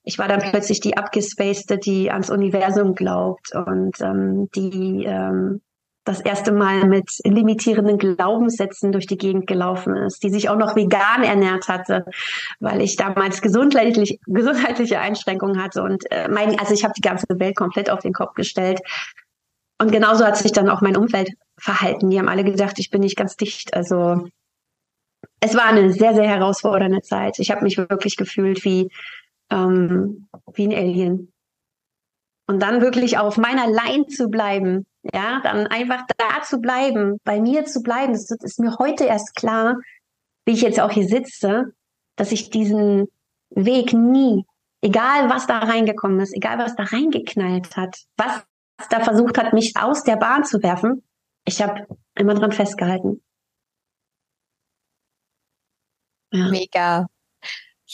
ich 0.06 0.20
war 0.20 0.28
dann 0.28 0.40
plötzlich 0.40 0.80
die 0.80 0.98
abgespacede, 0.98 1.78
die 1.78 2.12
ans 2.12 2.30
Universum 2.30 2.96
glaubt 2.96 3.54
und 3.56 4.00
ähm, 4.02 4.50
die 4.56 5.04
ähm, 5.06 5.62
das 6.06 6.22
erste 6.22 6.52
Mal 6.52 6.86
mit 6.86 7.10
limitierenden 7.24 7.98
Glaubenssätzen 7.98 8.92
durch 8.92 9.08
die 9.08 9.18
Gegend 9.18 9.48
gelaufen 9.48 9.98
ist, 9.98 10.22
die 10.22 10.30
sich 10.30 10.50
auch 10.50 10.56
noch 10.56 10.76
vegan 10.76 11.24
ernährt 11.24 11.68
hatte, 11.68 12.06
weil 12.60 12.82
ich 12.82 12.96
damals 12.96 13.42
gesundheitlich, 13.42 14.20
gesundheitliche 14.28 15.00
Einschränkungen 15.00 15.62
hatte 15.62 15.82
und 15.82 16.04
äh, 16.12 16.30
mein, 16.30 16.60
also 16.60 16.76
ich 16.76 16.84
habe 16.84 16.94
die 16.96 17.02
ganze 17.02 17.26
Welt 17.30 17.56
komplett 17.56 17.90
auf 17.90 18.00
den 18.00 18.14
Kopf 18.14 18.36
gestellt. 18.36 18.80
Und 19.82 19.92
genauso 19.92 20.24
hat 20.26 20.38
sich 20.38 20.54
dann 20.54 20.70
auch 20.70 20.82
mein 20.82 20.96
Umfeld 20.96 21.32
verhalten. 21.58 22.10
Die 22.10 22.20
haben 22.20 22.30
alle 22.30 22.46
gedacht, 22.46 22.78
ich 22.78 22.92
bin 22.92 23.02
nicht 23.02 23.18
ganz 23.18 23.36
dicht. 23.36 23.74
Also 23.74 24.28
es 25.42 25.56
war 25.56 25.66
eine 25.66 25.92
sehr, 25.92 26.14
sehr 26.14 26.28
herausfordernde 26.28 27.02
Zeit. 27.02 27.40
Ich 27.40 27.52
habe 27.52 27.64
mich 27.64 27.78
wirklich 27.78 28.16
gefühlt 28.16 28.64
wie, 28.64 28.90
ähm, 29.50 30.28
wie 30.54 30.68
ein 30.68 30.74
Alien. 30.74 31.32
Und 32.48 32.60
dann 32.62 32.82
wirklich 32.82 33.18
auf 33.18 33.38
meiner 33.38 33.68
Line 33.68 34.06
zu 34.08 34.30
bleiben, 34.30 34.86
ja, 35.02 35.42
dann 35.42 35.68
einfach 35.68 36.04
da 36.18 36.44
zu 36.44 36.60
bleiben, 36.60 37.20
bei 37.24 37.40
mir 37.40 37.66
zu 37.66 37.82
bleiben. 37.82 38.14
Das 38.14 38.30
ist 38.30 38.60
mir 38.60 38.78
heute 38.78 39.06
erst 39.06 39.36
klar, 39.36 39.78
wie 40.46 40.54
ich 40.54 40.62
jetzt 40.62 40.80
auch 40.80 40.92
hier 40.92 41.08
sitze, 41.08 41.74
dass 42.16 42.32
ich 42.32 42.50
diesen 42.50 43.08
Weg 43.50 43.94
nie, 43.94 44.46
egal 44.82 45.30
was 45.30 45.48
da 45.48 45.60
reingekommen 45.60 46.20
ist, 46.20 46.36
egal 46.36 46.60
was 46.60 46.76
da 46.76 46.84
reingeknallt 46.84 47.76
hat, 47.76 47.98
was 48.16 48.44
da 48.90 49.00
versucht 49.00 49.38
hat, 49.38 49.54
mich 49.54 49.76
aus 49.78 50.04
der 50.04 50.18
Bahn 50.18 50.44
zu 50.44 50.62
werfen, 50.62 51.04
ich 51.46 51.62
habe 51.62 51.88
immer 52.16 52.34
dran 52.34 52.52
festgehalten. 52.52 53.24
Ja. 56.32 56.50
Mega. 56.50 57.08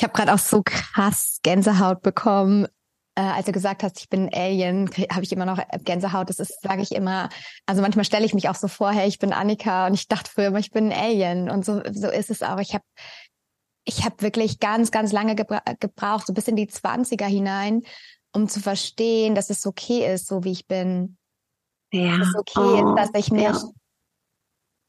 Ich 0.01 0.03
habe 0.03 0.13
gerade 0.13 0.33
auch 0.33 0.39
so 0.39 0.63
krass 0.65 1.37
Gänsehaut 1.43 2.01
bekommen, 2.01 2.65
äh, 3.13 3.21
als 3.21 3.45
du 3.45 3.51
gesagt 3.51 3.83
hast, 3.83 3.99
ich 3.99 4.09
bin 4.09 4.29
ein 4.29 4.33
Alien, 4.33 4.89
habe 5.11 5.21
ich 5.21 5.31
immer 5.31 5.45
noch 5.45 5.59
Gänsehaut. 5.83 6.27
Das 6.27 6.39
ist, 6.39 6.59
sage 6.63 6.81
ich 6.81 6.91
immer. 6.91 7.29
Also 7.67 7.83
manchmal 7.83 8.03
stelle 8.03 8.25
ich 8.25 8.33
mich 8.33 8.49
auch 8.49 8.55
so 8.55 8.67
vor, 8.67 8.91
hey, 8.91 9.07
ich 9.07 9.19
bin 9.19 9.31
Annika 9.31 9.85
und 9.85 9.93
ich 9.93 10.07
dachte 10.07 10.31
früher 10.31 10.47
immer, 10.47 10.57
ich 10.57 10.71
bin 10.71 10.91
ein 10.91 10.99
Alien. 10.99 11.51
Und 11.51 11.65
so, 11.65 11.83
so 11.91 12.09
ist 12.09 12.31
es 12.31 12.41
auch. 12.41 12.57
Ich 12.57 12.73
habe 12.73 12.83
ich 13.83 14.03
habe 14.03 14.23
wirklich 14.23 14.59
ganz, 14.59 14.89
ganz 14.89 15.11
lange 15.11 15.35
gebra 15.35 15.61
gebraucht, 15.79 16.25
so 16.25 16.33
bis 16.33 16.47
in 16.47 16.55
die 16.55 16.67
Zwanziger 16.67 17.27
hinein, 17.27 17.83
um 18.33 18.49
zu 18.49 18.59
verstehen, 18.59 19.35
dass 19.35 19.51
es 19.51 19.67
okay 19.67 20.11
ist, 20.11 20.25
so 20.25 20.43
wie 20.43 20.53
ich 20.53 20.65
bin. 20.65 21.15
Ja. 21.93 22.17
Dass 22.17 22.29
es 22.29 22.35
okay 22.35 22.59
oh, 22.59 22.95
ist, 22.95 22.97
dass 22.97 23.21
ich 23.21 23.31
nicht 23.31 23.43
ja. 23.43 23.69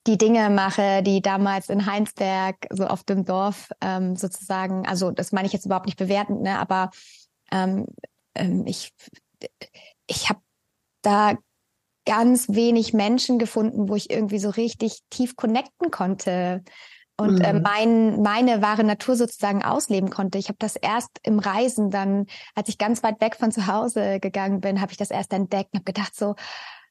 Die 0.07 0.19
Dinge 0.19 0.51
mache, 0.51 1.03
die 1.03 1.23
damals 1.23 1.69
in 1.69 1.87
Heinsberg, 1.87 2.57
so 2.71 2.87
auf 2.87 3.05
dem 3.05 3.25
Dorf 3.25 3.71
ähm, 3.81 4.17
sozusagen, 4.17 4.87
also 4.87 5.11
das 5.11 5.33
meine 5.33 5.47
ich 5.47 5.53
jetzt 5.53 5.67
überhaupt 5.67 5.87
nicht 5.87 5.99
bewertend, 5.99 6.43
ne, 6.43 6.59
aber 6.59 6.91
ähm, 7.53 7.87
ähm, 8.35 8.67
ich, 8.67 8.93
ich 10.07 10.29
habe 10.29 10.41
da 11.03 11.35
ganz 12.05 12.49
wenig 12.49 12.93
Menschen 12.93 13.39
gefunden, 13.39 13.89
wo 13.89 13.95
ich 13.95 14.11
irgendwie 14.11 14.39
so 14.39 14.51
richtig 14.51 14.99
tief 15.11 15.37
connecten 15.37 15.91
konnte 15.91 16.65
und 17.17 17.41
äh, 17.41 17.53
mhm. 17.53 17.59
äh, 17.59 17.61
mein, 17.61 18.23
meine 18.23 18.63
wahre 18.63 18.85
Natur 18.85 19.17
sozusagen 19.17 19.63
ausleben 19.63 20.11
konnte. 20.11 20.39
Ich 20.39 20.49
habe 20.49 20.59
das 20.59 20.77
erst 20.77 21.11
im 21.23 21.39
Reisen 21.39 21.91
dann, 21.91 22.27
als 22.55 22.69
ich 22.69 22.79
ganz 22.79 23.03
weit 23.03 23.21
weg 23.21 23.37
von 23.37 23.53
zu 23.53 23.67
Hause 23.67 24.19
gegangen 24.19 24.61
bin, 24.61 24.81
habe 24.81 24.93
ich 24.93 24.99
das 24.99 25.11
erst 25.11 25.33
entdeckt 25.33 25.71
und 25.73 25.81
habe 25.81 25.93
gedacht 25.93 26.17
so, 26.17 26.35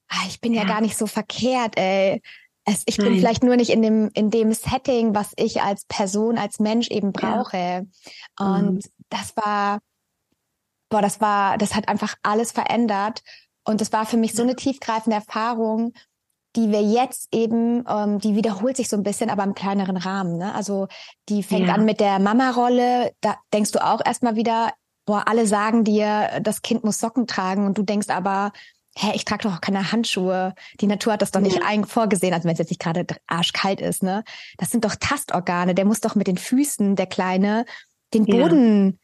ah, 0.07 0.24
ich 0.28 0.39
bin 0.39 0.53
ja. 0.53 0.62
ja. 0.62 0.68
gar 0.68 0.82
nicht 0.82 0.97
so 0.97 1.07
verkehrt, 1.07 1.78
ey. 1.78 2.22
Es, 2.66 2.84
ich 2.86 2.97
Nein. 2.97 3.09
bin 3.09 3.20
vielleicht 3.20 3.43
nur 3.43 3.55
nicht 3.55 3.72
in 3.72 3.82
dem 3.82 4.09
in 4.14 4.30
dem 4.30 4.53
Setting, 4.53 5.16
was 5.16 5.32
ich 5.36 5.62
als 5.62 5.86
Person, 5.86 6.38
als 6.38 6.59
Mensch 6.59 6.89
eben 6.89 7.12
brauche. 7.12 7.57
Ja. 7.57 7.82
Und 8.39 8.74
mhm. 8.74 8.80
das 9.09 9.36
war 9.36 9.80
boah, 10.91 11.01
das 11.01 11.20
war, 11.20 11.57
das 11.57 11.74
hat 11.74 11.88
einfach 11.88 12.14
alles 12.22 12.51
verändert. 12.51 13.24
Und 13.64 13.82
das 13.82 13.91
war 13.91 14.05
für 14.05 14.18
mich 14.18 14.34
so 14.34 14.43
eine 14.43 14.55
tiefgreifende 14.55 15.16
Erfahrung, 15.16 15.93
die 16.55 16.70
wir 16.70 16.82
jetzt 16.82 17.30
eben, 17.34 17.86
ähm, 17.88 18.20
die 18.20 18.36
wiederholt 18.36 18.78
sich 18.78 18.89
so 18.89 18.97
ein 18.97 19.03
bisschen, 19.03 19.30
aber 19.30 19.43
im 19.43 19.55
kleineren 19.55 19.97
Rahmen. 19.97 20.38
Ne? 20.38 20.53
Also 20.53 20.88
die 21.30 21.41
fängt 21.41 21.68
ja. 21.68 21.74
an 21.74 21.86
mit 21.86 21.99
der 21.99 22.20
Mama-Rolle. 22.20 23.14
Da 23.22 23.38
denkst 23.53 23.72
du 23.72 23.84
auch 23.84 24.01
erstmal 24.05 24.36
wieder, 24.36 24.74
boah, 25.05 25.24
alle 25.28 25.47
sagen 25.47 25.84
dir, 25.84 26.39
das 26.41 26.62
Kind 26.62 26.84
muss 26.84 26.99
Socken 26.99 27.26
tragen 27.26 27.66
und 27.66 27.78
du 27.78 27.84
denkst 27.84 28.09
aber, 28.09 28.51
hä, 28.97 29.11
ich 29.15 29.25
trage 29.25 29.43
doch 29.43 29.55
auch 29.55 29.61
keine 29.61 29.91
Handschuhe. 29.91 30.53
Die 30.79 30.87
Natur 30.87 31.13
hat 31.13 31.21
das 31.21 31.31
doch 31.31 31.41
nicht 31.41 31.57
ja. 31.57 31.83
vorgesehen, 31.85 32.33
also 32.33 32.45
wenn 32.45 32.53
es 32.53 32.59
jetzt 32.59 32.69
nicht 32.69 32.81
gerade 32.81 33.05
arschkalt 33.27 33.81
ist, 33.81 34.03
ne? 34.03 34.23
Das 34.57 34.69
sind 34.69 34.85
doch 34.85 34.95
Tastorgane. 34.95 35.75
Der 35.75 35.85
muss 35.85 36.01
doch 36.01 36.15
mit 36.15 36.27
den 36.27 36.37
Füßen, 36.37 36.95
der 36.95 37.07
Kleine, 37.07 37.65
den 38.13 38.25
Boden 38.25 38.99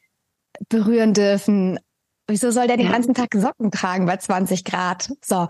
berühren 0.69 1.13
dürfen. 1.13 1.79
Wieso 2.27 2.51
soll 2.51 2.67
der 2.67 2.77
den 2.77 2.91
ganzen 2.91 3.13
Tag 3.13 3.29
Socken 3.33 3.71
tragen 3.71 4.05
bei 4.05 4.17
20 4.17 4.65
Grad? 4.65 5.11
So. 5.23 5.47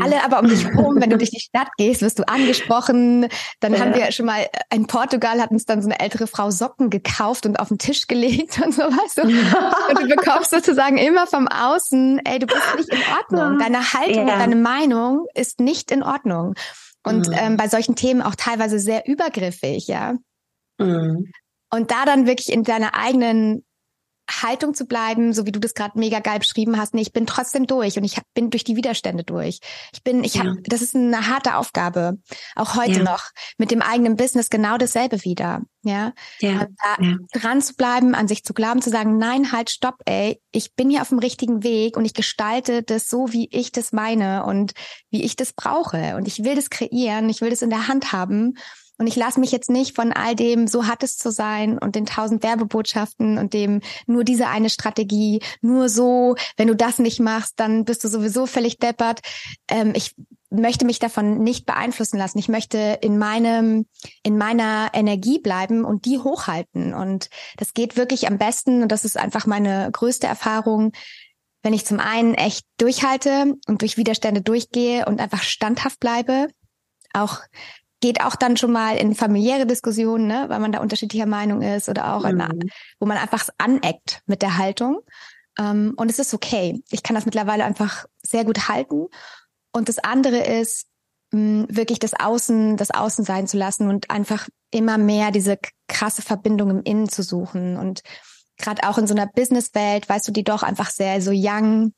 Alle 0.00 0.24
aber 0.24 0.40
um 0.40 0.48
dich 0.48 0.64
herum, 0.64 1.00
wenn 1.00 1.10
du 1.10 1.18
durch 1.18 1.30
die 1.30 1.40
Stadt 1.40 1.68
gehst, 1.76 2.02
wirst 2.02 2.18
du 2.18 2.26
angesprochen. 2.26 3.28
Dann 3.60 3.74
ja. 3.74 3.80
haben 3.80 3.94
wir 3.94 4.10
schon 4.12 4.26
mal 4.26 4.46
in 4.72 4.86
Portugal 4.86 5.40
hat 5.40 5.50
uns 5.50 5.64
dann 5.64 5.82
so 5.82 5.88
eine 5.88 6.00
ältere 6.00 6.26
Frau 6.26 6.50
Socken 6.50 6.90
gekauft 6.90 7.46
und 7.46 7.60
auf 7.60 7.68
den 7.68 7.78
Tisch 7.78 8.06
gelegt 8.06 8.60
und 8.64 8.72
so, 8.72 8.82
weißt 8.82 9.18
du. 9.18 9.22
Und 9.88 10.00
du 10.00 10.16
bekommst 10.16 10.50
sozusagen 10.50 10.98
immer 10.98 11.26
vom 11.26 11.48
Außen, 11.48 12.20
ey, 12.24 12.38
du 12.38 12.46
bist 12.46 12.76
nicht 12.76 12.92
in 12.92 13.00
Ordnung. 13.16 13.58
Deine 13.58 13.92
Haltung 13.92 14.28
ja. 14.28 14.38
deine 14.38 14.56
Meinung 14.56 15.26
ist 15.34 15.60
nicht 15.60 15.90
in 15.90 16.02
Ordnung. 16.02 16.54
Und 17.04 17.28
mhm. 17.28 17.34
ähm, 17.38 17.56
bei 17.56 17.68
solchen 17.68 17.94
Themen 17.94 18.22
auch 18.22 18.34
teilweise 18.34 18.78
sehr 18.78 19.06
übergriffig, 19.06 19.86
ja. 19.86 20.14
Mhm. 20.78 21.30
Und 21.70 21.90
da 21.90 22.04
dann 22.04 22.26
wirklich 22.26 22.52
in 22.52 22.64
deiner 22.64 22.94
eigenen 22.94 23.64
Haltung 24.28 24.74
zu 24.74 24.86
bleiben, 24.86 25.32
so 25.32 25.46
wie 25.46 25.52
du 25.52 25.58
das 25.58 25.74
gerade 25.74 25.98
mega 25.98 26.20
geil 26.20 26.38
beschrieben 26.38 26.76
hast. 26.76 26.94
Nee, 26.94 27.02
ich 27.02 27.12
bin 27.12 27.26
trotzdem 27.26 27.66
durch 27.66 27.96
und 27.96 28.04
ich 28.04 28.16
hab, 28.16 28.24
bin 28.34 28.50
durch 28.50 28.64
die 28.64 28.76
Widerstände 28.76 29.24
durch. 29.24 29.60
Ich 29.92 30.02
bin, 30.02 30.22
ich 30.22 30.34
ja. 30.34 30.44
habe, 30.44 30.56
das 30.64 30.82
ist 30.82 30.94
eine 30.94 31.28
harte 31.28 31.56
Aufgabe, 31.56 32.18
auch 32.54 32.76
heute 32.76 32.98
ja. 32.98 33.02
noch 33.04 33.30
mit 33.56 33.70
dem 33.70 33.82
eigenen 33.82 34.16
Business 34.16 34.50
genau 34.50 34.76
dasselbe 34.76 35.24
wieder. 35.24 35.62
Ja, 35.82 36.12
ja. 36.40 36.66
da 36.66 37.02
ja. 37.02 37.16
dran 37.32 37.62
zu 37.62 37.74
bleiben, 37.74 38.14
an 38.14 38.28
sich 38.28 38.44
zu 38.44 38.52
glauben, 38.52 38.82
zu 38.82 38.90
sagen, 38.90 39.16
nein, 39.16 39.52
halt, 39.52 39.70
stopp, 39.70 40.02
ey, 40.04 40.40
ich 40.52 40.74
bin 40.74 40.90
hier 40.90 41.02
auf 41.02 41.08
dem 41.08 41.20
richtigen 41.20 41.62
Weg 41.62 41.96
und 41.96 42.04
ich 42.04 42.14
gestalte 42.14 42.82
das 42.82 43.08
so, 43.08 43.32
wie 43.32 43.48
ich 43.50 43.72
das 43.72 43.92
meine 43.92 44.44
und 44.44 44.72
wie 45.10 45.22
ich 45.22 45.36
das 45.36 45.52
brauche 45.52 46.16
und 46.16 46.26
ich 46.26 46.44
will 46.44 46.56
das 46.56 46.68
kreieren, 46.68 47.28
ich 47.28 47.40
will 47.40 47.50
das 47.50 47.62
in 47.62 47.70
der 47.70 47.88
Hand 47.88 48.12
haben 48.12 48.54
und 48.98 49.06
ich 49.06 49.16
lasse 49.16 49.38
mich 49.40 49.52
jetzt 49.52 49.70
nicht 49.70 49.94
von 49.94 50.12
all 50.12 50.34
dem, 50.34 50.66
so 50.66 50.86
hat 50.86 51.02
es 51.02 51.16
zu 51.16 51.30
sein 51.30 51.78
und 51.78 51.94
den 51.94 52.04
tausend 52.04 52.42
Werbebotschaften 52.42 53.38
und 53.38 53.54
dem 53.54 53.80
nur 54.06 54.24
diese 54.24 54.48
eine 54.48 54.70
Strategie, 54.70 55.40
nur 55.60 55.88
so, 55.88 56.34
wenn 56.56 56.68
du 56.68 56.74
das 56.74 56.98
nicht 56.98 57.20
machst, 57.20 57.54
dann 57.60 57.84
bist 57.84 58.02
du 58.02 58.08
sowieso 58.08 58.46
völlig 58.46 58.78
deppert. 58.78 59.20
Ähm, 59.68 59.92
ich 59.94 60.16
möchte 60.50 60.84
mich 60.84 60.98
davon 60.98 61.42
nicht 61.42 61.64
beeinflussen 61.66 62.18
lassen. 62.18 62.38
Ich 62.38 62.48
möchte 62.48 62.98
in 63.00 63.18
meinem, 63.18 63.86
in 64.22 64.36
meiner 64.36 64.90
Energie 64.94 65.38
bleiben 65.38 65.84
und 65.84 66.04
die 66.04 66.18
hochhalten. 66.18 66.94
Und 66.94 67.28
das 67.56 67.74
geht 67.74 67.96
wirklich 67.96 68.26
am 68.26 68.38
besten. 68.38 68.82
Und 68.82 68.90
das 68.90 69.04
ist 69.04 69.16
einfach 69.16 69.46
meine 69.46 69.90
größte 69.92 70.26
Erfahrung, 70.26 70.92
wenn 71.62 71.74
ich 71.74 71.84
zum 71.84 72.00
einen 72.00 72.34
echt 72.34 72.64
durchhalte 72.78 73.54
und 73.66 73.82
durch 73.82 73.96
Widerstände 73.96 74.40
durchgehe 74.40 75.06
und 75.06 75.20
einfach 75.20 75.42
standhaft 75.42 76.00
bleibe, 76.00 76.48
auch 77.12 77.40
geht 78.00 78.20
auch 78.22 78.36
dann 78.36 78.56
schon 78.56 78.72
mal 78.72 78.96
in 78.96 79.14
familiäre 79.14 79.66
Diskussionen, 79.66 80.26
ne, 80.26 80.44
weil 80.48 80.60
man 80.60 80.72
da 80.72 80.80
unterschiedlicher 80.80 81.26
Meinung 81.26 81.62
ist 81.62 81.88
oder 81.88 82.14
auch, 82.14 82.24
mhm. 82.24 82.40
an, 82.40 82.60
wo 83.00 83.06
man 83.06 83.16
einfach 83.18 83.48
aneckt 83.58 84.22
mit 84.26 84.42
der 84.42 84.56
Haltung. 84.56 85.00
Ähm, 85.58 85.94
und 85.96 86.10
es 86.10 86.18
ist 86.18 86.34
okay. 86.34 86.82
Ich 86.90 87.02
kann 87.02 87.14
das 87.14 87.26
mittlerweile 87.26 87.64
einfach 87.64 88.06
sehr 88.22 88.44
gut 88.44 88.68
halten. 88.68 89.06
Und 89.72 89.88
das 89.88 89.98
andere 89.98 90.38
ist, 90.38 90.86
mh, 91.32 91.66
wirklich 91.70 91.98
das 91.98 92.14
Außen, 92.14 92.76
das 92.76 92.90
Außen 92.90 93.24
sein 93.24 93.46
zu 93.46 93.56
lassen 93.56 93.88
und 93.88 94.10
einfach 94.10 94.48
immer 94.70 94.98
mehr 94.98 95.30
diese 95.30 95.58
krasse 95.88 96.22
Verbindung 96.22 96.70
im 96.70 96.82
Innen 96.82 97.08
zu 97.08 97.22
suchen. 97.22 97.76
Und 97.76 98.02
gerade 98.58 98.88
auch 98.88 98.98
in 98.98 99.06
so 99.06 99.14
einer 99.14 99.26
Businesswelt, 99.26 100.08
weißt 100.08 100.28
du, 100.28 100.32
die 100.32 100.44
doch 100.44 100.62
einfach 100.62 100.90
sehr 100.90 101.20
so 101.20 101.32
young 101.34 101.92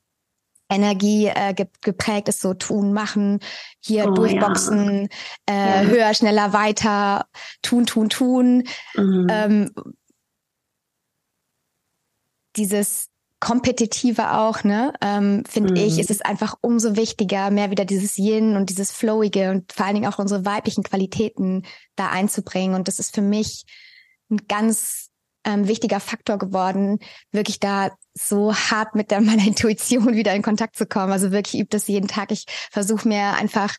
Energie 0.70 1.26
äh, 1.26 1.54
geprägt 1.82 2.28
ist, 2.28 2.40
so 2.40 2.54
tun, 2.54 2.92
machen, 2.92 3.40
hier 3.80 4.08
oh, 4.08 4.12
durchboxen, 4.12 5.08
ja. 5.48 5.54
Äh, 5.54 5.84
ja. 5.84 5.90
höher, 5.90 6.14
schneller, 6.14 6.52
weiter, 6.52 7.26
tun, 7.62 7.86
tun, 7.86 8.08
tun. 8.08 8.64
Mhm. 8.94 9.26
Ähm, 9.30 9.70
dieses 12.56 13.08
kompetitive 13.40 14.34
auch, 14.34 14.64
ne, 14.64 14.92
ähm, 15.00 15.44
finde 15.48 15.72
mhm. 15.72 15.76
ich, 15.76 15.98
ist 15.98 16.10
es 16.10 16.20
einfach 16.20 16.56
umso 16.60 16.94
wichtiger, 16.94 17.50
mehr 17.50 17.70
wieder 17.70 17.86
dieses 17.86 18.18
Yin 18.18 18.54
und 18.54 18.68
dieses 18.68 18.92
Flowige 18.92 19.50
und 19.50 19.72
vor 19.72 19.86
allen 19.86 19.94
Dingen 19.94 20.12
auch 20.12 20.18
unsere 20.18 20.44
weiblichen 20.44 20.84
Qualitäten 20.84 21.64
da 21.96 22.10
einzubringen. 22.10 22.74
Und 22.74 22.86
das 22.86 22.98
ist 22.98 23.14
für 23.14 23.22
mich 23.22 23.64
ein 24.30 24.46
ganz 24.46 25.09
ähm, 25.44 25.68
wichtiger 25.68 26.00
Faktor 26.00 26.38
geworden, 26.38 26.98
wirklich 27.32 27.60
da 27.60 27.90
so 28.14 28.54
hart 28.54 28.94
mit 28.94 29.10
der, 29.10 29.20
meiner 29.20 29.46
Intuition 29.46 30.14
wieder 30.14 30.34
in 30.34 30.42
Kontakt 30.42 30.76
zu 30.76 30.86
kommen. 30.86 31.12
Also 31.12 31.30
wirklich 31.30 31.60
übt 31.60 31.76
das 31.76 31.88
jeden 31.88 32.08
Tag. 32.08 32.30
Ich 32.32 32.46
versuche 32.70 33.08
mir 33.08 33.34
einfach 33.34 33.76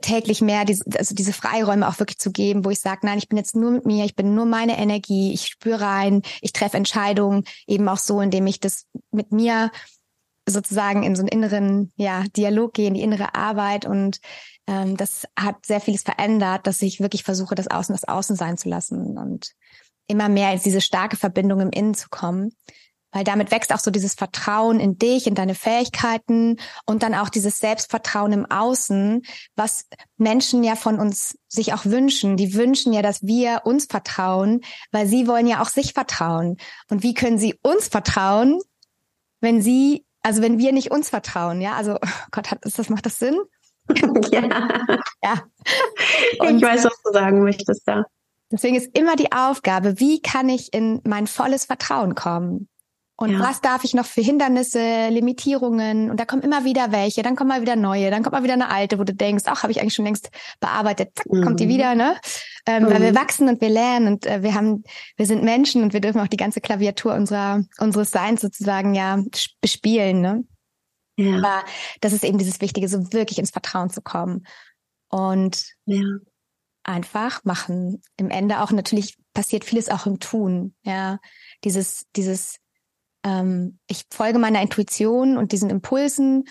täglich 0.00 0.40
mehr 0.40 0.64
diese, 0.64 0.84
also 0.98 1.14
diese 1.14 1.32
Freiräume 1.32 1.88
auch 1.88 1.98
wirklich 1.98 2.18
zu 2.18 2.32
geben, 2.32 2.64
wo 2.64 2.70
ich 2.70 2.80
sage, 2.80 3.06
nein, 3.06 3.18
ich 3.18 3.28
bin 3.28 3.38
jetzt 3.38 3.54
nur 3.54 3.70
mit 3.70 3.86
mir, 3.86 4.04
ich 4.04 4.16
bin 4.16 4.34
nur 4.34 4.46
meine 4.46 4.78
Energie, 4.78 5.32
ich 5.32 5.46
spüre 5.46 5.80
rein, 5.80 6.22
ich 6.40 6.52
treffe 6.52 6.76
Entscheidungen 6.76 7.44
eben 7.66 7.88
auch 7.88 7.98
so, 7.98 8.20
indem 8.20 8.46
ich 8.46 8.60
das 8.60 8.86
mit 9.10 9.32
mir 9.32 9.70
sozusagen 10.46 11.02
in 11.04 11.16
so 11.16 11.22
einen 11.22 11.28
inneren 11.28 11.92
ja, 11.96 12.24
Dialog 12.36 12.74
gehe, 12.74 12.88
in 12.88 12.94
die 12.94 13.02
innere 13.02 13.34
Arbeit 13.34 13.86
und 13.86 14.20
ähm, 14.66 14.96
das 14.96 15.26
hat 15.38 15.64
sehr 15.64 15.80
vieles 15.80 16.02
verändert, 16.02 16.66
dass 16.66 16.82
ich 16.82 17.00
wirklich 17.00 17.22
versuche, 17.22 17.54
das 17.54 17.68
Außen 17.68 17.94
das 17.94 18.04
Außen 18.04 18.36
sein 18.36 18.56
zu 18.56 18.68
lassen 18.68 19.16
und 19.16 19.52
immer 20.06 20.28
mehr 20.28 20.52
in 20.52 20.60
diese 20.60 20.80
starke 20.80 21.16
Verbindung 21.16 21.60
im 21.60 21.70
Innen 21.70 21.94
zu 21.94 22.08
kommen 22.08 22.52
weil 23.14 23.22
damit 23.22 23.52
wächst 23.52 23.72
auch 23.72 23.78
so 23.78 23.92
dieses 23.92 24.14
Vertrauen 24.14 24.80
in 24.80 24.98
dich, 24.98 25.28
in 25.28 25.36
deine 25.36 25.54
Fähigkeiten 25.54 26.56
und 26.84 27.04
dann 27.04 27.14
auch 27.14 27.28
dieses 27.28 27.60
Selbstvertrauen 27.60 28.32
im 28.32 28.50
Außen, 28.50 29.22
was 29.54 29.86
Menschen 30.16 30.64
ja 30.64 30.74
von 30.74 30.98
uns 30.98 31.38
sich 31.46 31.72
auch 31.72 31.84
wünschen. 31.84 32.36
Die 32.36 32.54
wünschen 32.54 32.92
ja, 32.92 33.02
dass 33.02 33.22
wir 33.22 33.62
uns 33.64 33.86
vertrauen, 33.86 34.62
weil 34.90 35.06
sie 35.06 35.28
wollen 35.28 35.46
ja 35.46 35.62
auch 35.62 35.68
sich 35.68 35.92
vertrauen. 35.92 36.56
Und 36.90 37.04
wie 37.04 37.14
können 37.14 37.38
sie 37.38 37.56
uns 37.62 37.86
vertrauen, 37.86 38.60
wenn 39.40 39.62
sie, 39.62 40.04
also 40.22 40.42
wenn 40.42 40.58
wir 40.58 40.72
nicht 40.72 40.90
uns 40.90 41.08
vertrauen, 41.08 41.60
ja? 41.60 41.76
Also 41.76 41.94
oh 41.94 42.08
Gott, 42.32 42.50
hat, 42.50 42.64
ist 42.64 42.80
das 42.80 42.90
macht 42.90 43.06
das 43.06 43.20
Sinn? 43.20 43.38
ja. 44.32 44.42
ja. 45.22 45.42
Und 46.40 46.56
ich 46.56 46.62
weiß, 46.62 46.84
was 46.84 47.02
du 47.04 47.12
sagen 47.12 47.44
möchtest, 47.44 47.86
ja. 47.86 48.04
Deswegen 48.54 48.76
ist 48.76 48.96
immer 48.96 49.16
die 49.16 49.32
Aufgabe, 49.32 49.98
wie 49.98 50.22
kann 50.22 50.48
ich 50.48 50.72
in 50.72 51.00
mein 51.04 51.26
volles 51.26 51.64
Vertrauen 51.64 52.14
kommen? 52.14 52.68
Und 53.16 53.32
ja. 53.32 53.40
was 53.40 53.60
darf 53.60 53.82
ich 53.82 53.94
noch 53.94 54.06
für 54.06 54.20
Hindernisse, 54.20 55.08
Limitierungen? 55.08 56.08
Und 56.08 56.20
da 56.20 56.24
kommen 56.24 56.42
immer 56.42 56.64
wieder 56.64 56.92
welche, 56.92 57.22
dann 57.22 57.34
kommen 57.34 57.48
mal 57.48 57.62
wieder 57.62 57.74
neue, 57.74 58.12
dann 58.12 58.22
kommt 58.22 58.32
mal 58.32 58.44
wieder 58.44 58.54
eine 58.54 58.70
alte, 58.70 59.00
wo 59.00 59.04
du 59.04 59.12
denkst, 59.12 59.42
ach, 59.46 59.64
habe 59.64 59.72
ich 59.72 59.80
eigentlich 59.80 59.94
schon 59.94 60.04
längst 60.04 60.30
bearbeitet. 60.60 61.10
Zack, 61.16 61.32
mhm. 61.32 61.42
kommt 61.42 61.58
die 61.58 61.66
mhm. 61.66 61.70
wieder, 61.70 61.94
ne? 61.96 62.16
Ähm, 62.66 62.84
mhm. 62.84 62.90
Weil 62.90 63.02
wir 63.02 63.10
mhm. 63.10 63.16
wachsen 63.16 63.48
und 63.48 63.60
wir 63.60 63.70
lernen 63.70 64.06
und 64.06 64.26
äh, 64.26 64.44
wir 64.44 64.54
haben, 64.54 64.84
wir 65.16 65.26
sind 65.26 65.42
Menschen 65.42 65.82
und 65.82 65.92
wir 65.92 66.00
dürfen 66.00 66.20
auch 66.20 66.28
die 66.28 66.36
ganze 66.36 66.60
Klaviatur 66.60 67.14
unserer 67.14 67.64
unseres 67.78 68.12
Seins 68.12 68.40
sozusagen 68.40 68.94
ja 68.94 69.20
bespielen, 69.60 70.20
ne? 70.20 70.44
Ja. 71.16 71.38
Aber 71.38 71.64
das 72.00 72.12
ist 72.12 72.24
eben 72.24 72.38
dieses 72.38 72.60
Wichtige, 72.60 72.88
so 72.88 73.12
wirklich 73.12 73.38
ins 73.38 73.50
Vertrauen 73.50 73.90
zu 73.90 74.00
kommen 74.00 74.46
und 75.08 75.64
ja. 75.86 76.02
Einfach 76.84 77.44
machen. 77.44 78.02
Im 78.16 78.30
Ende 78.30 78.60
auch 78.60 78.70
natürlich 78.70 79.16
passiert 79.32 79.64
vieles 79.64 79.88
auch 79.88 80.06
im 80.06 80.20
Tun, 80.20 80.74
ja. 80.82 81.18
Dieses, 81.64 82.06
dieses 82.14 82.58
ähm, 83.24 83.78
ich 83.88 84.04
folge 84.10 84.38
meiner 84.38 84.62
Intuition 84.62 85.36
und 85.36 85.52
diesen 85.52 85.70
Impulsen 85.70 86.44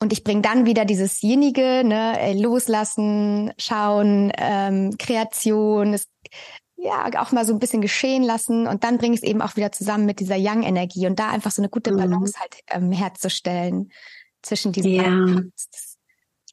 und 0.00 0.12
ich 0.12 0.24
bringe 0.24 0.42
dann 0.42 0.66
wieder 0.66 0.84
diesesjenige, 0.84 1.82
ne, 1.84 2.20
äh, 2.20 2.40
loslassen, 2.40 3.52
schauen, 3.58 4.32
ähm, 4.36 4.96
Kreation, 4.98 5.94
es, 5.94 6.08
ja, 6.76 7.08
auch 7.20 7.32
mal 7.32 7.44
so 7.44 7.52
ein 7.52 7.58
bisschen 7.58 7.80
geschehen 7.80 8.22
lassen 8.22 8.66
und 8.66 8.84
dann 8.84 8.98
bringe 8.98 9.14
ich 9.14 9.22
es 9.22 9.28
eben 9.28 9.42
auch 9.42 9.56
wieder 9.56 9.72
zusammen 9.72 10.06
mit 10.06 10.20
dieser 10.20 10.36
Yang-Energie 10.36 11.06
und 11.06 11.18
da 11.18 11.30
einfach 11.30 11.50
so 11.50 11.62
eine 11.62 11.68
gute 11.68 11.92
mhm. 11.92 11.96
Balance 11.96 12.34
mhm. 12.36 12.40
halt 12.40 12.56
ähm, 12.68 12.92
herzustellen 12.92 13.90
zwischen 14.42 14.72
diesen 14.72 14.92
ja. 14.92 15.02
beiden. 15.02 15.52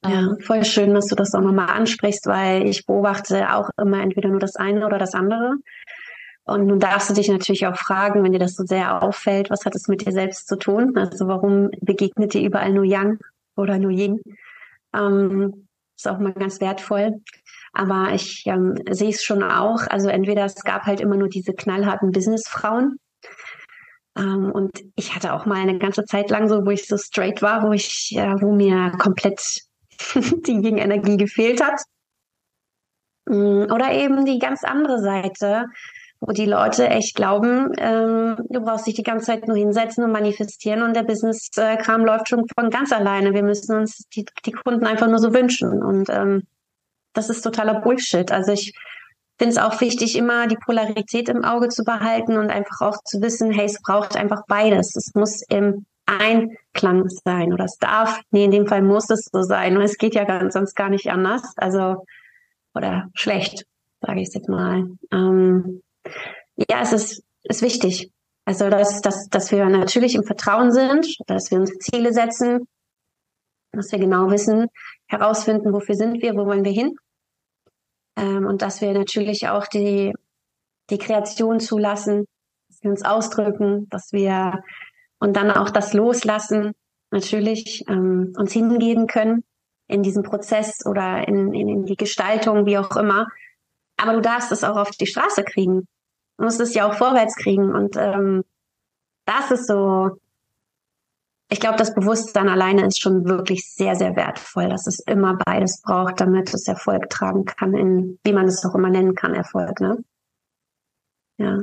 Ja, 0.04 0.10
ähm, 0.10 0.38
voll 0.40 0.64
schön, 0.64 0.94
dass 0.94 1.06
du 1.06 1.14
das 1.14 1.34
auch 1.34 1.40
nochmal 1.40 1.70
ansprichst, 1.70 2.26
weil 2.26 2.68
ich 2.68 2.86
beobachte 2.86 3.52
auch 3.54 3.70
immer 3.80 4.02
entweder 4.02 4.28
nur 4.28 4.40
das 4.40 4.56
eine 4.56 4.86
oder 4.86 4.98
das 4.98 5.14
andere. 5.14 5.56
Und 6.44 6.66
nun 6.66 6.78
darfst 6.78 7.10
du 7.10 7.14
dich 7.14 7.28
natürlich 7.28 7.66
auch 7.66 7.76
fragen, 7.76 8.22
wenn 8.22 8.32
dir 8.32 8.38
das 8.38 8.54
so 8.54 8.64
sehr 8.64 9.02
auffällt, 9.02 9.50
was 9.50 9.64
hat 9.64 9.74
es 9.74 9.88
mit 9.88 10.06
dir 10.06 10.12
selbst 10.12 10.46
zu 10.46 10.56
tun? 10.56 10.96
Also 10.96 11.26
warum 11.26 11.70
begegnet 11.80 12.34
dir 12.34 12.42
überall 12.42 12.72
nur 12.72 12.84
Yang 12.84 13.18
oder 13.56 13.78
nur 13.78 13.90
Yin? 13.90 14.20
Ähm, 14.94 15.66
ist 15.96 16.06
auch 16.06 16.18
mal 16.18 16.32
ganz 16.32 16.60
wertvoll. 16.60 17.20
Aber 17.72 18.12
ich 18.14 18.44
ähm, 18.46 18.76
sehe 18.90 19.10
es 19.10 19.24
schon 19.24 19.42
auch. 19.42 19.86
Also 19.88 20.08
entweder 20.08 20.44
es 20.44 20.62
gab 20.62 20.82
halt 20.82 21.00
immer 21.00 21.16
nur 21.16 21.28
diese 21.28 21.52
knallharten 21.52 22.12
Businessfrauen. 22.12 22.98
Ähm, 24.16 24.52
und 24.52 24.84
ich 24.94 25.14
hatte 25.16 25.32
auch 25.32 25.46
mal 25.46 25.58
eine 25.58 25.78
ganze 25.78 26.04
Zeit 26.04 26.30
lang 26.30 26.48
so, 26.48 26.64
wo 26.64 26.70
ich 26.70 26.86
so 26.86 26.96
straight 26.96 27.42
war, 27.42 27.66
wo 27.66 27.72
ich, 27.72 28.14
äh, 28.16 28.40
wo 28.40 28.52
mir 28.52 28.92
komplett 28.98 29.66
die 30.46 30.52
Yin-Energie 30.52 31.16
gefehlt 31.16 31.62
hat. 31.62 31.80
Mm, 33.26 33.64
oder 33.72 33.92
eben 33.92 34.24
die 34.24 34.38
ganz 34.38 34.64
andere 34.64 35.00
Seite, 35.00 35.66
wo 36.20 36.32
die 36.32 36.46
Leute 36.46 36.88
echt 36.88 37.14
glauben, 37.14 37.72
ähm, 37.78 38.36
du 38.48 38.60
brauchst 38.60 38.86
dich 38.86 38.94
die 38.94 39.02
ganze 39.02 39.26
Zeit 39.26 39.46
nur 39.46 39.56
hinsetzen 39.56 40.04
und 40.04 40.12
manifestieren 40.12 40.82
und 40.82 40.94
der 40.94 41.02
Business-Kram 41.02 42.04
läuft 42.04 42.28
schon 42.28 42.44
von 42.58 42.70
ganz 42.70 42.92
alleine. 42.92 43.34
Wir 43.34 43.42
müssen 43.42 43.76
uns 43.76 44.08
die, 44.14 44.24
die 44.44 44.52
Kunden 44.52 44.86
einfach 44.86 45.08
nur 45.08 45.18
so 45.18 45.34
wünschen. 45.34 45.82
Und 45.82 46.08
ähm, 46.08 46.46
das 47.12 47.28
ist 47.28 47.42
totaler 47.42 47.80
Bullshit. 47.80 48.32
Also 48.32 48.52
ich 48.52 48.72
finde 49.38 49.52
es 49.52 49.58
auch 49.58 49.80
wichtig, 49.80 50.16
immer 50.16 50.46
die 50.46 50.56
Polarität 50.56 51.28
im 51.28 51.44
Auge 51.44 51.68
zu 51.68 51.84
behalten 51.84 52.38
und 52.38 52.50
einfach 52.50 52.80
auch 52.80 52.96
zu 53.04 53.20
wissen, 53.20 53.50
hey, 53.50 53.66
es 53.66 53.82
braucht 53.82 54.16
einfach 54.16 54.42
beides. 54.48 54.96
Es 54.96 55.14
muss 55.14 55.42
im 55.48 55.84
Einklang 56.06 57.08
sein 57.08 57.52
oder 57.52 57.64
es 57.64 57.78
darf, 57.78 58.20
nee, 58.30 58.44
in 58.44 58.50
dem 58.50 58.66
Fall 58.66 58.82
muss 58.82 59.10
es 59.10 59.28
so 59.32 59.42
sein. 59.42 59.76
Und 59.76 59.82
es 59.82 59.98
geht 59.98 60.14
ja 60.14 60.24
ganz, 60.24 60.54
sonst 60.54 60.74
gar 60.74 60.88
nicht 60.88 61.10
anders. 61.10 61.42
Also, 61.56 62.04
oder 62.74 63.08
schlecht, 63.14 63.66
sage 64.00 64.20
ich 64.20 64.32
jetzt 64.32 64.48
mal. 64.48 64.88
Ähm, 65.12 65.82
ja, 66.56 66.80
es 66.80 66.92
ist, 66.92 67.22
ist 67.42 67.62
wichtig. 67.62 68.10
Also, 68.44 68.70
dass, 68.70 69.00
dass, 69.00 69.28
dass 69.28 69.50
wir 69.50 69.66
natürlich 69.66 70.14
im 70.14 70.22
Vertrauen 70.22 70.70
sind, 70.70 71.06
dass 71.26 71.50
wir 71.50 71.58
uns 71.58 71.72
Ziele 71.78 72.12
setzen, 72.12 72.68
dass 73.72 73.90
wir 73.90 73.98
genau 73.98 74.30
wissen, 74.30 74.68
herausfinden, 75.06 75.72
wofür 75.72 75.96
sind 75.96 76.22
wir, 76.22 76.34
wo 76.34 76.46
wollen 76.46 76.64
wir 76.64 76.72
hin. 76.72 76.96
Ähm, 78.16 78.46
und 78.46 78.62
dass 78.62 78.80
wir 78.80 78.92
natürlich 78.92 79.48
auch 79.48 79.66
die, 79.66 80.14
die 80.90 80.98
Kreation 80.98 81.60
zulassen, 81.60 82.26
dass 82.68 82.82
wir 82.82 82.90
uns 82.90 83.04
ausdrücken, 83.04 83.88
dass 83.90 84.12
wir 84.12 84.62
und 85.18 85.36
dann 85.36 85.50
auch 85.50 85.70
das 85.70 85.92
loslassen, 85.92 86.72
natürlich 87.10 87.84
ähm, 87.88 88.32
uns 88.36 88.52
hingeben 88.52 89.06
können 89.06 89.44
in 89.88 90.02
diesem 90.02 90.22
Prozess 90.22 90.84
oder 90.84 91.26
in, 91.26 91.54
in, 91.54 91.68
in 91.68 91.84
die 91.86 91.96
Gestaltung, 91.96 92.66
wie 92.66 92.78
auch 92.78 92.96
immer. 92.96 93.28
Aber 93.96 94.14
du 94.14 94.20
darfst 94.20 94.52
es 94.52 94.64
auch 94.64 94.76
auf 94.76 94.90
die 94.90 95.06
Straße 95.06 95.44
kriegen 95.44 95.86
muss 96.38 96.60
es 96.60 96.74
ja 96.74 96.88
auch 96.88 96.94
vorwärts 96.94 97.36
kriegen. 97.36 97.74
Und 97.74 97.96
ähm, 97.96 98.44
das 99.24 99.50
ist 99.50 99.66
so, 99.66 100.18
ich 101.48 101.60
glaube, 101.60 101.78
das 101.78 101.94
Bewusstsein 101.94 102.48
alleine 102.48 102.86
ist 102.86 103.00
schon 103.00 103.24
wirklich 103.26 103.72
sehr, 103.72 103.96
sehr 103.96 104.16
wertvoll, 104.16 104.68
dass 104.68 104.86
es 104.86 104.98
immer 105.00 105.38
beides 105.44 105.80
braucht, 105.82 106.20
damit 106.20 106.52
es 106.52 106.68
Erfolg 106.68 107.08
tragen 107.08 107.44
kann, 107.44 107.74
in 107.74 108.18
wie 108.24 108.32
man 108.32 108.46
es 108.46 108.64
auch 108.64 108.74
immer 108.74 108.90
nennen 108.90 109.14
kann, 109.14 109.34
Erfolg, 109.34 109.80
ne? 109.80 109.98
Ja. 111.38 111.62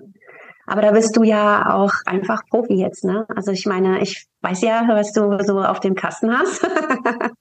Aber 0.74 0.82
da 0.82 0.90
bist 0.90 1.16
du 1.16 1.22
ja 1.22 1.76
auch 1.76 1.94
einfach 2.08 2.42
Profi 2.50 2.74
jetzt, 2.74 3.04
ne? 3.04 3.28
Also 3.36 3.52
ich 3.52 3.68
meine, 3.68 4.02
ich 4.02 4.26
weiß 4.42 4.62
ja, 4.62 4.88
was 4.88 5.14
du 5.14 5.38
so 5.44 5.62
auf 5.62 5.80
dem 5.80 5.94
Kasten 5.94 6.36
hast. 6.36 6.68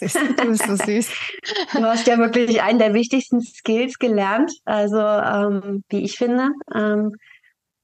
Du 0.00 0.46
bist 0.46 0.66
so 0.68 0.76
süß. 0.76 1.10
Du 1.72 1.82
hast 1.82 2.06
ja 2.06 2.16
wirklich 2.16 2.62
einen 2.62 2.78
der 2.78 2.94
wichtigsten 2.94 3.40
Skills 3.40 3.98
gelernt, 3.98 4.52
also 4.64 4.98
ähm, 4.98 5.82
wie 5.88 6.04
ich 6.04 6.16
finde. 6.16 6.50
Ähm, 6.72 7.16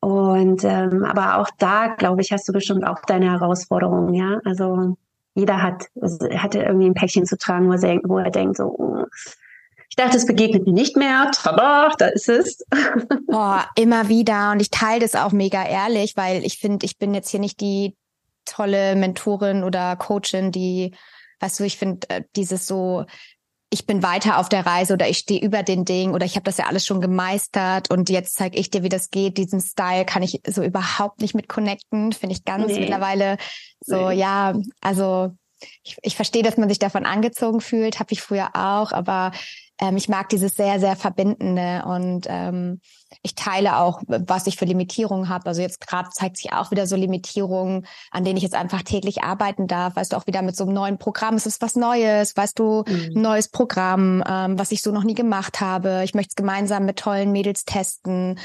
und 0.01 0.63
ähm, 0.63 1.05
aber 1.05 1.39
auch 1.39 1.51
da, 1.59 1.89
glaube 1.89 2.21
ich, 2.21 2.31
hast 2.31 2.49
du 2.49 2.53
bestimmt 2.53 2.87
auch 2.87 3.01
deine 3.07 3.33
Herausforderungen, 3.33 4.15
ja. 4.15 4.39
Also 4.45 4.97
jeder 5.35 5.63
hat, 5.63 5.87
also, 6.01 6.29
hatte 6.31 6.61
irgendwie 6.61 6.87
ein 6.87 6.95
Päckchen 6.95 7.27
zu 7.27 7.37
tragen, 7.37 7.69
wo 7.69 7.73
er, 7.73 8.01
wo 8.05 8.19
er 8.19 8.31
denkt, 8.31 8.59
so, 8.59 8.67
oh, 8.67 9.05
ich 9.91 9.97
dachte, 9.97 10.17
es 10.17 10.27
begegnet 10.27 10.67
mir 10.67 10.73
nicht 10.73 10.97
mehr. 10.97 11.31
Tada, 11.33 11.93
da 11.99 12.07
ist 12.07 12.29
es. 12.29 12.65
Boah, 13.27 13.69
immer 13.77 14.09
wieder. 14.09 14.51
Und 14.51 14.61
ich 14.61 14.71
teile 14.71 15.01
das 15.01 15.15
auch 15.15 15.33
mega 15.33 15.65
ehrlich, 15.65 16.17
weil 16.17 16.45
ich 16.45 16.59
finde, 16.59 16.85
ich 16.87 16.99
bin 16.99 17.15
jetzt 17.15 17.31
hier 17.31 17.41
nicht 17.41 17.61
die 17.61 17.97
tolle 18.45 18.97
Mentorin 18.97 19.63
oder 19.63 19.97
Coachin, 19.97 20.51
die 20.53 20.93
Weißt 21.45 21.61
du, 21.61 21.65
ich 21.65 21.77
finde 21.77 22.09
äh, 22.09 22.23
dieses 22.37 22.67
so, 22.67 23.05
ich 23.69 23.87
bin 23.87 24.03
weiter 24.03 24.39
auf 24.39 24.49
der 24.49 24.65
Reise 24.65 24.95
oder 24.95 25.09
ich 25.09 25.19
stehe 25.19 25.43
über 25.43 25.63
den 25.63 25.85
Ding 25.85 26.15
oder 26.15 26.25
ich 26.25 26.37
habe 26.37 26.45
das 26.45 26.57
ja 26.57 26.67
alles 26.67 26.87
schon 26.87 27.03
gemeistert 27.03 27.91
und 27.91 28.09
jetzt 28.09 28.37
zeige 28.37 28.57
ich 28.57 28.71
dir, 28.71 28.83
wie 28.83 28.89
das 28.89 29.11
geht. 29.11 29.37
Diesen 29.37 29.61
Style 29.61 30.07
kann 30.07 30.23
ich 30.23 30.41
so 30.47 30.63
überhaupt 30.63 31.21
nicht 31.21 31.35
mit 31.35 31.49
connecten. 31.49 32.13
Finde 32.13 32.35
ich 32.35 32.47
ganz 32.47 32.69
nee. 32.69 32.81
mittlerweile 32.81 33.37
so, 33.81 34.09
nee. 34.09 34.15
ja, 34.17 34.55
also 34.81 35.33
ich, 35.83 35.99
ich 36.01 36.17
verstehe, 36.17 36.43
dass 36.43 36.57
man 36.57 36.71
sich 36.71 36.79
davon 36.79 37.05
angezogen 37.05 37.61
fühlt, 37.61 37.99
habe 38.01 38.13
ich 38.13 38.23
früher 38.23 38.51
auch, 38.55 38.93
aber 38.93 39.33
ähm, 39.81 39.97
ich 39.97 40.09
mag 40.09 40.29
dieses 40.29 40.55
sehr, 40.55 40.79
sehr 40.79 40.97
Verbindende 40.97 41.85
und 41.87 42.27
ähm, 42.29 42.81
ich 43.23 43.35
teile 43.35 43.79
auch, 43.79 44.03
was 44.07 44.47
ich 44.47 44.57
für 44.57 44.65
Limitierungen 44.65 45.29
habe. 45.29 45.47
Also 45.47 45.63
jetzt 45.63 45.81
gerade 45.87 46.09
zeigt 46.11 46.37
sich 46.37 46.53
auch 46.53 46.71
wieder 46.71 46.87
so 46.87 46.97
Limitierungen, 46.97 47.87
an 48.11 48.25
denen 48.25 48.37
ich 48.37 48.43
jetzt 48.43 48.55
einfach 48.55 48.83
täglich 48.83 49.23
arbeiten 49.23 49.67
darf. 49.67 49.97
Weißt 49.97 50.13
du, 50.13 50.17
auch 50.17 50.27
wieder 50.27 50.43
mit 50.43 50.57
so 50.57 50.65
einem 50.65 50.75
neuen 50.75 50.99
Programm. 50.99 51.35
Es 51.35 51.47
ist 51.47 51.61
was 51.63 51.75
Neues, 51.75 52.37
weißt 52.37 52.59
du, 52.59 52.85
mhm. 52.87 53.21
neues 53.21 53.49
Programm, 53.49 54.23
ähm, 54.27 54.59
was 54.59 54.73
ich 54.73 54.83
so 54.83 54.93
noch 54.93 55.05
nie 55.05 55.15
gemacht 55.15 55.61
habe. 55.61 56.03
Ich 56.05 56.15
möchte 56.15 56.31
es 56.31 56.37
gemeinsam 56.37 56.87
mit 56.87 56.99
tollen 56.99 57.33
Mädels 57.33 57.65
testen. 57.65 58.39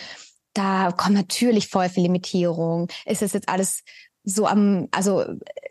Da 0.54 0.92
kommt 0.92 1.16
natürlich 1.16 1.68
voll 1.68 1.90
viel 1.90 2.04
Limitierung. 2.04 2.88
Ist 3.06 3.22
es 3.22 3.34
jetzt 3.34 3.50
alles 3.50 3.84
so 4.24 4.48
am, 4.48 4.88
also 4.92 5.24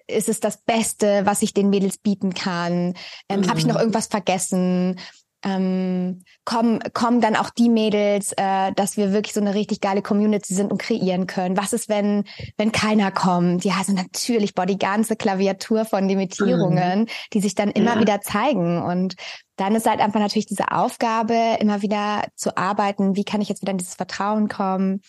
ist 0.07 0.29
es 0.29 0.41
das 0.41 0.59
Beste, 0.59 1.23
was 1.25 1.43
ich 1.43 1.53
den 1.53 1.71
Mädels 1.71 1.99
bieten 1.99 2.33
kann? 2.33 2.95
Ähm, 3.29 3.41
mhm. 3.41 3.49
Habe 3.49 3.59
ich 3.59 3.67
noch 3.67 3.77
irgendwas 3.77 4.07
vergessen? 4.07 4.99
Ähm, 5.45 6.25
kommen, 6.45 6.81
kommen 6.95 7.21
dann 7.21 7.37
auch 7.37 7.51
die 7.51 7.69
Mädels, 7.69 8.33
äh, 8.37 8.73
dass 8.73 8.97
wir 8.97 9.13
wirklich 9.13 9.35
so 9.35 9.41
eine 9.41 9.55
richtig 9.55 9.81
geile 9.81 10.03
Community 10.03 10.53
sind 10.53 10.73
und 10.73 10.79
kreieren 10.79 11.29
können. 11.29 11.57
Was 11.57 11.73
ist, 11.73 11.89
wenn, 11.89 12.25
wenn 12.57 12.73
keiner 12.73 13.13
kommt? 13.13 13.65
Ja, 13.65 13.75
also 13.79 13.93
natürlich, 13.93 14.55
boah, 14.55 14.67
die 14.67 14.79
ganze 14.79 15.15
Klaviatur 15.15 15.85
von 15.85 16.09
Limitierungen, 16.09 17.03
mhm. 17.03 17.07
die 17.33 17.41
sich 17.41 17.55
dann 17.55 17.71
immer 17.71 17.95
ja. 17.95 18.01
wieder 18.01 18.21
zeigen. 18.21 18.83
Und 18.83 19.15
dann 19.57 19.77
ist 19.77 19.87
halt 19.87 20.01
einfach 20.01 20.21
natürlich 20.21 20.47
diese 20.47 20.73
Aufgabe, 20.73 21.57
immer 21.61 21.83
wieder 21.83 22.25
zu 22.35 22.57
arbeiten. 22.57 23.15
Wie 23.15 23.25
kann 23.25 23.41
ich 23.41 23.49
jetzt 23.49 23.63
wieder 23.63 23.73
in 23.73 23.79
dieses 23.79 23.95
Vertrauen 23.95 24.49
kommen? 24.49 25.03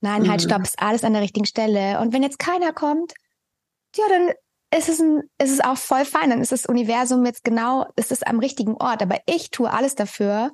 Nein, 0.00 0.28
halt, 0.28 0.42
mhm. 0.42 0.48
stopp, 0.48 0.62
ist 0.62 0.82
alles 0.82 1.04
an 1.04 1.14
der 1.14 1.22
richtigen 1.22 1.46
Stelle. 1.46 2.00
Und 2.00 2.12
wenn 2.12 2.22
jetzt 2.22 2.38
keiner 2.38 2.72
kommt, 2.72 3.14
ja, 3.96 4.04
dann 4.08 4.30
ist 4.76 4.88
es, 4.88 5.00
ein, 5.00 5.22
ist 5.38 5.50
es 5.50 5.60
auch 5.60 5.76
voll 5.76 6.04
fein. 6.04 6.30
Dann 6.30 6.40
ist 6.40 6.52
das 6.52 6.66
Universum 6.66 7.24
jetzt 7.26 7.44
genau, 7.44 7.86
ist 7.96 8.12
es 8.12 8.22
am 8.22 8.38
richtigen 8.38 8.74
Ort. 8.74 9.02
Aber 9.02 9.18
ich 9.26 9.50
tue 9.50 9.70
alles 9.70 9.94
dafür, 9.94 10.52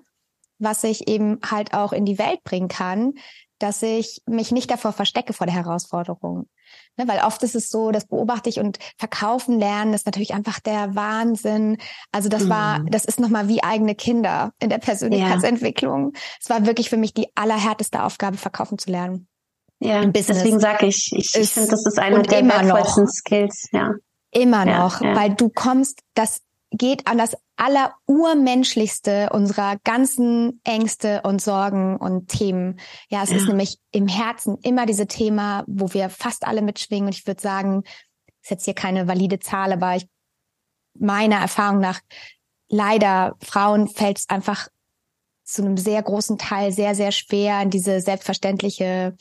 was 0.59 0.85
ich 0.85 1.09
eben 1.09 1.39
halt 1.49 1.75
auch 1.75 1.93
in 1.93 2.05
die 2.05 2.19
Welt 2.19 2.43
bringen 2.45 2.69
kann, 2.69 3.15
dass 3.59 3.83
ich 3.83 4.23
mich 4.27 4.53
nicht 4.53 4.71
davor 4.71 4.93
verstecke 4.93 5.33
vor 5.33 5.47
der 5.47 5.57
Herausforderung. 5.57 6.49
Ne, 6.97 7.07
weil 7.07 7.21
oft 7.21 7.43
ist 7.43 7.55
es 7.55 7.69
so, 7.69 7.91
das 7.91 8.07
beobachte 8.07 8.49
ich 8.49 8.59
und 8.59 8.79
verkaufen 8.99 9.59
lernen 9.59 9.95
ist 9.95 10.07
natürlich 10.07 10.35
einfach 10.35 10.61
der 10.61 10.95
Wahnsinn. 10.95 11.79
Also 12.11 12.29
das 12.29 12.45
mhm. 12.45 12.49
war, 12.49 12.85
das 12.89 13.05
ist 13.05 13.21
nochmal 13.21 13.49
wie 13.49 13.63
eigene 13.63 13.95
Kinder 13.95 14.53
in 14.59 14.69
der 14.69 14.79
Persönlichkeitsentwicklung. 14.79 16.13
Ja. 16.15 16.21
Es 16.41 16.51
war 16.51 16.67
wirklich 16.67 16.91
für 16.91 16.97
mich 16.97 17.15
die 17.15 17.29
allerhärteste 17.35 18.03
Aufgabe, 18.03 18.37
verkaufen 18.37 18.79
zu 18.79 18.91
lernen. 18.91 19.29
Ja, 19.79 20.05
deswegen 20.07 20.59
sage 20.59 20.87
ich, 20.87 21.13
ich, 21.15 21.35
ich 21.35 21.51
finde, 21.51 21.71
das 21.71 21.85
ist 21.85 21.99
einer 21.99 22.23
der 22.23 22.45
wertvollsten 22.47 23.07
Skills, 23.09 23.69
ja. 23.73 23.91
Immer 24.37 24.67
noch, 24.67 25.01
ja, 25.01 25.09
ja. 25.09 25.17
weil 25.17 25.35
du 25.35 25.49
kommst, 25.49 26.01
das 26.15 26.43
geht 26.71 27.07
an 27.07 27.17
das 27.17 27.37
allerurmenschlichste 27.57 29.31
unserer 29.31 29.77
ganzen 29.83 30.61
Ängste 30.65 31.23
und 31.23 31.41
Sorgen 31.41 31.97
und 31.97 32.29
Themen. 32.29 32.79
Ja, 33.09 33.23
es 33.23 33.31
ja. 33.31 33.37
ist 33.37 33.49
nämlich 33.49 33.79
im 33.93 34.09
Herzen 34.09 34.59
immer 34.63 34.85
diese 34.85 35.07
Thema, 35.07 35.65
wo 35.67 35.95
wir 35.95 36.11
fast 36.11 36.47
alle 36.47 36.61
mitschwingen. 36.61 37.07
Und 37.07 37.15
ich 37.15 37.27
würde 37.27 37.41
sagen, 37.41 37.83
ist 38.43 38.51
jetzt 38.51 38.65
hier 38.65 38.75
keine 38.75 39.09
valide 39.09 39.39
Zahl, 39.39 39.73
aber 39.73 39.97
ich, 39.97 40.07
meiner 40.99 41.37
Erfahrung 41.37 41.81
nach, 41.81 42.01
leider 42.69 43.37
Frauen 43.43 43.89
fällt 43.89 44.19
es 44.19 44.29
einfach 44.29 44.69
zu 45.45 45.63
einem 45.63 45.77
sehr 45.77 46.03
großen 46.03 46.37
Teil 46.37 46.73
sehr, 46.73 46.95
sehr 46.95 47.13
schwer 47.13 47.63
in 47.63 47.71
diese 47.71 48.01
selbstverständliche 48.01 49.17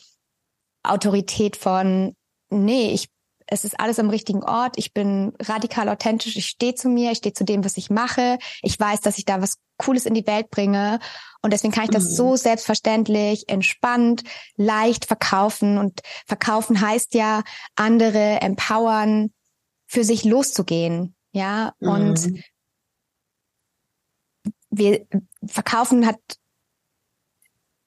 Autorität 0.84 1.56
von, 1.56 2.16
nee, 2.50 2.92
ich, 2.92 3.10
es 3.48 3.64
ist 3.64 3.80
alles 3.80 4.00
am 4.00 4.10
richtigen 4.10 4.44
Ort, 4.44 4.78
ich 4.78 4.94
bin 4.94 5.34
radikal 5.40 5.90
authentisch, 5.90 6.36
ich 6.36 6.48
stehe 6.48 6.76
zu 6.76 6.90
mir, 6.90 7.12
ich 7.12 7.20
stehe 7.20 7.34
zu 7.34 7.44
dem, 7.44 7.64
was 7.64 7.78
ich 7.78 7.90
mache, 7.90 8.40
ich 8.62 8.80
weiß, 8.80 9.02
dass 9.02 9.18
ich 9.18 9.26
da 9.26 9.42
was 9.42 9.58
Cooles 9.78 10.06
in 10.06 10.14
die 10.14 10.26
Welt 10.26 10.50
bringe. 10.50 11.00
Und 11.42 11.54
deswegen 11.54 11.74
kann 11.74 11.84
ich 11.84 11.92
das 11.92 12.06
mhm. 12.06 12.16
so 12.16 12.36
selbstverständlich, 12.36 13.50
entspannt, 13.50 14.24
leicht 14.56 15.06
verkaufen. 15.06 15.78
Und 15.78 16.02
verkaufen 16.26 16.80
heißt 16.82 17.14
ja, 17.14 17.44
andere 17.76 18.42
empowern, 18.42 19.32
für 19.86 20.04
sich 20.04 20.24
loszugehen, 20.24 21.16
ja, 21.32 21.74
mhm. 21.80 21.90
und 21.90 22.44
wir 24.70 25.06
verkaufen 25.46 26.06
hat 26.06 26.20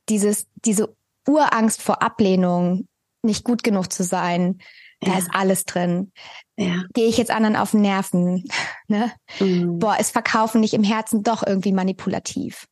dieses, 0.08 0.46
diese 0.54 0.96
Urangst 1.26 1.82
vor 1.82 2.02
Ablehnung, 2.02 2.88
nicht 3.22 3.44
gut 3.44 3.62
genug 3.62 3.92
zu 3.92 4.04
sein. 4.04 4.60
Da 5.00 5.12
ja. 5.12 5.18
ist 5.18 5.28
alles 5.32 5.64
drin. 5.64 6.12
Ja. 6.56 6.82
Gehe 6.92 7.06
ich 7.06 7.18
jetzt 7.18 7.30
anderen 7.30 7.56
auf 7.56 7.70
den 7.70 7.82
Nerven? 7.82 8.44
ne? 8.88 9.12
Mhm. 9.38 9.78
Boah, 9.78 9.98
ist 9.98 10.10
Verkaufen 10.10 10.60
nicht 10.60 10.74
im 10.74 10.82
Herzen 10.82 11.22
doch 11.22 11.46
irgendwie 11.46 11.72
manipulativ? 11.72 12.66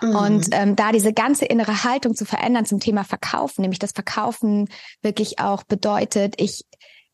Mhm. 0.00 0.16
Und 0.16 0.48
ähm, 0.52 0.76
da 0.76 0.92
diese 0.92 1.12
ganze 1.12 1.44
innere 1.44 1.84
Haltung 1.84 2.14
zu 2.14 2.24
verändern 2.24 2.66
zum 2.66 2.80
Thema 2.80 3.04
Verkaufen, 3.04 3.62
nämlich 3.62 3.78
das 3.78 3.92
Verkaufen 3.92 4.68
wirklich 5.02 5.38
auch 5.38 5.62
bedeutet, 5.62 6.34
ich, 6.38 6.64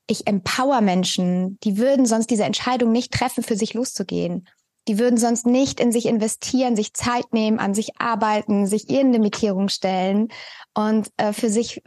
ich 0.06 0.26
empower 0.26 0.80
Menschen, 0.80 1.58
die 1.62 1.76
würden 1.76 2.06
sonst 2.06 2.30
diese 2.30 2.44
Entscheidung 2.44 2.92
nicht 2.92 3.12
treffen, 3.12 3.42
für 3.42 3.56
sich 3.56 3.74
loszugehen. 3.74 4.48
Die 4.88 4.98
würden 4.98 5.18
sonst 5.18 5.46
nicht 5.46 5.78
in 5.78 5.92
sich 5.92 6.06
investieren, 6.06 6.74
sich 6.74 6.94
Zeit 6.94 7.32
nehmen, 7.32 7.58
an 7.58 7.74
sich 7.74 8.00
arbeiten, 8.00 8.66
sich 8.66 8.88
ihren 8.88 9.12
Limitierungen 9.12 9.68
stellen 9.68 10.28
und 10.74 11.10
äh, 11.18 11.34
für 11.34 11.50
sich 11.50 11.82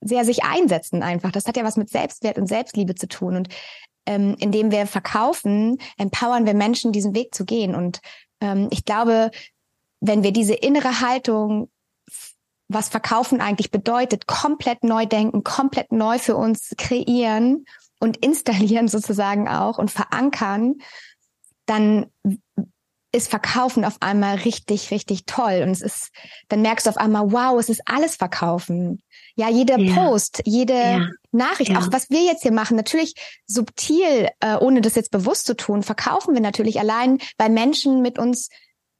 sehr 0.00 0.24
sich 0.24 0.44
einsetzen 0.44 1.02
einfach. 1.02 1.32
Das 1.32 1.46
hat 1.46 1.56
ja 1.56 1.64
was 1.64 1.76
mit 1.76 1.90
Selbstwert 1.90 2.38
und 2.38 2.46
Selbstliebe 2.46 2.94
zu 2.94 3.08
tun. 3.08 3.36
Und 3.36 3.48
ähm, 4.06 4.36
indem 4.38 4.70
wir 4.70 4.86
verkaufen, 4.86 5.78
empowern 5.98 6.46
wir 6.46 6.54
Menschen, 6.54 6.92
diesen 6.92 7.14
Weg 7.14 7.34
zu 7.34 7.44
gehen. 7.44 7.74
Und 7.74 8.00
ähm, 8.40 8.68
ich 8.70 8.84
glaube, 8.84 9.30
wenn 10.00 10.22
wir 10.22 10.32
diese 10.32 10.54
innere 10.54 11.00
Haltung, 11.00 11.70
was 12.68 12.88
Verkaufen 12.88 13.40
eigentlich 13.40 13.70
bedeutet, 13.70 14.26
komplett 14.26 14.82
neu 14.84 15.06
denken, 15.06 15.44
komplett 15.44 15.92
neu 15.92 16.18
für 16.18 16.36
uns 16.36 16.74
kreieren 16.76 17.64
und 18.00 18.16
installieren 18.18 18.88
sozusagen 18.88 19.48
auch 19.48 19.78
und 19.78 19.90
verankern, 19.90 20.76
dann 21.66 22.06
ist 23.12 23.28
Verkaufen 23.28 23.84
auf 23.84 23.96
einmal 24.00 24.36
richtig, 24.36 24.90
richtig 24.90 25.24
toll. 25.26 25.62
Und 25.62 25.70
es 25.70 25.80
ist, 25.80 26.10
dann 26.48 26.62
merkst 26.62 26.86
du 26.86 26.90
auf 26.90 26.96
einmal, 26.98 27.32
wow, 27.32 27.58
es 27.58 27.68
ist 27.68 27.82
alles 27.86 28.16
Verkaufen. 28.16 29.02
Ja, 29.36 29.50
jeder 29.50 29.78
ja. 29.78 29.94
Post, 29.94 30.42
jede 30.46 30.74
ja. 30.74 31.06
Nachricht, 31.30 31.70
ja. 31.72 31.78
auch 31.78 31.92
was 31.92 32.08
wir 32.10 32.22
jetzt 32.22 32.42
hier 32.42 32.52
machen, 32.52 32.76
natürlich 32.76 33.14
subtil, 33.46 34.28
äh, 34.40 34.56
ohne 34.56 34.80
das 34.80 34.94
jetzt 34.94 35.10
bewusst 35.10 35.46
zu 35.46 35.54
tun, 35.54 35.82
verkaufen 35.82 36.34
wir 36.34 36.40
natürlich 36.40 36.80
allein, 36.80 37.18
weil 37.36 37.50
Menschen 37.50 38.00
mit 38.00 38.18
uns 38.18 38.48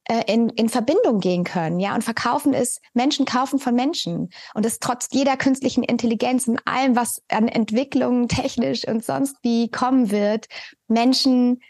äh, 0.08 0.22
in, 0.32 0.50
in 0.50 0.68
Verbindung 0.68 1.20
gehen 1.20 1.42
können. 1.42 1.80
Ja, 1.80 1.94
und 1.94 2.04
verkaufen 2.04 2.54
ist, 2.54 2.80
Menschen 2.94 3.26
kaufen 3.26 3.58
von 3.58 3.74
Menschen. 3.74 4.30
Und 4.54 4.64
es 4.66 4.78
trotz 4.78 5.08
jeder 5.10 5.36
künstlichen 5.36 5.82
Intelligenz 5.82 6.46
und 6.46 6.60
allem, 6.64 6.94
was 6.94 7.22
an 7.28 7.48
Entwicklungen 7.48 8.28
technisch 8.28 8.86
und 8.86 9.04
sonst 9.04 9.36
wie 9.42 9.70
kommen 9.70 10.10
wird, 10.10 10.46
Menschen 10.86 11.60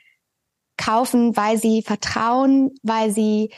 kaufen, 0.76 1.36
weil 1.36 1.56
sie 1.56 1.82
vertrauen, 1.82 2.72
weil 2.82 3.10
sie 3.10 3.52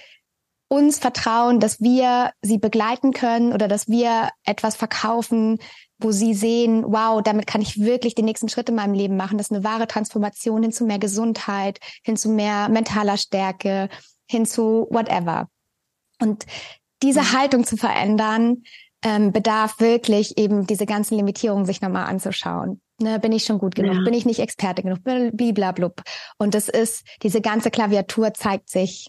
uns 0.68 0.98
vertrauen, 0.98 1.60
dass 1.60 1.80
wir 1.80 2.30
sie 2.42 2.58
begleiten 2.58 3.12
können 3.12 3.52
oder 3.52 3.68
dass 3.68 3.88
wir 3.88 4.30
etwas 4.44 4.76
verkaufen, 4.76 5.58
wo 5.98 6.12
sie 6.12 6.34
sehen, 6.34 6.84
wow, 6.86 7.22
damit 7.22 7.46
kann 7.46 7.62
ich 7.62 7.80
wirklich 7.80 8.14
den 8.14 8.26
nächsten 8.26 8.48
Schritt 8.48 8.68
in 8.68 8.74
meinem 8.74 8.94
Leben 8.94 9.16
machen. 9.16 9.38
Das 9.38 9.48
ist 9.48 9.52
eine 9.52 9.64
wahre 9.64 9.88
Transformation 9.88 10.62
hin 10.62 10.72
zu 10.72 10.84
mehr 10.84 10.98
Gesundheit, 10.98 11.80
hin 12.04 12.16
zu 12.16 12.28
mehr 12.28 12.68
mentaler 12.68 13.16
Stärke, 13.16 13.88
hin 14.28 14.46
zu 14.46 14.86
whatever. 14.90 15.48
Und 16.20 16.46
diese 17.02 17.20
mhm. 17.20 17.32
Haltung 17.32 17.64
zu 17.64 17.76
verändern, 17.76 18.62
ähm, 19.02 19.32
bedarf 19.32 19.80
wirklich 19.80 20.38
eben 20.38 20.66
diese 20.66 20.86
ganzen 20.86 21.16
Limitierungen 21.16 21.66
sich 21.66 21.80
nochmal 21.80 22.06
anzuschauen. 22.06 22.80
Ne, 23.00 23.20
bin 23.20 23.30
ich 23.30 23.44
schon 23.44 23.58
gut 23.58 23.76
genug? 23.76 23.94
Ja. 23.94 24.02
Bin 24.02 24.14
ich 24.14 24.26
nicht 24.26 24.40
Experte 24.40 24.82
genug? 24.82 24.98
Bliblablub. 25.04 26.02
Und 26.36 26.54
das 26.54 26.68
ist, 26.68 27.06
diese 27.22 27.40
ganze 27.40 27.70
Klaviatur 27.70 28.34
zeigt 28.34 28.68
sich 28.68 29.08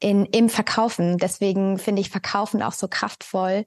in, 0.00 0.26
im 0.26 0.48
Verkaufen. 0.48 1.18
Deswegen 1.18 1.78
finde 1.78 2.00
ich 2.00 2.10
Verkaufen 2.10 2.62
auch 2.62 2.72
so 2.72 2.88
kraftvoll. 2.88 3.64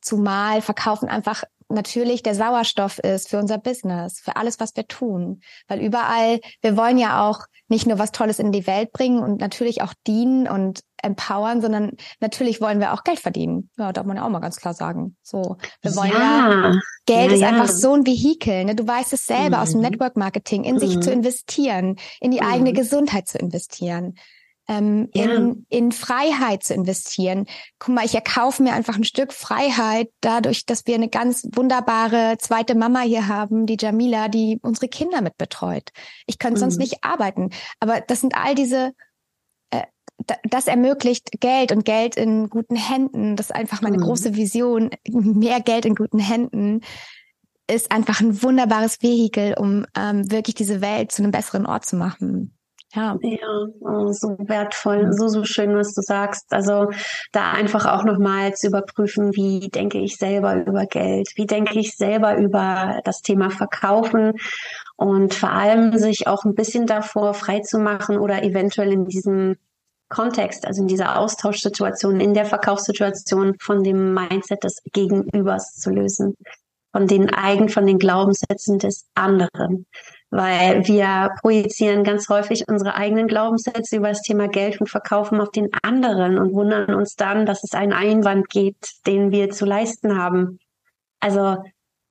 Zumal 0.00 0.62
Verkaufen 0.62 1.08
einfach 1.08 1.44
natürlich 1.68 2.22
der 2.22 2.34
Sauerstoff 2.34 2.98
ist 2.98 3.28
für 3.28 3.38
unser 3.38 3.58
Business, 3.58 4.20
für 4.20 4.36
alles, 4.36 4.58
was 4.60 4.74
wir 4.76 4.86
tun. 4.86 5.40
Weil 5.66 5.80
überall, 5.80 6.40
wir 6.62 6.76
wollen 6.76 6.98
ja 6.98 7.28
auch 7.28 7.40
nicht 7.68 7.86
nur 7.86 7.98
was 7.98 8.12
Tolles 8.12 8.38
in 8.38 8.52
die 8.52 8.66
Welt 8.66 8.92
bringen 8.92 9.22
und 9.22 9.40
natürlich 9.40 9.82
auch 9.82 9.92
dienen 10.06 10.48
und 10.48 10.80
empowern, 11.02 11.60
sondern 11.60 11.92
natürlich 12.20 12.60
wollen 12.60 12.80
wir 12.80 12.92
auch 12.92 13.04
Geld 13.04 13.20
verdienen. 13.20 13.70
Ja, 13.76 13.92
darf 13.92 14.06
man 14.06 14.16
ja 14.16 14.24
auch 14.24 14.30
mal 14.30 14.40
ganz 14.40 14.56
klar 14.56 14.74
sagen. 14.74 15.16
So, 15.22 15.58
wir 15.82 15.94
wollen 15.94 16.10
ja, 16.10 16.50
ja 16.50 16.80
Geld 17.06 17.30
ja, 17.30 17.34
ist 17.34 17.40
ja. 17.42 17.48
einfach 17.48 17.68
so 17.68 17.92
ein 17.92 18.06
Vehikel. 18.06 18.64
Ne? 18.64 18.74
Du 18.74 18.86
weißt 18.86 19.12
es 19.12 19.26
selber 19.26 19.58
mhm. 19.58 19.62
aus 19.62 19.70
dem 19.70 19.80
mhm. 19.80 19.88
Network 19.88 20.16
Marketing, 20.16 20.64
in 20.64 20.76
mhm. 20.76 20.80
sich 20.80 21.00
zu 21.00 21.12
investieren, 21.12 21.96
in 22.20 22.30
die 22.30 22.40
mhm. 22.40 22.46
eigene 22.46 22.72
Gesundheit 22.72 23.28
zu 23.28 23.38
investieren. 23.38 24.14
Ähm, 24.70 25.08
ja. 25.14 25.24
in, 25.24 25.66
in 25.70 25.92
Freiheit 25.92 26.62
zu 26.62 26.74
investieren. 26.74 27.46
Guck 27.78 27.94
mal, 27.94 28.04
ich 28.04 28.14
erkaufe 28.14 28.62
mir 28.62 28.74
einfach 28.74 28.96
ein 28.96 29.04
Stück 29.04 29.32
Freiheit 29.32 30.10
dadurch, 30.20 30.66
dass 30.66 30.86
wir 30.86 30.94
eine 30.94 31.08
ganz 31.08 31.48
wunderbare 31.52 32.36
zweite 32.38 32.74
Mama 32.74 33.00
hier 33.00 33.28
haben, 33.28 33.64
die 33.64 33.78
Jamila, 33.80 34.28
die 34.28 34.58
unsere 34.60 34.88
Kinder 34.88 35.22
mitbetreut. 35.22 35.90
Ich 36.26 36.38
könnte 36.38 36.56
mhm. 36.56 36.60
sonst 36.60 36.76
nicht 36.76 37.02
arbeiten. 37.02 37.48
Aber 37.80 38.02
das 38.02 38.20
sind 38.20 38.34
all 38.36 38.54
diese 38.54 38.92
das 40.50 40.66
ermöglicht 40.66 41.40
Geld 41.40 41.72
und 41.72 41.84
Geld 41.84 42.16
in 42.16 42.50
guten 42.50 42.76
Händen. 42.76 43.36
Das 43.36 43.46
ist 43.46 43.54
einfach 43.54 43.82
meine 43.82 43.98
mhm. 43.98 44.02
große 44.02 44.34
Vision. 44.34 44.90
Mehr 45.08 45.60
Geld 45.60 45.86
in 45.86 45.94
guten 45.94 46.18
Händen 46.18 46.80
ist 47.70 47.92
einfach 47.92 48.20
ein 48.20 48.42
wunderbares 48.42 49.02
Vehikel, 49.02 49.54
um 49.54 49.86
ähm, 49.96 50.30
wirklich 50.30 50.54
diese 50.54 50.80
Welt 50.80 51.12
zu 51.12 51.22
einem 51.22 51.32
besseren 51.32 51.66
Ort 51.66 51.86
zu 51.86 51.96
machen. 51.96 52.57
Ja, 52.94 53.18
ja 53.20 53.66
oh, 53.80 54.12
so 54.12 54.36
wertvoll, 54.38 55.12
so, 55.12 55.28
so 55.28 55.44
schön, 55.44 55.76
was 55.76 55.92
du 55.94 56.00
sagst. 56.00 56.52
Also 56.52 56.90
da 57.32 57.52
einfach 57.52 57.84
auch 57.84 58.04
nochmal 58.04 58.54
zu 58.54 58.68
überprüfen, 58.68 59.34
wie 59.34 59.68
denke 59.68 59.98
ich 59.98 60.16
selber 60.16 60.54
über 60.64 60.86
Geld, 60.86 61.28
wie 61.36 61.46
denke 61.46 61.78
ich 61.78 61.96
selber 61.96 62.38
über 62.38 63.00
das 63.04 63.20
Thema 63.20 63.50
Verkaufen? 63.50 64.32
Und 64.96 65.34
vor 65.34 65.50
allem 65.50 65.96
sich 65.98 66.26
auch 66.26 66.44
ein 66.44 66.54
bisschen 66.54 66.86
davor 66.86 67.34
frei 67.34 67.60
zu 67.60 67.78
machen 67.78 68.18
oder 68.18 68.42
eventuell 68.42 68.92
in 68.92 69.04
diesem 69.04 69.56
Kontext, 70.08 70.66
also 70.66 70.80
in 70.80 70.88
dieser 70.88 71.18
Austauschsituation, 71.18 72.20
in 72.20 72.32
der 72.32 72.46
Verkaufssituation 72.46 73.56
von 73.60 73.84
dem 73.84 74.14
Mindset 74.14 74.64
des 74.64 74.82
Gegenübers 74.92 75.74
zu 75.74 75.90
lösen, 75.90 76.36
von 76.92 77.06
den 77.06 77.32
Eigen, 77.34 77.68
von 77.68 77.86
den 77.86 77.98
Glaubenssätzen 77.98 78.78
des 78.78 79.06
anderen 79.14 79.84
weil 80.30 80.86
wir 80.86 81.30
projizieren 81.40 82.04
ganz 82.04 82.28
häufig 82.28 82.64
unsere 82.68 82.94
eigenen 82.94 83.28
Glaubenssätze 83.28 83.96
über 83.96 84.08
das 84.08 84.22
Thema 84.22 84.48
Geld 84.48 84.80
und 84.80 84.88
Verkaufen 84.88 85.40
auf 85.40 85.50
den 85.50 85.70
anderen 85.82 86.38
und 86.38 86.52
wundern 86.52 86.94
uns 86.94 87.16
dann, 87.16 87.46
dass 87.46 87.64
es 87.64 87.72
einen 87.72 87.92
Einwand 87.92 88.48
gibt, 88.50 89.06
den 89.06 89.30
wir 89.30 89.50
zu 89.50 89.64
leisten 89.64 90.18
haben. 90.18 90.58
Also 91.20 91.56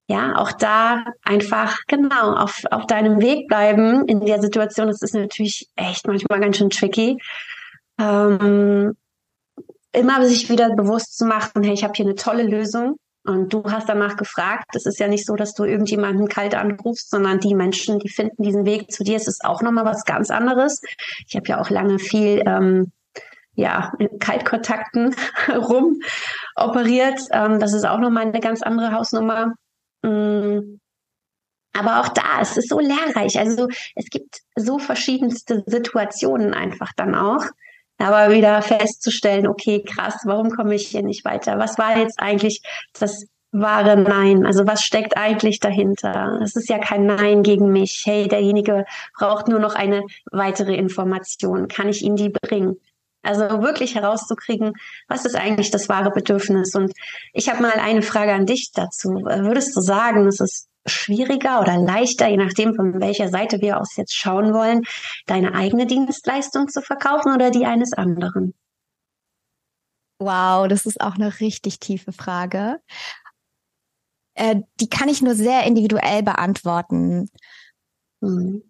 ja, 0.09 0.37
auch 0.37 0.51
da 0.53 1.03
einfach 1.23 1.79
genau 1.87 2.33
auf, 2.33 2.63
auf 2.71 2.87
deinem 2.87 3.21
Weg 3.21 3.47
bleiben 3.47 4.05
in 4.07 4.25
der 4.25 4.41
Situation. 4.41 4.87
Das 4.87 5.01
ist 5.01 5.13
natürlich 5.13 5.67
echt 5.75 6.07
manchmal 6.07 6.39
ganz 6.39 6.57
schön 6.57 6.69
tricky. 6.69 7.21
Ähm, 7.99 8.95
immer 9.91 10.25
sich 10.25 10.49
wieder 10.49 10.73
bewusst 10.75 11.17
zu 11.17 11.25
machen, 11.25 11.63
hey, 11.63 11.73
ich 11.73 11.83
habe 11.83 11.93
hier 11.95 12.05
eine 12.05 12.15
tolle 12.15 12.43
Lösung 12.43 12.97
und 13.27 13.53
du 13.53 13.63
hast 13.65 13.89
danach 13.89 14.15
gefragt. 14.15 14.73
Es 14.73 14.85
ist 14.85 14.99
ja 14.99 15.07
nicht 15.09 15.25
so, 15.25 15.35
dass 15.35 15.53
du 15.53 15.65
irgendjemanden 15.65 16.29
kalt 16.29 16.55
anrufst, 16.55 17.09
sondern 17.09 17.39
die 17.39 17.55
Menschen, 17.55 17.99
die 17.99 18.07
finden 18.07 18.41
diesen 18.41 18.65
Weg 18.65 18.89
zu 18.89 19.03
dir. 19.03 19.17
Es 19.17 19.27
ist 19.27 19.43
auch 19.43 19.61
nochmal 19.61 19.83
was 19.83 20.05
ganz 20.05 20.31
anderes. 20.31 20.81
Ich 21.27 21.35
habe 21.35 21.47
ja 21.47 21.59
auch 21.59 21.69
lange 21.69 21.99
viel 21.99 22.41
ähm, 22.45 22.93
ja, 23.53 23.91
in 23.99 24.17
Kaltkontakten 24.19 25.13
rum 25.49 25.99
operiert. 26.55 27.19
Ähm, 27.31 27.59
das 27.59 27.73
ist 27.73 27.85
auch 27.85 27.99
nochmal 27.99 28.27
eine 28.27 28.39
ganz 28.39 28.61
andere 28.63 28.93
Hausnummer. 28.93 29.55
Mm. 30.03 30.79
Aber 31.73 31.99
auch 31.99 32.07
da, 32.07 32.39
es 32.41 32.55
ist 32.55 32.69
so 32.69 32.79
lehrreich. 32.79 33.37
Also 33.37 33.67
es 33.95 34.05
gibt 34.09 34.39
so 34.55 34.79
verschiedenste 34.79 35.63
Situationen 35.65 36.53
einfach 36.53 36.93
dann 36.95 37.13
auch. 37.13 37.43
Aber 37.97 38.33
wieder 38.33 38.61
festzustellen, 38.61 39.47
okay, 39.47 39.83
krass, 39.83 40.21
warum 40.25 40.51
komme 40.51 40.75
ich 40.75 40.87
hier 40.87 41.03
nicht 41.03 41.25
weiter? 41.25 41.57
Was 41.57 41.77
war 41.77 41.97
jetzt 41.97 42.19
eigentlich 42.19 42.61
das 42.99 43.25
wahre 43.51 43.97
Nein? 43.97 44.45
Also 44.45 44.67
was 44.67 44.83
steckt 44.83 45.17
eigentlich 45.17 45.59
dahinter? 45.59 46.39
Es 46.43 46.55
ist 46.55 46.69
ja 46.69 46.77
kein 46.79 47.05
Nein 47.05 47.43
gegen 47.43 47.71
mich. 47.71 48.03
Hey, 48.05 48.27
derjenige 48.27 48.85
braucht 49.17 49.47
nur 49.47 49.59
noch 49.59 49.75
eine 49.75 50.03
weitere 50.31 50.75
Information. 50.75 51.67
Kann 51.67 51.89
ich 51.89 52.03
ihm 52.03 52.15
die 52.15 52.29
bringen? 52.29 52.79
Also 53.23 53.61
wirklich 53.61 53.95
herauszukriegen, 53.95 54.73
was 55.07 55.25
ist 55.25 55.35
eigentlich 55.35 55.71
das 55.71 55.89
wahre 55.89 56.11
Bedürfnis? 56.11 56.75
Und 56.75 56.93
ich 57.33 57.49
habe 57.49 57.61
mal 57.61 57.73
eine 57.73 58.01
Frage 58.01 58.31
an 58.31 58.45
dich 58.45 58.71
dazu. 58.73 59.09
Würdest 59.09 59.75
du 59.75 59.81
sagen, 59.81 60.27
es 60.27 60.39
ist 60.39 60.67
schwieriger 60.89 61.61
oder 61.61 61.77
leichter, 61.77 62.27
je 62.27 62.37
nachdem, 62.37 62.75
von 62.75 62.99
welcher 62.99 63.29
Seite 63.29 63.61
wir 63.61 63.79
aus 63.79 63.95
jetzt 63.95 64.15
schauen 64.15 64.53
wollen, 64.53 64.83
deine 65.25 65.53
eigene 65.53 65.85
Dienstleistung 65.85 66.67
zu 66.67 66.81
verkaufen 66.81 67.33
oder 67.33 67.51
die 67.51 67.65
eines 67.65 67.93
anderen? 67.93 68.53
Wow, 70.19 70.67
das 70.67 70.85
ist 70.85 70.99
auch 70.99 71.15
eine 71.15 71.39
richtig 71.39 71.79
tiefe 71.79 72.11
Frage. 72.11 72.79
Äh, 74.33 74.61
die 74.79 74.89
kann 74.89 75.09
ich 75.09 75.21
nur 75.21 75.35
sehr 75.35 75.63
individuell 75.63 76.23
beantworten. 76.23 77.29
Mhm. 78.21 78.63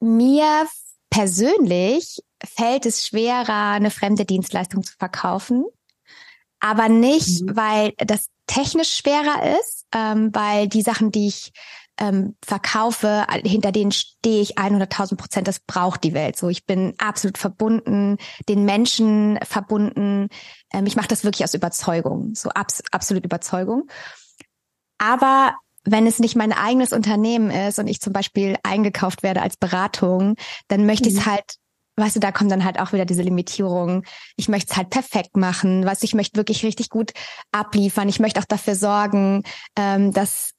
Mir 0.00 0.66
persönlich 1.10 2.22
fällt 2.44 2.86
es 2.86 3.06
schwerer, 3.06 3.72
eine 3.72 3.90
fremde 3.90 4.24
Dienstleistung 4.24 4.82
zu 4.82 4.94
verkaufen, 4.96 5.64
aber 6.58 6.88
nicht, 6.88 7.42
mhm. 7.42 7.56
weil 7.56 7.92
das 7.98 8.28
technisch 8.46 8.96
schwerer 8.96 9.58
ist, 9.58 9.81
ähm, 9.94 10.30
weil 10.32 10.68
die 10.68 10.82
Sachen, 10.82 11.10
die 11.10 11.28
ich 11.28 11.52
ähm, 11.98 12.36
verkaufe, 12.44 13.26
hinter 13.44 13.70
denen 13.70 13.92
stehe 13.92 14.40
ich 14.40 14.58
100.000 14.58 15.16
Prozent. 15.16 15.48
Das 15.48 15.60
braucht 15.60 16.04
die 16.04 16.14
Welt. 16.14 16.36
So, 16.36 16.48
ich 16.48 16.64
bin 16.64 16.94
absolut 16.98 17.38
verbunden, 17.38 18.16
den 18.48 18.64
Menschen 18.64 19.38
verbunden. 19.44 20.28
Ähm, 20.72 20.86
ich 20.86 20.96
mache 20.96 21.08
das 21.08 21.24
wirklich 21.24 21.44
aus 21.44 21.54
Überzeugung, 21.54 22.34
so 22.34 22.48
abs 22.50 22.82
absolut 22.90 23.24
Überzeugung. 23.24 23.88
Aber 24.98 25.54
wenn 25.84 26.06
es 26.06 26.18
nicht 26.18 26.36
mein 26.36 26.52
eigenes 26.52 26.92
Unternehmen 26.92 27.50
ist 27.50 27.78
und 27.78 27.88
ich 27.88 28.00
zum 28.00 28.12
Beispiel 28.12 28.56
eingekauft 28.62 29.22
werde 29.22 29.42
als 29.42 29.56
Beratung, 29.56 30.36
dann 30.68 30.86
möchte 30.86 31.08
mhm. 31.08 31.16
ich 31.16 31.20
es 31.20 31.26
halt 31.26 31.56
weißt 31.96 32.16
du, 32.16 32.20
da 32.20 32.32
kommt 32.32 32.50
dann 32.50 32.64
halt 32.64 32.78
auch 32.80 32.92
wieder 32.92 33.04
diese 33.04 33.22
Limitierung. 33.22 34.04
Ich 34.36 34.48
möchte 34.48 34.72
es 34.72 34.76
halt 34.76 34.90
perfekt 34.90 35.36
machen, 35.36 35.84
weißt 35.84 36.02
du, 36.02 36.06
ich 36.06 36.14
möchte 36.14 36.36
wirklich 36.36 36.64
richtig 36.64 36.88
gut 36.88 37.12
abliefern. 37.50 38.08
Ich 38.08 38.20
möchte 38.20 38.40
auch 38.40 38.46
dafür 38.46 38.74
sorgen, 38.74 39.42
ähm, 39.76 40.12
dass 40.12 40.52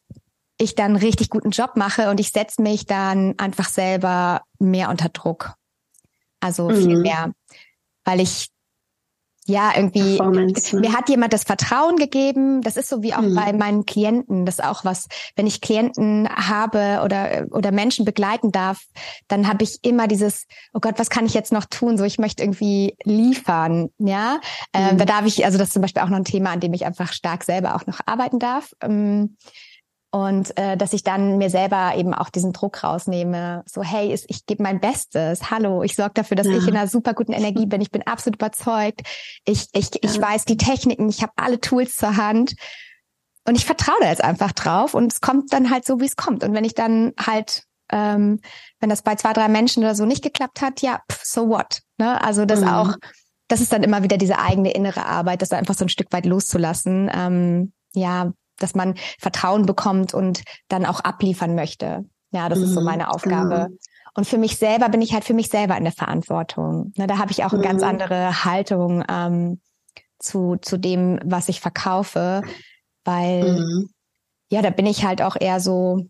ich 0.59 0.75
dann 0.75 0.95
richtig 0.95 1.29
guten 1.29 1.49
Job 1.49 1.75
mache 1.75 2.09
und 2.09 2.19
ich 2.19 2.29
setze 2.29 2.61
mich 2.61 2.85
dann 2.85 3.33
einfach 3.37 3.69
selber 3.69 4.41
mehr 4.59 4.89
unter 4.89 5.09
Druck. 5.09 5.53
Also 6.39 6.69
viel 6.69 6.97
mhm. 6.97 7.01
mehr, 7.01 7.31
weil 8.03 8.19
ich 8.19 8.49
ja, 9.45 9.71
irgendwie, 9.75 10.19
ne? 10.19 10.53
mir 10.79 10.93
hat 10.93 11.09
jemand 11.09 11.33
das 11.33 11.43
Vertrauen 11.43 11.97
gegeben. 11.97 12.61
Das 12.61 12.77
ist 12.77 12.87
so 12.87 13.03
wie 13.03 13.13
auch 13.13 13.21
mhm. 13.21 13.35
bei 13.35 13.51
meinen 13.51 13.85
Klienten. 13.85 14.45
Das 14.45 14.59
ist 14.59 14.63
auch 14.63 14.85
was, 14.85 15.07
wenn 15.35 15.47
ich 15.47 15.59
Klienten 15.59 16.29
habe 16.29 17.01
oder, 17.03 17.47
oder 17.51 17.71
Menschen 17.71 18.05
begleiten 18.05 18.51
darf, 18.51 18.83
dann 19.27 19.47
habe 19.47 19.63
ich 19.63 19.79
immer 19.83 20.07
dieses, 20.07 20.45
oh 20.73 20.79
Gott, 20.79 20.97
was 20.97 21.09
kann 21.09 21.25
ich 21.25 21.33
jetzt 21.33 21.51
noch 21.51 21.65
tun? 21.65 21.97
So, 21.97 22.05
ich 22.05 22.19
möchte 22.19 22.41
irgendwie 22.41 22.95
liefern, 23.03 23.89
ja. 23.97 24.35
Mhm. 24.73 24.81
Ähm, 24.91 24.97
da 24.97 25.05
darf 25.05 25.25
ich, 25.25 25.43
also 25.45 25.57
das 25.57 25.69
ist 25.69 25.73
zum 25.73 25.81
Beispiel 25.81 26.03
auch 26.03 26.09
noch 26.09 26.17
ein 26.17 26.25
Thema, 26.25 26.51
an 26.51 26.61
dem 26.61 26.73
ich 26.73 26.85
einfach 26.85 27.11
stark 27.11 27.43
selber 27.43 27.75
auch 27.75 27.85
noch 27.85 27.99
arbeiten 28.05 28.39
darf. 28.39 28.71
Ähm, 28.81 29.35
und 30.13 30.55
äh, 30.59 30.77
dass 30.77 30.93
ich 30.93 31.03
dann 31.03 31.39
mir 31.39 31.49
selber 31.49 31.93
eben 31.95 32.13
auch 32.13 32.29
diesen 32.29 32.53
Druck 32.53 32.83
rausnehme, 32.83 33.63
so 33.65 33.81
hey, 33.81 34.13
ich 34.13 34.45
gebe 34.45 34.61
mein 34.61 34.79
Bestes, 34.79 35.49
hallo, 35.49 35.81
ich 35.81 35.95
sorge 35.95 36.13
dafür, 36.13 36.37
dass 36.37 36.45
ja. 36.45 36.55
ich 36.55 36.67
in 36.67 36.77
einer 36.77 36.87
super 36.87 37.15
guten 37.15 37.33
Energie 37.33 37.65
bin, 37.65 37.81
ich 37.81 37.89
bin 37.89 38.05
absolut 38.05 38.35
überzeugt, 38.35 39.01
ich 39.43 39.69
ich 39.73 39.89
ja. 39.95 39.99
ich 40.03 40.21
weiß 40.21 40.45
die 40.45 40.57
Techniken, 40.57 41.09
ich 41.09 41.23
habe 41.23 41.33
alle 41.35 41.59
Tools 41.59 41.95
zur 41.95 42.15
Hand 42.15 42.53
und 43.47 43.55
ich 43.55 43.65
vertraue 43.65 43.97
da 44.01 44.09
jetzt 44.09 44.23
einfach 44.23 44.51
drauf 44.51 44.93
und 44.93 45.11
es 45.11 45.19
kommt 45.19 45.51
dann 45.51 45.71
halt 45.71 45.83
so, 45.83 45.99
wie 45.99 46.05
es 46.05 46.15
kommt. 46.15 46.43
Und 46.43 46.53
wenn 46.53 46.63
ich 46.63 46.75
dann 46.75 47.13
halt 47.19 47.63
ähm, 47.91 48.39
wenn 48.79 48.91
das 48.91 49.01
bei 49.01 49.15
zwei 49.15 49.33
drei 49.33 49.47
Menschen 49.47 49.83
oder 49.83 49.95
so 49.95 50.05
nicht 50.05 50.23
geklappt 50.23 50.61
hat, 50.61 50.83
ja, 50.83 51.01
pff, 51.11 51.23
so 51.25 51.49
what, 51.49 51.81
ne? 51.97 52.21
Also 52.21 52.45
das 52.45 52.61
mhm. 52.61 52.67
auch, 52.67 52.95
das 53.47 53.61
ist 53.61 53.73
dann 53.73 53.81
immer 53.81 54.03
wieder 54.03 54.17
diese 54.17 54.37
eigene 54.37 54.73
innere 54.73 55.07
Arbeit, 55.07 55.41
das 55.41 55.53
einfach 55.53 55.73
so 55.73 55.85
ein 55.85 55.89
Stück 55.89 56.13
weit 56.13 56.27
loszulassen. 56.27 57.09
Ähm, 57.11 57.73
ja, 57.95 58.31
dass 58.59 58.75
man 58.75 58.95
Vertrauen 59.19 59.65
bekommt 59.65 60.13
und 60.13 60.43
dann 60.67 60.85
auch 60.85 60.99
abliefern 60.99 61.55
möchte. 61.55 62.05
Ja, 62.31 62.49
das 62.49 62.59
mhm, 62.59 62.65
ist 62.65 62.73
so 62.73 62.79
mhm, 62.79 62.85
meine 62.87 63.11
Aufgabe. 63.11 63.67
Genau. 63.67 63.77
Und 64.15 64.27
für 64.27 64.37
mich 64.37 64.57
selber 64.57 64.89
bin 64.89 65.01
ich 65.01 65.13
halt 65.13 65.23
für 65.23 65.33
mich 65.33 65.49
selber 65.49 65.75
in 65.77 65.83
der 65.83 65.93
Verantwortung. 65.93 66.93
Ne, 66.97 67.07
da 67.07 67.17
habe 67.17 67.31
ich 67.31 67.43
auch 67.43 67.51
eine 67.51 67.59
mhm. 67.59 67.67
ganz 67.67 67.83
andere 67.83 68.45
Haltung 68.45 69.03
ähm, 69.09 69.61
zu, 70.19 70.57
zu 70.61 70.77
dem, 70.77 71.19
was 71.23 71.49
ich 71.49 71.61
verkaufe, 71.61 72.41
weil 73.03 73.59
mhm. 73.59 73.89
ja, 74.49 74.61
da 74.61 74.69
bin 74.69 74.85
ich 74.85 75.05
halt 75.05 75.21
auch 75.21 75.35
eher 75.39 75.59
so, 75.59 76.07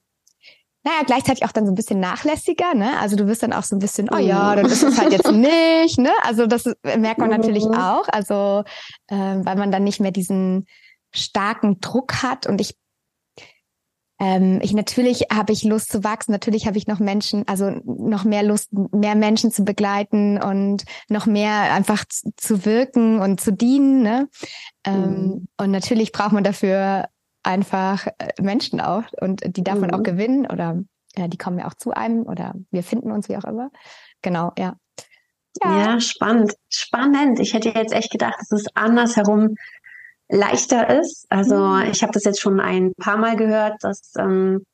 naja, 0.83 1.01
gleichzeitig 1.05 1.45
auch 1.45 1.53
dann 1.53 1.65
so 1.65 1.71
ein 1.71 1.75
bisschen 1.75 2.01
nachlässiger, 2.01 2.73
ne? 2.73 2.99
Also 2.99 3.15
du 3.15 3.25
wirst 3.27 3.41
dann 3.41 3.53
auch 3.53 3.63
so 3.63 3.75
ein 3.75 3.79
bisschen, 3.79 4.09
oh 4.13 4.17
ja, 4.17 4.51
mhm. 4.51 4.55
dann 4.57 4.65
ist 4.65 4.83
es 4.83 4.99
halt 4.99 5.13
jetzt 5.13 5.31
nicht, 5.31 5.97
ne? 5.97 6.11
Also 6.23 6.45
das 6.45 6.65
merkt 6.83 7.19
man 7.19 7.29
natürlich 7.29 7.65
mhm. 7.65 7.75
auch, 7.75 8.07
also 8.09 8.63
äh, 9.07 9.15
weil 9.15 9.55
man 9.55 9.71
dann 9.71 9.85
nicht 9.85 10.01
mehr 10.01 10.11
diesen 10.11 10.67
starken 11.13 11.79
Druck 11.79 12.23
hat 12.23 12.47
und 12.47 12.59
ich 12.61 12.75
ähm, 14.19 14.59
ich 14.61 14.73
natürlich 14.73 15.27
habe 15.33 15.51
ich 15.51 15.63
Lust 15.63 15.91
zu 15.91 16.03
wachsen, 16.03 16.31
natürlich 16.31 16.67
habe 16.67 16.77
ich 16.77 16.87
noch 16.87 16.99
Menschen, 16.99 17.47
also 17.47 17.71
noch 17.83 18.23
mehr 18.23 18.43
Lust, 18.43 18.69
mehr 18.71 19.15
Menschen 19.15 19.51
zu 19.51 19.65
begleiten 19.65 20.41
und 20.41 20.83
noch 21.09 21.25
mehr 21.25 21.73
einfach 21.73 22.05
zu, 22.05 22.31
zu 22.37 22.65
wirken 22.65 23.19
und 23.19 23.41
zu 23.41 23.51
dienen. 23.51 24.01
Ne? 24.01 24.29
Ähm, 24.85 25.09
mhm. 25.09 25.47
Und 25.57 25.71
natürlich 25.71 26.11
braucht 26.11 26.31
man 26.31 26.43
dafür 26.43 27.09
einfach 27.43 28.07
äh, 28.17 28.41
Menschen 28.41 28.79
auch 28.79 29.03
und 29.19 29.41
die 29.45 29.63
darf 29.63 29.79
man 29.79 29.91
auch 29.91 29.99
mhm. 29.99 30.03
gewinnen 30.03 30.45
oder 30.45 30.81
ja, 31.15 31.27
die 31.27 31.37
kommen 31.37 31.59
ja 31.59 31.67
auch 31.67 31.75
zu 31.75 31.91
einem 31.91 32.23
oder 32.23 32.53
wir 32.71 32.83
finden 32.83 33.11
uns 33.11 33.29
wie 33.29 33.37
auch 33.37 33.43
immer. 33.43 33.71
Genau, 34.21 34.53
ja. 34.57 34.75
Ja, 35.61 35.79
ja 35.79 35.99
spannend, 35.99 36.53
spannend. 36.69 37.39
Ich 37.39 37.53
hätte 37.53 37.69
jetzt 37.69 37.93
echt 37.93 38.11
gedacht, 38.11 38.35
es 38.39 38.51
ist 38.51 38.69
andersherum 38.75 39.55
leichter 40.33 40.99
ist. 40.99 41.25
Also 41.29 41.55
mhm. 41.55 41.83
ich 41.91 42.01
habe 42.01 42.11
das 42.13 42.23
jetzt 42.23 42.41
schon 42.41 42.59
ein 42.59 42.93
paar 42.99 43.17
Mal 43.17 43.35
gehört, 43.35 43.75
dass 43.81 44.13
ähm, 44.17 44.65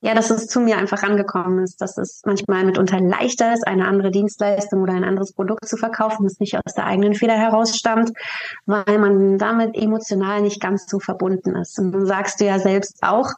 ja, 0.00 0.14
dass 0.14 0.30
es 0.30 0.46
zu 0.46 0.60
mir 0.60 0.78
einfach 0.78 1.02
angekommen 1.02 1.64
ist, 1.64 1.80
dass 1.80 1.98
es 1.98 2.22
manchmal 2.24 2.64
mitunter 2.64 3.00
leichter 3.00 3.52
ist, 3.52 3.66
eine 3.66 3.86
andere 3.86 4.12
Dienstleistung 4.12 4.82
oder 4.82 4.92
ein 4.92 5.02
anderes 5.02 5.32
Produkt 5.32 5.66
zu 5.66 5.76
verkaufen, 5.76 6.22
das 6.22 6.38
nicht 6.38 6.56
aus 6.56 6.74
der 6.74 6.86
eigenen 6.86 7.14
Feder 7.14 7.36
herausstammt, 7.36 8.12
weil 8.64 8.98
man 8.98 9.38
damit 9.38 9.76
emotional 9.76 10.40
nicht 10.40 10.60
ganz 10.60 10.86
so 10.88 11.00
verbunden 11.00 11.56
ist. 11.56 11.80
Und 11.80 11.90
dann 11.90 12.06
sagst 12.06 12.40
du 12.40 12.44
ja 12.44 12.60
selbst 12.60 13.02
auch, 13.02 13.32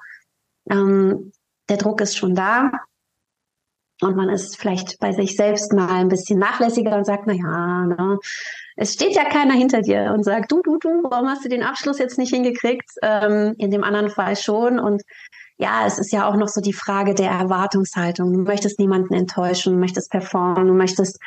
ähm, 0.70 1.32
der 1.70 1.78
Druck 1.78 2.02
ist 2.02 2.18
schon 2.18 2.34
da. 2.34 2.70
Und 4.00 4.16
man 4.16 4.30
ist 4.30 4.56
vielleicht 4.58 4.98
bei 4.98 5.12
sich 5.12 5.36
selbst 5.36 5.72
mal 5.72 5.88
ein 5.88 6.08
bisschen 6.08 6.38
nachlässiger 6.38 6.96
und 6.96 7.04
sagt, 7.04 7.24
na 7.26 7.34
ja, 7.34 7.86
ne, 7.86 8.18
es 8.76 8.94
steht 8.94 9.14
ja 9.14 9.24
keiner 9.24 9.52
hinter 9.52 9.82
dir 9.82 10.12
und 10.14 10.24
sagt, 10.24 10.50
du, 10.50 10.62
du, 10.62 10.78
du, 10.78 11.02
warum 11.02 11.28
hast 11.28 11.44
du 11.44 11.50
den 11.50 11.62
Abschluss 11.62 11.98
jetzt 11.98 12.16
nicht 12.16 12.32
hingekriegt? 12.32 12.90
Ähm, 13.02 13.54
in 13.58 13.70
dem 13.70 13.84
anderen 13.84 14.08
Fall 14.08 14.36
schon. 14.36 14.78
Und 14.78 15.02
ja, 15.58 15.84
es 15.86 15.98
ist 15.98 16.12
ja 16.12 16.26
auch 16.26 16.36
noch 16.36 16.48
so 16.48 16.62
die 16.62 16.72
Frage 16.72 17.14
der 17.14 17.30
Erwartungshaltung. 17.30 18.32
Du 18.32 18.40
möchtest 18.40 18.78
niemanden 18.78 19.12
enttäuschen, 19.12 19.74
du 19.74 19.78
möchtest 19.78 20.10
performen, 20.10 20.66
du 20.66 20.72
möchtest 20.72 21.18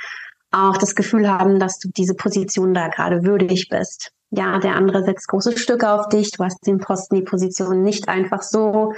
auch 0.50 0.78
das 0.78 0.96
Gefühl 0.96 1.30
haben, 1.30 1.60
dass 1.60 1.78
du 1.78 1.90
diese 1.90 2.16
Position 2.16 2.74
da 2.74 2.88
gerade 2.88 3.24
würdig 3.24 3.70
bist. 3.70 4.12
Ja, 4.32 4.58
der 4.58 4.76
andere 4.76 5.04
setzt 5.04 5.28
große 5.28 5.56
Stücke 5.58 5.92
auf 5.92 6.10
dich, 6.10 6.32
du 6.32 6.44
hast 6.44 6.66
den 6.66 6.80
Posten, 6.80 7.16
die 7.18 7.22
Position 7.22 7.84
nicht 7.84 8.10
einfach 8.10 8.42
so. 8.42 8.94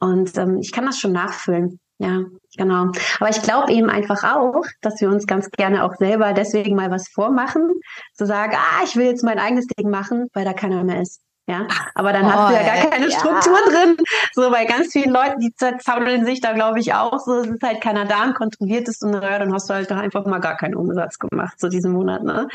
Und 0.00 0.36
ähm, 0.36 0.58
ich 0.58 0.72
kann 0.72 0.86
das 0.86 0.98
schon 0.98 1.12
nachfühlen. 1.12 1.78
Ja, 2.00 2.24
genau. 2.56 2.90
Aber 3.20 3.28
ich 3.28 3.42
glaube 3.42 3.70
eben 3.72 3.90
einfach 3.90 4.24
auch, 4.24 4.64
dass 4.80 4.98
wir 5.02 5.10
uns 5.10 5.26
ganz 5.26 5.50
gerne 5.50 5.84
auch 5.84 5.94
selber 5.96 6.32
deswegen 6.32 6.74
mal 6.74 6.90
was 6.90 7.08
vormachen, 7.08 7.70
zu 8.14 8.24
sagen, 8.24 8.56
ah, 8.56 8.82
ich 8.84 8.96
will 8.96 9.04
jetzt 9.04 9.22
mein 9.22 9.38
eigenes 9.38 9.66
Ding 9.66 9.90
machen, 9.90 10.28
weil 10.32 10.46
da 10.46 10.54
keiner 10.54 10.82
mehr 10.82 11.02
ist. 11.02 11.20
Ja, 11.46 11.66
aber 11.94 12.12
dann 12.12 12.24
oh, 12.24 12.30
hast 12.30 12.50
du 12.50 12.54
ja 12.54 12.62
gar 12.62 12.90
keine 12.90 13.08
ja. 13.08 13.18
Struktur 13.18 13.58
drin. 13.68 13.96
So 14.32 14.50
bei 14.50 14.64
ganz 14.64 14.92
vielen 14.92 15.10
Leuten, 15.10 15.40
die 15.40 15.52
zerzaubeln 15.54 16.24
sich 16.24 16.40
da, 16.40 16.52
glaube 16.52 16.78
ich, 16.78 16.94
auch 16.94 17.18
so. 17.18 17.40
Es 17.40 17.48
ist 17.48 17.62
halt 17.62 17.82
keiner 17.82 18.06
da 18.06 18.24
und 18.24 18.34
kontrolliert 18.34 18.88
es 18.88 19.02
und 19.02 19.10
naja, 19.10 19.38
dann 19.38 19.52
hast 19.52 19.68
du 19.68 19.74
halt 19.74 19.90
einfach 19.92 20.24
mal 20.24 20.38
gar 20.38 20.56
keinen 20.56 20.76
Umsatz 20.76 21.18
gemacht, 21.18 21.60
so 21.60 21.68
diesen 21.68 21.92
Monat. 21.92 22.22
Ne? 22.22 22.48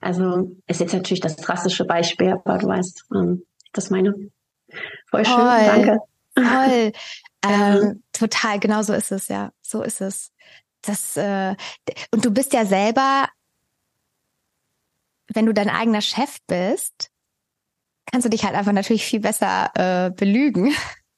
Also 0.00 0.50
ist 0.66 0.80
jetzt 0.80 0.92
natürlich 0.92 1.20
das 1.20 1.36
drastische 1.36 1.86
Beispiel, 1.86 2.32
aber 2.32 2.58
du 2.58 2.66
weißt, 2.66 3.04
ähm, 3.14 3.44
das 3.72 3.88
meine. 3.88 4.12
Voll 5.08 5.24
schön, 5.24 5.36
Toll. 5.36 5.66
danke. 5.66 5.98
Toll. 6.34 6.92
Ähm, 7.44 8.02
total, 8.12 8.60
genau 8.60 8.82
so 8.82 8.92
ist 8.92 9.12
es, 9.12 9.28
ja. 9.28 9.52
So 9.62 9.82
ist 9.82 10.00
es. 10.00 10.32
Das, 10.82 11.16
äh, 11.16 11.54
und 12.10 12.24
du 12.24 12.30
bist 12.30 12.52
ja 12.52 12.64
selber, 12.66 13.28
wenn 15.32 15.46
du 15.46 15.54
dein 15.54 15.70
eigener 15.70 16.00
Chef 16.00 16.38
bist, 16.46 17.10
kannst 18.10 18.24
du 18.24 18.30
dich 18.30 18.44
halt 18.44 18.54
einfach 18.54 18.72
natürlich 18.72 19.04
viel 19.04 19.20
besser 19.20 19.70
äh, 19.74 20.10
belügen. 20.10 20.74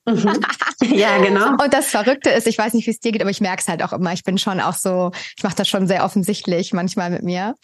Mhm. 0.07 0.45
Ja, 0.83 1.17
genau. 1.19 1.53
Und 1.63 1.73
das 1.73 1.87
Verrückte 1.87 2.31
ist, 2.31 2.47
ich 2.47 2.59
weiß 2.59 2.75
nicht, 2.75 2.87
wie 2.87 2.91
es 2.91 2.99
dir 2.99 3.13
geht, 3.13 3.23
aber 3.23 3.31
ich 3.31 3.41
merke 3.41 3.63
es 3.63 3.69
halt 3.69 3.83
auch 3.83 3.93
immer. 3.93 4.13
Ich 4.13 4.25
bin 4.25 4.37
schon 4.37 4.61
auch 4.61 4.75
so, 4.75 5.13
ich 5.37 5.43
mache 5.43 5.55
das 5.55 5.69
schon 5.69 5.87
sehr 5.87 6.05
offensichtlich 6.05 6.75
manchmal 6.75 7.11
mit 7.11 7.23
mir 7.23 7.55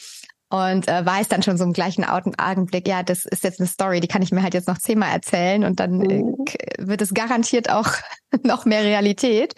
und 0.50 0.88
äh, 0.88 1.06
weiß 1.06 1.28
dann 1.28 1.42
schon 1.42 1.56
so 1.56 1.64
im 1.64 1.72
gleichen 1.72 2.04
Augenblick, 2.04 2.86
ja, 2.86 3.02
das 3.02 3.24
ist 3.24 3.44
jetzt 3.44 3.60
eine 3.60 3.68
Story, 3.68 4.00
die 4.00 4.08
kann 4.08 4.20
ich 4.20 4.32
mir 4.32 4.42
halt 4.42 4.54
jetzt 4.54 4.68
noch 4.68 4.78
zehnmal 4.78 5.12
erzählen 5.12 5.64
und 5.64 5.80
dann 5.80 6.02
äh, 6.02 6.22
mhm. 6.22 6.44
wird 6.78 7.00
es 7.00 7.14
garantiert 7.14 7.70
auch 7.70 7.88
noch 8.42 8.64
mehr 8.64 8.82
Realität. 8.82 9.54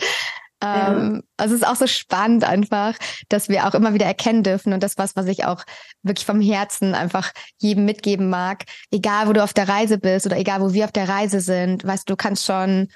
Ähm, 0.62 1.22
Also 1.36 1.54
es 1.54 1.62
ist 1.62 1.66
auch 1.66 1.76
so 1.76 1.86
spannend 1.86 2.44
einfach, 2.44 2.94
dass 3.28 3.48
wir 3.48 3.66
auch 3.66 3.74
immer 3.74 3.94
wieder 3.94 4.06
erkennen 4.06 4.42
dürfen 4.42 4.72
und 4.72 4.82
das 4.82 4.96
was, 4.96 5.16
was 5.16 5.26
ich 5.26 5.44
auch 5.44 5.64
wirklich 6.02 6.26
vom 6.26 6.40
Herzen 6.40 6.94
einfach 6.94 7.32
jedem 7.58 7.84
mitgeben 7.84 8.30
mag. 8.30 8.64
Egal, 8.90 9.26
wo 9.28 9.32
du 9.32 9.42
auf 9.42 9.54
der 9.54 9.68
Reise 9.68 9.98
bist 9.98 10.26
oder 10.26 10.36
egal, 10.36 10.60
wo 10.60 10.72
wir 10.72 10.84
auf 10.84 10.92
der 10.92 11.08
Reise 11.08 11.40
sind, 11.40 11.84
weißt 11.84 12.08
du, 12.08 12.16
kannst 12.16 12.44
schon 12.44 12.88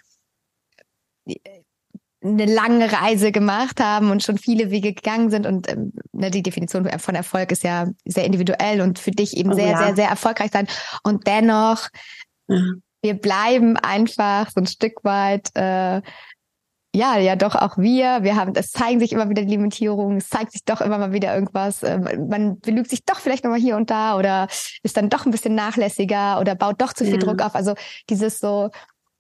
äh, 1.27 1.35
eine 2.27 2.47
lange 2.47 2.93
Reise 2.93 3.33
gemacht 3.33 3.81
haben 3.81 4.11
und 4.11 4.23
schon 4.23 4.39
viele 4.39 4.71
Wege 4.71 4.93
gegangen 4.93 5.31
sind 5.31 5.47
und 5.47 5.71
ähm, 5.71 5.93
ne, 6.13 6.31
die 6.31 6.43
Definition 6.43 6.89
von 6.99 7.15
Erfolg 7.15 7.53
ist 7.53 7.63
ja 7.63 7.89
sehr 8.05 8.25
individuell 8.25 8.81
und 8.81 8.99
für 8.99 9.11
dich 9.11 9.37
eben 9.37 9.53
oh, 9.53 9.55
sehr, 9.55 9.71
ja. 9.71 9.79
sehr, 9.79 9.97
sehr 9.97 10.09
erfolgreich 10.09 10.51
sein 10.53 10.67
und 11.03 11.27
dennoch 11.27 11.89
ja. 12.49 12.61
wir 13.03 13.15
bleiben 13.15 13.77
einfach 13.77 14.51
so 14.51 14.61
ein 14.61 14.67
Stück 14.67 15.05
weit 15.05 15.51
äh, 15.55 16.03
ja, 16.97 17.19
ja, 17.19 17.37
doch 17.37 17.55
auch 17.55 17.77
wir. 17.77 18.23
Wir 18.23 18.37
haben, 18.37 18.55
es 18.55 18.71
zeigen 18.71 19.01
sich 19.01 19.13
immer 19.13 19.29
wieder 19.29 19.43
die 19.43 19.51
Limitierungen, 19.51 20.17
es 20.17 20.31
zeigt 20.31 20.53
sich 20.53 20.65
doch 20.65 20.81
immer 20.81 20.97
mal 20.97 21.13
wieder 21.13 21.35
irgendwas. 21.35 21.83
Äh, 21.83 22.17
man 22.17 22.59
belügt 22.61 22.89
sich 22.89 23.05
doch 23.05 23.21
vielleicht 23.21 23.45
nochmal 23.45 23.61
hier 23.61 23.77
und 23.77 23.91
da 23.91 24.17
oder 24.17 24.49
ist 24.83 24.97
dann 24.97 25.11
doch 25.11 25.27
ein 25.27 25.31
bisschen 25.31 25.55
nachlässiger 25.55 26.41
oder 26.41 26.55
baut 26.55 26.81
doch 26.81 26.95
zu 26.95 27.05
viel 27.05 27.15
ja. 27.15 27.19
Druck 27.19 27.43
auf. 27.43 27.55
Also 27.55 27.75
dieses 28.09 28.39
so, 28.39 28.71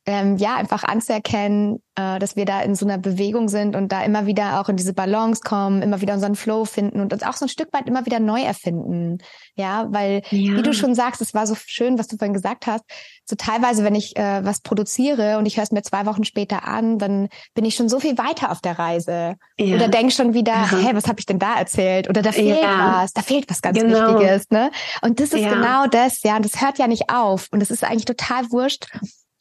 ähm, 0.08 0.36
ja, 0.36 0.54
einfach 0.54 0.84
anzuerkennen, 0.84 1.82
äh, 1.96 2.20
dass 2.20 2.36
wir 2.36 2.44
da 2.44 2.62
in 2.62 2.76
so 2.76 2.86
einer 2.86 2.96
Bewegung 2.96 3.48
sind 3.48 3.74
und 3.74 3.90
da 3.90 4.04
immer 4.04 4.26
wieder 4.26 4.60
auch 4.60 4.68
in 4.68 4.76
diese 4.76 4.94
Balance 4.94 5.40
kommen, 5.44 5.82
immer 5.82 6.00
wieder 6.00 6.14
unseren 6.14 6.36
Flow 6.36 6.64
finden 6.64 7.00
und 7.00 7.12
uns 7.12 7.24
auch 7.24 7.32
so 7.32 7.46
ein 7.46 7.48
Stück 7.48 7.72
weit 7.72 7.88
immer 7.88 8.06
wieder 8.06 8.20
neu 8.20 8.40
erfinden. 8.40 9.18
Ja, 9.56 9.88
weil, 9.90 10.22
ja. 10.30 10.56
wie 10.56 10.62
du 10.62 10.72
schon 10.72 10.94
sagst, 10.94 11.20
es 11.20 11.34
war 11.34 11.48
so 11.48 11.56
schön, 11.56 11.98
was 11.98 12.06
du 12.06 12.16
vorhin 12.16 12.34
gesagt 12.34 12.68
hast. 12.68 12.84
So 13.24 13.34
teilweise, 13.34 13.82
wenn 13.82 13.96
ich 13.96 14.16
äh, 14.16 14.44
was 14.44 14.60
produziere 14.60 15.38
und 15.38 15.46
ich 15.46 15.56
höre 15.56 15.64
es 15.64 15.72
mir 15.72 15.82
zwei 15.82 16.06
Wochen 16.06 16.22
später 16.22 16.68
an, 16.68 16.98
dann 16.98 17.28
bin 17.54 17.64
ich 17.64 17.74
schon 17.74 17.88
so 17.88 17.98
viel 17.98 18.16
weiter 18.16 18.52
auf 18.52 18.60
der 18.60 18.78
Reise. 18.78 19.34
Ja. 19.58 19.74
Oder 19.74 19.88
denk 19.88 20.12
schon 20.12 20.34
wieder, 20.34 20.52
ja. 20.52 20.70
hey, 20.70 20.94
was 20.94 21.08
habe 21.08 21.18
ich 21.18 21.26
denn 21.26 21.40
da 21.40 21.58
erzählt? 21.58 22.08
Oder 22.08 22.22
da 22.22 22.30
fehlt 22.30 22.62
was, 22.62 23.12
da 23.12 23.22
fehlt 23.22 23.50
was 23.50 23.60
ganz 23.60 23.76
genau. 23.76 24.14
Wichtiges. 24.14 24.50
Ne? 24.50 24.70
Und 25.02 25.18
das 25.18 25.32
ist 25.32 25.48
genau 25.48 25.88
das, 25.88 26.22
ja, 26.22 26.36
und 26.36 26.44
das 26.44 26.60
hört 26.62 26.78
ja 26.78 26.86
nicht 26.86 27.10
auf. 27.10 27.48
Und 27.50 27.60
es 27.60 27.72
ist 27.72 27.82
eigentlich 27.82 28.04
total 28.04 28.48
wurscht 28.52 28.86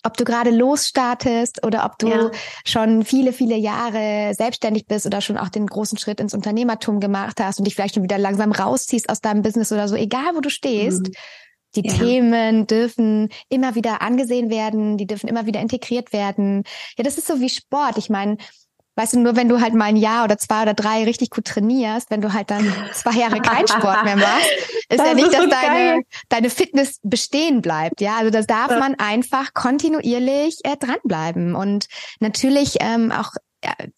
ob 0.05 0.17
du 0.17 0.23
gerade 0.23 0.51
losstartest 0.51 1.65
oder 1.65 1.85
ob 1.85 1.97
du 1.99 2.07
ja. 2.07 2.31
schon 2.65 3.03
viele, 3.03 3.33
viele 3.33 3.55
Jahre 3.55 4.33
selbstständig 4.33 4.87
bist 4.87 5.05
oder 5.05 5.21
schon 5.21 5.37
auch 5.37 5.49
den 5.49 5.67
großen 5.67 5.97
Schritt 5.97 6.19
ins 6.19 6.33
Unternehmertum 6.33 6.99
gemacht 6.99 7.39
hast 7.41 7.59
und 7.59 7.65
dich 7.65 7.75
vielleicht 7.75 7.95
schon 7.95 8.03
wieder 8.03 8.17
langsam 8.17 8.51
rausziehst 8.51 9.09
aus 9.09 9.21
deinem 9.21 9.41
Business 9.41 9.71
oder 9.71 9.87
so, 9.87 9.95
egal 9.95 10.35
wo 10.35 10.41
du 10.41 10.49
stehst. 10.49 11.07
Mhm. 11.07 11.13
Die 11.75 11.87
ja. 11.87 11.93
Themen 11.93 12.67
dürfen 12.67 13.29
immer 13.49 13.75
wieder 13.75 14.01
angesehen 14.01 14.49
werden, 14.49 14.97
die 14.97 15.07
dürfen 15.07 15.27
immer 15.27 15.45
wieder 15.45 15.59
integriert 15.59 16.13
werden. 16.13 16.63
Ja, 16.97 17.03
das 17.03 17.17
ist 17.17 17.27
so 17.27 17.41
wie 17.41 17.49
Sport. 17.49 17.97
Ich 17.97 18.09
meine, 18.09 18.37
Weißt 18.95 19.13
du, 19.13 19.19
nur 19.19 19.35
wenn 19.35 19.49
du 19.49 19.59
halt 19.59 19.73
mal 19.73 19.85
ein 19.85 19.97
Jahr 19.97 20.23
oder 20.23 20.37
zwei 20.37 20.61
oder 20.61 20.73
drei 20.73 21.03
richtig 21.03 21.29
gut 21.29 21.45
trainierst, 21.45 22.09
wenn 22.11 22.21
du 22.21 22.31
halt 22.31 22.49
dann 22.49 22.73
zwei 22.93 23.11
Jahre 23.11 23.41
keinen 23.41 23.67
Sport 23.67 24.03
mehr 24.05 24.15
machst, 24.15 24.49
ist 24.89 24.99
das 24.99 25.07
ja 25.07 25.13
nicht, 25.13 25.27
ist 25.27 25.35
so 25.35 25.47
dass 25.47 25.61
deine, 25.61 26.01
deine 26.29 26.49
Fitness 26.49 26.99
bestehen 27.03 27.61
bleibt. 27.61 27.99
Ja, 27.99 28.17
also 28.17 28.31
das 28.31 28.47
darf 28.47 28.71
ja. 28.71 28.79
man 28.79 28.95
einfach 28.95 29.53
kontinuierlich 29.53 30.59
äh, 30.63 30.77
dranbleiben. 30.77 31.55
Und 31.55 31.87
natürlich 32.19 32.77
ähm, 32.79 33.11
auch 33.11 33.31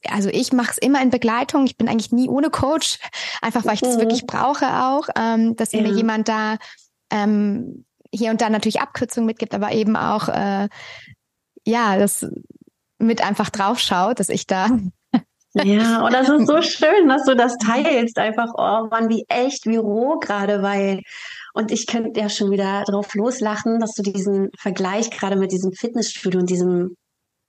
also 0.09 0.29
ich 0.29 0.53
mache 0.53 0.71
es 0.71 0.77
immer 0.77 1.01
in 1.01 1.09
Begleitung. 1.09 1.65
Ich 1.65 1.77
bin 1.77 1.89
eigentlich 1.89 2.11
nie 2.11 2.29
ohne 2.29 2.49
Coach, 2.49 2.99
einfach 3.41 3.65
weil 3.65 3.75
ich 3.75 3.81
das 3.81 3.95
mhm. 3.95 4.01
wirklich 4.01 4.25
brauche 4.25 4.65
auch, 4.65 5.09
ähm, 5.17 5.55
dass 5.55 5.73
ja. 5.73 5.81
mir 5.81 5.91
jemand 5.91 6.29
da 6.29 6.57
ähm, 7.11 7.85
hier 8.13 8.31
und 8.31 8.41
da 8.41 8.49
natürlich 8.49 8.79
Abkürzungen 8.79 9.27
mitgibt, 9.27 9.53
aber 9.53 9.71
eben 9.71 9.95
auch 9.95 10.29
äh, 10.29 10.69
ja 11.65 11.97
das 11.97 12.25
mit 12.99 13.21
einfach 13.21 13.49
draufschaut, 13.49 14.19
dass 14.19 14.29
ich 14.29 14.47
da 14.47 14.69
ja, 15.63 16.01
und 16.05 16.13
das 16.13 16.29
ist 16.29 16.47
so 16.47 16.61
schön, 16.61 17.07
dass 17.07 17.23
du 17.25 17.35
das 17.35 17.57
teilst. 17.57 18.17
Einfach, 18.17 18.53
oh 18.57 18.87
Mann, 18.89 19.09
wie 19.09 19.25
echt, 19.29 19.65
wie 19.65 19.77
roh 19.77 20.19
gerade, 20.19 20.61
weil, 20.61 21.01
und 21.53 21.71
ich 21.71 21.87
könnte 21.87 22.19
ja 22.19 22.29
schon 22.29 22.51
wieder 22.51 22.83
drauf 22.83 23.13
loslachen, 23.15 23.79
dass 23.79 23.93
du 23.93 24.03
diesen 24.03 24.49
Vergleich 24.57 25.09
gerade 25.09 25.35
mit 25.35 25.51
diesem 25.51 25.71
Fitnessstudio 25.71 26.39
und 26.39 26.49
diesem 26.49 26.95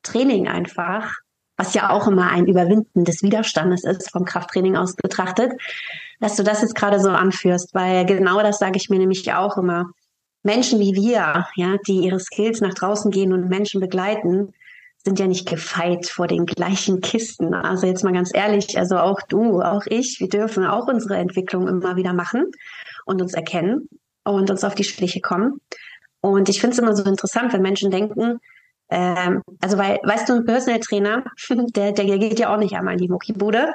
Training 0.02 0.48
einfach, 0.48 1.12
was 1.56 1.74
ja 1.74 1.90
auch 1.90 2.06
immer 2.06 2.30
ein 2.30 2.46
Überwinden 2.46 3.04
des 3.04 3.22
Widerstandes 3.22 3.84
ist, 3.84 4.10
vom 4.10 4.24
Krafttraining 4.24 4.76
aus 4.76 4.94
betrachtet, 4.94 5.52
dass 6.20 6.36
du 6.36 6.42
das 6.42 6.62
jetzt 6.62 6.74
gerade 6.74 7.00
so 7.00 7.10
anführst, 7.10 7.74
weil 7.74 8.06
genau 8.06 8.40
das 8.42 8.58
sage 8.58 8.76
ich 8.76 8.88
mir 8.88 8.98
nämlich 8.98 9.32
auch 9.32 9.56
immer. 9.56 9.86
Menschen 10.44 10.78
wie 10.78 10.94
wir, 10.94 11.46
ja, 11.56 11.76
die 11.86 12.04
ihre 12.04 12.20
Skills 12.20 12.60
nach 12.60 12.72
draußen 12.72 13.10
gehen 13.10 13.32
und 13.32 13.48
Menschen 13.48 13.80
begleiten, 13.80 14.54
sind 15.04 15.18
ja 15.18 15.26
nicht 15.26 15.48
gefeit 15.48 16.06
vor 16.06 16.26
den 16.26 16.46
gleichen 16.46 17.00
Kisten. 17.00 17.54
Also 17.54 17.86
jetzt 17.86 18.04
mal 18.04 18.12
ganz 18.12 18.34
ehrlich, 18.34 18.78
also 18.78 18.98
auch 18.98 19.20
du, 19.22 19.62
auch 19.62 19.86
ich, 19.86 20.18
wir 20.20 20.28
dürfen 20.28 20.66
auch 20.66 20.88
unsere 20.88 21.16
Entwicklung 21.16 21.68
immer 21.68 21.96
wieder 21.96 22.12
machen 22.12 22.50
und 23.06 23.22
uns 23.22 23.34
erkennen 23.34 23.88
und 24.24 24.50
uns 24.50 24.64
auf 24.64 24.74
die 24.74 24.84
Schliche 24.84 25.20
kommen. 25.20 25.60
Und 26.20 26.48
ich 26.48 26.60
finde 26.60 26.74
es 26.74 26.78
immer 26.78 26.96
so 26.96 27.04
interessant, 27.04 27.52
wenn 27.52 27.62
Menschen 27.62 27.90
denken, 27.90 28.40
ähm, 28.90 29.42
also 29.60 29.78
weil, 29.78 29.98
weißt 30.02 30.28
du, 30.28 30.34
ein 30.34 30.44
Personal 30.44 30.80
Trainer, 30.80 31.24
der, 31.48 31.92
der 31.92 32.18
geht 32.18 32.38
ja 32.38 32.52
auch 32.52 32.58
nicht 32.58 32.74
einmal 32.74 32.94
in 32.94 33.00
die 33.00 33.08
Muckibude, 33.08 33.72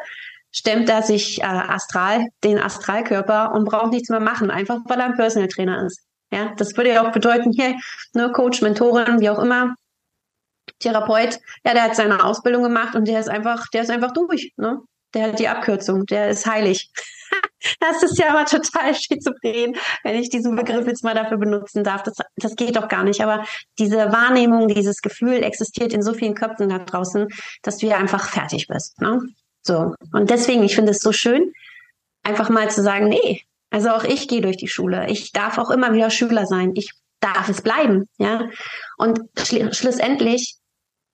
stemmt 0.52 0.90
da 0.90 1.02
sich 1.02 1.42
äh, 1.42 1.46
astral, 1.46 2.28
den 2.44 2.60
Astralkörper 2.60 3.54
und 3.54 3.66
braucht 3.66 3.92
nichts 3.92 4.10
mehr 4.10 4.20
machen, 4.20 4.52
einfach 4.52 4.80
weil 4.86 5.00
er 5.00 5.06
ein 5.06 5.16
Personal 5.16 5.48
Trainer 5.48 5.86
ist. 5.86 6.02
Ja, 6.32 6.54
das 6.58 6.76
würde 6.76 6.92
ja 6.92 7.08
auch 7.08 7.12
bedeuten, 7.12 7.52
hier, 7.52 7.76
ne, 8.14 8.32
Coach, 8.32 8.62
Mentorin, 8.62 9.20
wie 9.20 9.30
auch 9.30 9.40
immer, 9.40 9.76
Therapeut, 10.80 11.40
ja, 11.66 11.74
der 11.74 11.84
hat 11.84 11.96
seine 11.96 12.24
Ausbildung 12.24 12.64
gemacht 12.64 12.96
und 12.96 13.08
der 13.08 13.20
ist 13.20 13.30
einfach, 13.30 13.68
der 13.70 13.84
ist 13.84 13.90
einfach 13.90 14.12
durch, 14.12 14.54
ne? 14.58 14.82
Der 15.14 15.28
hat 15.28 15.40
die 15.40 15.48
Abkürzung, 15.48 16.06
der 16.08 16.30
ist 16.30 16.48
heilig. 16.48 16.90
das 17.80 18.02
ist 18.02 18.18
ja 18.18 18.30
aber 18.30 18.46
total 18.46 18.96
schizophren, 18.96 19.76
wenn 20.04 20.16
ich 20.16 20.30
diesen 20.30 20.56
Begriff 20.56 20.88
jetzt 20.88 21.04
mal 21.04 21.14
dafür 21.14 21.38
benutzen 21.38 21.84
darf. 21.84 22.04
Das, 22.04 22.16
das 22.36 22.56
geht 22.56 22.76
doch 22.76 22.88
gar 22.88 23.04
nicht. 23.04 23.22
Aber 23.22 23.46
diese 23.78 24.12
Wahrnehmung, 24.12 24.68
dieses 24.68 25.02
Gefühl 25.02 25.44
existiert 25.44 25.94
in 25.94 26.02
so 26.02 26.14
vielen 26.14 26.34
Köpfen 26.34 26.70
da 26.70 26.80
draußen, 26.80 27.28
dass 27.62 27.78
du 27.78 27.86
ja 27.86 27.98
einfach 27.98 28.28
fertig 28.28 28.68
bist. 28.68 29.00
Ne? 29.02 29.22
So. 29.62 29.94
Und 30.14 30.30
deswegen, 30.30 30.64
ich 30.64 30.76
finde 30.76 30.92
es 30.92 31.00
so 31.00 31.12
schön, 31.12 31.54
einfach 32.24 32.50
mal 32.50 32.70
zu 32.72 32.82
sagen, 32.82 33.10
nee, 33.10 33.44
also 33.70 33.90
auch 33.90 34.04
ich 34.04 34.28
gehe 34.28 34.42
durch 34.42 34.58
die 34.58 34.68
Schule. 34.68 35.10
Ich 35.10 35.32
darf 35.32 35.58
auch 35.58 35.70
immer 35.70 35.94
wieder 35.94 36.10
Schüler 36.10 36.46
sein. 36.46 36.72
Ich 36.76 36.94
darf 37.24 37.50
es 37.50 37.62
bleiben, 37.62 38.08
ja. 38.18 38.50
Und 38.98 39.20
schl 39.38 39.74
schlussendlich 39.74 40.58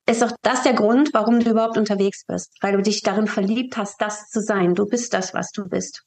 ist 0.08 0.24
auch 0.24 0.32
das 0.42 0.62
der 0.62 0.74
Grund, 0.74 1.10
warum 1.14 1.40
du 1.40 1.50
überhaupt 1.50 1.78
unterwegs 1.78 2.24
bist, 2.26 2.52
weil 2.60 2.72
du 2.72 2.82
dich 2.82 3.02
darin 3.02 3.26
verliebt 3.26 3.76
hast, 3.76 4.00
das 4.00 4.28
zu 4.28 4.40
sein. 4.40 4.74
Du 4.74 4.86
bist 4.86 5.14
das, 5.14 5.34
was 5.34 5.52
du 5.52 5.68
bist. 5.68 6.02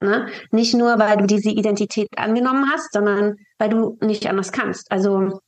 Ne? 0.00 0.28
Nicht 0.50 0.74
nur, 0.74 0.98
weil 0.98 1.16
du 1.16 1.26
diese 1.26 1.50
Identität 1.50 2.08
angenommen 2.16 2.70
hast, 2.72 2.92
sondern 2.92 3.36
weil 3.58 3.68
du 3.68 3.98
nicht 4.00 4.26
anders 4.26 4.52
kannst. 4.52 4.90
Also 4.90 5.40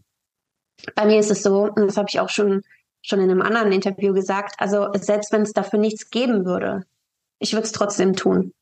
bei 0.94 1.06
mir 1.06 1.18
ist 1.18 1.30
es 1.30 1.42
so, 1.42 1.62
und 1.62 1.86
das 1.86 1.96
habe 1.96 2.08
ich 2.10 2.20
auch 2.20 2.28
schon, 2.28 2.62
schon 3.02 3.20
in 3.20 3.30
einem 3.30 3.42
anderen 3.42 3.72
Interview 3.72 4.12
gesagt, 4.12 4.56
also 4.58 4.88
selbst 4.94 5.32
wenn 5.32 5.42
es 5.42 5.52
dafür 5.52 5.78
nichts 5.78 6.10
geben 6.10 6.44
würde, 6.44 6.84
ich 7.38 7.52
würde 7.52 7.66
es 7.66 7.72
trotzdem 7.72 8.14
tun. 8.14 8.52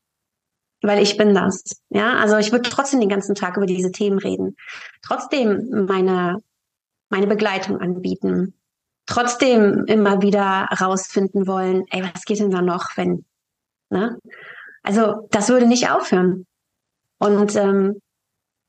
Weil 0.83 1.01
ich 1.01 1.17
bin 1.17 1.33
das. 1.33 1.63
Ja, 1.89 2.17
also 2.17 2.37
ich 2.37 2.51
würde 2.51 2.69
trotzdem 2.69 2.99
den 2.99 3.09
ganzen 3.09 3.35
Tag 3.35 3.55
über 3.57 3.65
diese 3.65 3.91
Themen 3.91 4.19
reden. 4.19 4.57
Trotzdem 5.01 5.85
meine, 5.87 6.37
meine 7.09 7.27
Begleitung 7.27 7.79
anbieten. 7.79 8.53
Trotzdem 9.05 9.85
immer 9.85 10.21
wieder 10.21 10.67
rausfinden 10.79 11.47
wollen, 11.47 11.85
ey, 11.89 12.03
was 12.03 12.25
geht 12.25 12.39
denn 12.39 12.51
da 12.51 12.61
noch, 12.61 12.89
wenn, 12.95 13.25
ne? 13.89 14.19
Also 14.83 15.27
das 15.31 15.49
würde 15.49 15.65
nicht 15.65 15.89
aufhören. 15.89 16.45
Und 17.17 17.55
ähm, 17.55 18.01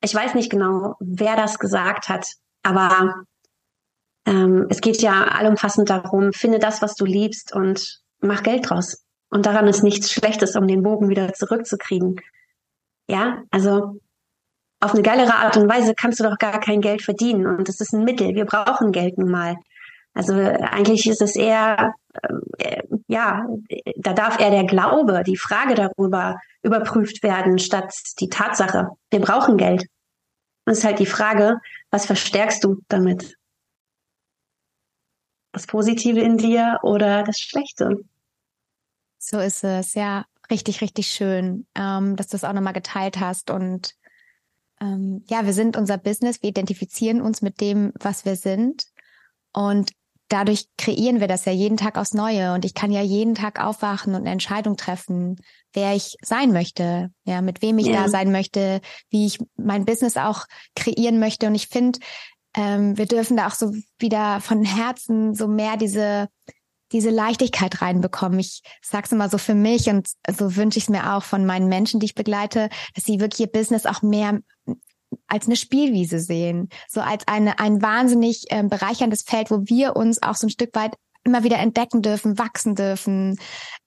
ich 0.00 0.14
weiß 0.14 0.34
nicht 0.34 0.50
genau, 0.50 0.94
wer 1.00 1.34
das 1.34 1.58
gesagt 1.58 2.08
hat, 2.08 2.26
aber 2.62 3.24
ähm, 4.26 4.66
es 4.70 4.80
geht 4.80 5.02
ja 5.02 5.24
allumfassend 5.24 5.90
darum, 5.90 6.32
finde 6.32 6.60
das, 6.60 6.80
was 6.80 6.94
du 6.94 7.04
liebst 7.04 7.52
und 7.52 8.00
mach 8.20 8.42
Geld 8.42 8.70
draus. 8.70 9.03
Und 9.35 9.47
daran 9.47 9.66
ist 9.66 9.82
nichts 9.82 10.12
Schlechtes, 10.12 10.55
um 10.55 10.68
den 10.68 10.85
Bogen 10.85 11.09
wieder 11.09 11.35
zurückzukriegen. 11.35 12.20
Ja, 13.09 13.43
also 13.51 14.01
auf 14.78 14.93
eine 14.93 15.03
geilere 15.03 15.35
Art 15.35 15.57
und 15.57 15.68
Weise 15.68 15.93
kannst 15.97 16.20
du 16.20 16.24
doch 16.24 16.39
gar 16.39 16.61
kein 16.61 16.80
Geld 16.80 17.03
verdienen. 17.03 17.45
Und 17.45 17.68
das 17.68 17.80
ist 17.80 17.93
ein 17.93 18.05
Mittel. 18.05 18.37
Wir 18.37 18.45
brauchen 18.45 18.93
Geld 18.93 19.18
nun 19.18 19.32
mal. 19.32 19.57
Also 20.14 20.35
eigentlich 20.35 21.09
ist 21.09 21.20
es 21.20 21.35
eher, 21.35 21.95
äh, 22.59 22.82
ja, 23.09 23.45
da 23.97 24.12
darf 24.12 24.39
eher 24.39 24.53
der 24.53 24.66
Glaube, 24.66 25.24
die 25.26 25.37
Frage 25.37 25.74
darüber 25.74 26.39
überprüft 26.62 27.24
werden, 27.24 27.59
statt 27.59 27.93
die 28.20 28.28
Tatsache. 28.28 28.91
Wir 29.11 29.20
brauchen 29.20 29.57
Geld. 29.57 29.82
Und 30.64 30.74
es 30.74 30.78
ist 30.78 30.85
halt 30.85 31.01
die 31.01 31.07
Frage, 31.07 31.59
was 31.91 32.07
verstärkst 32.07 32.62
du 32.62 32.82
damit? 32.87 33.37
Das 35.51 35.66
Positive 35.66 36.20
in 36.20 36.39
dir 36.39 36.78
oder 36.85 37.24
das 37.24 37.41
Schlechte? 37.41 38.05
So 39.27 39.39
ist 39.39 39.64
es, 39.64 39.95
ja. 39.95 40.27
Richtig, 40.51 40.83
richtig 40.83 41.07
schön, 41.07 41.66
ähm, 41.75 42.16
dass 42.16 42.29
du 42.29 42.37
es 42.37 42.45
auch 42.45 42.53
nochmal 42.53 42.75
geteilt 42.75 43.18
hast. 43.18 43.51
Und 43.51 43.95
ähm, 44.79 45.25
ja, 45.27 45.47
wir 45.47 45.55
sind 45.55 45.77
unser 45.77 45.97
Business, 45.97 46.43
wir 46.43 46.51
identifizieren 46.51 47.22
uns 47.22 47.41
mit 47.41 47.62
dem, 47.62 47.93
was 47.99 48.27
wir 48.27 48.37
sind. 48.37 48.85
Und 49.55 49.93
dadurch 50.29 50.66
kreieren 50.77 51.20
wir 51.20 51.29
das 51.29 51.47
ja 51.47 51.53
jeden 51.53 51.79
Tag 51.79 51.97
aufs 51.97 52.12
Neue. 52.12 52.53
Und 52.53 52.66
ich 52.66 52.75
kann 52.75 52.93
ja 52.93 53.01
jeden 53.01 53.35
Tag 53.35 53.59
aufwachen 53.59 54.14
und 54.14 54.22
eine 54.22 54.33
Entscheidung 54.33 54.77
treffen, 54.77 55.37
wer 55.72 55.95
ich 55.95 56.16
sein 56.20 56.53
möchte, 56.53 57.11
ja, 57.25 57.41
mit 57.41 57.62
wem 57.62 57.79
ich 57.79 57.87
ja. 57.87 58.03
da 58.03 58.09
sein 58.11 58.31
möchte, 58.31 58.83
wie 59.09 59.27
ich 59.27 59.39
mein 59.57 59.87
Business 59.87 60.18
auch 60.18 60.45
kreieren 60.77 61.18
möchte. 61.18 61.47
Und 61.47 61.55
ich 61.55 61.68
finde, 61.68 62.01
ähm, 62.55 62.99
wir 62.99 63.07
dürfen 63.07 63.39
da 63.39 63.47
auch 63.47 63.55
so 63.55 63.72
wieder 63.99 64.43
von 64.43 64.62
Herzen 64.62 65.35
so 65.35 65.49
mehr 65.49 65.79
diese 65.79 66.29
diese 66.93 67.11
Leichtigkeit 67.11 67.82
reinbekommen. 67.82 68.39
Ich 68.39 68.62
sag's 68.82 69.12
immer 69.12 69.28
so 69.28 69.39
für 69.39 69.55
mich 69.55 69.89
und 69.89 70.09
so 70.30 70.57
wünsche 70.57 70.78
ich 70.78 70.85
es 70.85 70.91
mir 70.91 71.14
auch 71.14 71.24
von 71.24 71.47
meinen 71.47 71.68
Menschen, 71.68 72.01
die 72.01 72.07
ich 72.07 72.14
begleite, 72.14 72.68
dass 72.95 73.05
sie 73.05 73.20
wirklich 73.20 73.41
ihr 73.41 73.53
Business 73.53 73.87
auch 73.87 74.03
mehr 74.03 74.41
als 75.26 75.47
eine 75.47 75.57
Spielwiese 75.57 76.18
sehen, 76.18 76.68
so 76.89 77.01
als 77.01 77.26
eine 77.28 77.59
ein 77.59 77.82
wahnsinnig 77.82 78.47
äh, 78.51 78.62
bereicherndes 78.62 79.22
Feld, 79.22 79.51
wo 79.51 79.62
wir 79.66 79.97
uns 79.97 80.22
auch 80.22 80.35
so 80.35 80.47
ein 80.47 80.51
Stück 80.51 80.74
weit 80.74 80.95
immer 81.24 81.43
wieder 81.43 81.59
entdecken 81.59 82.03
dürfen, 82.03 82.39
wachsen 82.39 82.74
dürfen, 82.74 83.39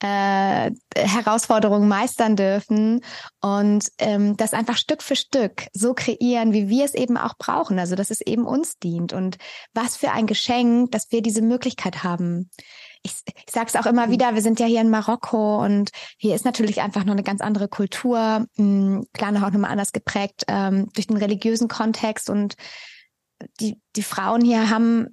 äh, 0.01 0.71
Herausforderungen 0.95 1.87
meistern 1.87 2.35
dürfen 2.35 3.01
und 3.41 3.87
ähm, 3.99 4.35
das 4.37 4.53
einfach 4.53 4.77
Stück 4.77 5.03
für 5.03 5.15
Stück 5.15 5.67
so 5.71 5.93
kreieren, 5.93 6.51
wie 6.51 6.67
wir 6.67 6.83
es 6.83 6.95
eben 6.95 7.15
auch 7.15 7.35
brauchen. 7.37 7.77
Also 7.77 7.95
dass 7.95 8.09
es 8.09 8.21
eben 8.21 8.45
uns 8.45 8.79
dient 8.79 9.13
und 9.13 9.37
was 9.73 9.97
für 9.97 10.11
ein 10.11 10.25
Geschenk, 10.25 10.91
dass 10.91 11.11
wir 11.11 11.21
diese 11.21 11.43
Möglichkeit 11.43 12.03
haben 12.03 12.49
ich, 13.07 13.33
ich 13.45 13.53
sage 13.53 13.67
es 13.67 13.75
auch 13.75 13.85
immer 13.85 14.09
wieder, 14.11 14.35
wir 14.35 14.41
sind 14.41 14.59
ja 14.59 14.65
hier 14.65 14.81
in 14.81 14.89
Marokko 14.89 15.63
und 15.63 15.91
hier 16.17 16.35
ist 16.35 16.45
natürlich 16.45 16.81
einfach 16.81 17.05
noch 17.05 17.13
eine 17.13 17.23
ganz 17.23 17.41
andere 17.41 17.67
Kultur, 17.67 18.45
mh, 18.57 18.57
hm, 18.57 19.07
klar 19.13 19.31
noch 19.31 19.43
auch 19.43 19.51
nochmal 19.51 19.71
anders 19.71 19.93
geprägt 19.93 20.43
ähm, 20.47 20.89
durch 20.93 21.07
den 21.07 21.17
religiösen 21.17 21.67
Kontext. 21.67 22.29
Und 22.29 22.55
die, 23.59 23.79
die 23.95 24.03
Frauen 24.03 24.41
hier 24.41 24.69
haben 24.69 25.07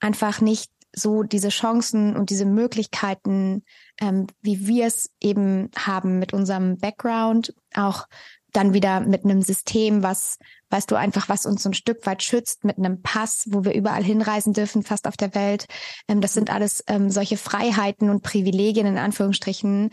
einfach 0.00 0.40
nicht 0.40 0.70
so 0.94 1.22
diese 1.22 1.50
Chancen 1.50 2.16
und 2.16 2.30
diese 2.30 2.44
Möglichkeiten, 2.44 3.64
ähm, 4.00 4.26
wie 4.42 4.66
wir 4.66 4.86
es 4.86 5.10
eben 5.20 5.70
haben 5.76 6.18
mit 6.18 6.32
unserem 6.32 6.78
Background, 6.78 7.54
auch 7.74 8.06
dann 8.52 8.74
wieder 8.74 9.00
mit 9.00 9.24
einem 9.24 9.42
System, 9.42 10.02
was, 10.02 10.38
weißt 10.70 10.90
du, 10.90 10.96
einfach, 10.96 11.28
was 11.28 11.46
uns 11.46 11.62
so 11.62 11.70
ein 11.70 11.74
Stück 11.74 12.06
weit 12.06 12.22
schützt, 12.22 12.64
mit 12.64 12.78
einem 12.78 13.02
Pass, 13.02 13.44
wo 13.48 13.64
wir 13.64 13.74
überall 13.74 14.02
hinreisen 14.02 14.52
dürfen, 14.52 14.82
fast 14.82 15.06
auf 15.06 15.16
der 15.16 15.34
Welt. 15.34 15.66
Ähm, 16.08 16.20
das 16.20 16.34
sind 16.34 16.50
alles 16.50 16.84
ähm, 16.86 17.10
solche 17.10 17.36
Freiheiten 17.36 18.10
und 18.10 18.22
Privilegien 18.22 18.86
in 18.86 18.98
Anführungsstrichen. 18.98 19.90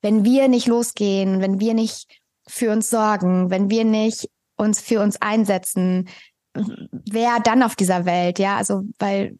Wenn 0.00 0.24
wir 0.24 0.48
nicht 0.48 0.66
losgehen, 0.66 1.40
wenn 1.40 1.60
wir 1.60 1.74
nicht 1.74 2.06
für 2.46 2.72
uns 2.72 2.90
sorgen, 2.90 3.50
wenn 3.50 3.70
wir 3.70 3.84
nicht 3.84 4.28
uns 4.56 4.80
für 4.80 5.00
uns 5.00 5.20
einsetzen, 5.20 6.08
wer 6.54 7.40
dann 7.40 7.62
auf 7.62 7.76
dieser 7.76 8.04
Welt, 8.04 8.38
ja, 8.38 8.56
also, 8.56 8.82
weil 8.98 9.36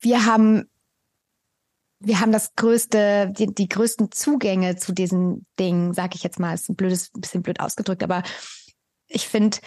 wir 0.00 0.24
haben 0.24 0.68
wir 1.98 2.20
haben 2.20 2.32
das 2.32 2.54
größte, 2.54 3.32
die, 3.36 3.54
die 3.54 3.68
größten 3.68 4.12
Zugänge 4.12 4.76
zu 4.76 4.92
diesen 4.92 5.46
Dingen, 5.58 5.94
sag 5.94 6.14
ich 6.14 6.22
jetzt 6.22 6.38
mal, 6.38 6.54
ist 6.54 6.68
ein 6.68 6.76
blödes, 6.76 7.10
ein 7.14 7.20
bisschen 7.20 7.42
blöd 7.42 7.60
ausgedrückt, 7.60 8.02
aber 8.02 8.22
ich 9.08 9.28
finde 9.28 9.58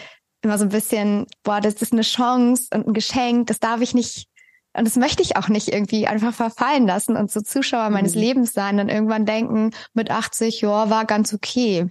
immer 0.42 0.58
so 0.58 0.64
ein 0.64 0.70
bisschen, 0.70 1.26
boah, 1.42 1.60
das 1.60 1.74
ist 1.74 1.92
eine 1.92 2.02
Chance 2.02 2.68
und 2.72 2.86
ein 2.86 2.94
Geschenk, 2.94 3.48
das 3.48 3.58
darf 3.58 3.80
ich 3.80 3.94
nicht, 3.94 4.28
und 4.72 4.86
das 4.86 4.96
möchte 4.96 5.22
ich 5.22 5.36
auch 5.36 5.48
nicht 5.48 5.68
irgendwie 5.68 6.06
einfach 6.06 6.32
verfallen 6.32 6.86
lassen 6.86 7.16
und 7.16 7.30
so 7.30 7.40
Zuschauer 7.40 7.88
mhm. 7.88 7.94
meines 7.94 8.14
Lebens 8.14 8.52
sein 8.52 8.78
und 8.78 8.88
irgendwann 8.88 9.26
denken, 9.26 9.70
mit 9.92 10.10
80, 10.10 10.60
ja, 10.60 10.88
war 10.88 11.04
ganz 11.04 11.34
okay. 11.34 11.88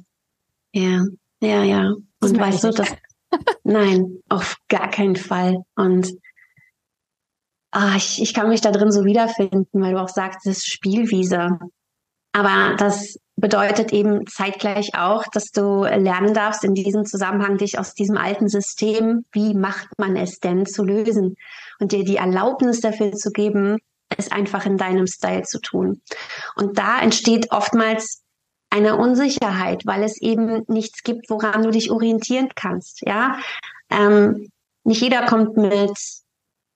Ja, 0.73 1.05
ja, 1.41 1.63
ja. 1.63 1.93
Und 2.21 2.39
weißt 2.39 2.63
du, 2.63 2.71
das, 2.71 2.95
nein, 3.63 4.19
auf 4.29 4.57
gar 4.69 4.89
keinen 4.89 5.15
Fall. 5.15 5.63
Und 5.75 6.13
ah, 7.71 7.95
ich, 7.95 8.21
ich 8.21 8.33
kann 8.33 8.49
mich 8.49 8.61
da 8.61 8.71
drin 8.71 8.91
so 8.91 9.05
wiederfinden, 9.05 9.81
weil 9.81 9.93
du 9.93 10.01
auch 10.01 10.09
sagst, 10.09 10.39
das 10.45 10.57
ist 10.57 10.71
Spielwiese. 10.71 11.59
Aber 12.31 12.75
das 12.77 13.17
bedeutet 13.35 13.91
eben 13.91 14.27
zeitgleich 14.27 14.95
auch, 14.95 15.23
dass 15.31 15.51
du 15.51 15.83
lernen 15.83 16.33
darfst, 16.33 16.63
in 16.63 16.75
diesem 16.75 17.05
Zusammenhang 17.05 17.57
dich 17.57 17.79
aus 17.79 17.93
diesem 17.93 18.17
alten 18.17 18.49
System, 18.49 19.25
wie 19.31 19.53
macht 19.53 19.87
man 19.97 20.15
es 20.15 20.39
denn, 20.39 20.65
zu 20.65 20.83
lösen 20.83 21.35
und 21.79 21.91
dir 21.91 22.03
die 22.03 22.17
Erlaubnis 22.17 22.81
dafür 22.81 23.13
zu 23.13 23.31
geben, 23.31 23.77
es 24.15 24.31
einfach 24.31 24.65
in 24.65 24.77
deinem 24.77 25.07
Style 25.07 25.43
zu 25.43 25.59
tun. 25.59 26.01
Und 26.55 26.77
da 26.77 26.99
entsteht 26.99 27.51
oftmals 27.51 28.21
eine 28.69 28.97
Unsicherheit, 28.97 29.85
weil 29.85 30.03
es 30.03 30.21
eben 30.21 30.63
nichts 30.67 31.03
gibt, 31.03 31.29
woran 31.29 31.63
du 31.63 31.71
dich 31.71 31.91
orientieren 31.91 32.49
kannst. 32.55 33.01
Ja, 33.01 33.39
ähm, 33.89 34.49
nicht 34.83 35.01
jeder 35.01 35.25
kommt 35.25 35.57
mit 35.57 35.97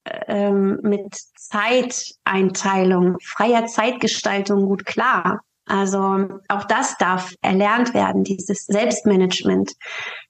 ähm, 0.06 0.80
mit 0.84 1.16
Zeiteinteilung, 1.38 3.18
freier 3.22 3.66
Zeitgestaltung 3.68 4.66
gut 4.66 4.86
klar. 4.86 5.42
Also 5.66 6.40
auch 6.50 6.66
das 6.66 6.98
darf 6.98 7.34
erlernt 7.42 7.94
werden, 7.94 8.24
dieses 8.24 8.66
Selbstmanagement, 8.66 9.72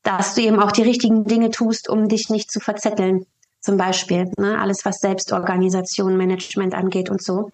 dass 0.03 0.35
du 0.35 0.41
eben 0.41 0.59
auch 0.59 0.71
die 0.71 0.83
richtigen 0.83 1.25
Dinge 1.25 1.49
tust, 1.49 1.89
um 1.89 2.07
dich 2.07 2.29
nicht 2.29 2.51
zu 2.51 2.59
verzetteln. 2.59 3.25
Zum 3.59 3.77
Beispiel 3.77 4.31
ne, 4.37 4.59
alles, 4.59 4.85
was 4.85 4.99
Selbstorganisation, 4.99 6.17
Management 6.17 6.75
angeht 6.75 7.09
und 7.09 7.23
so. 7.23 7.49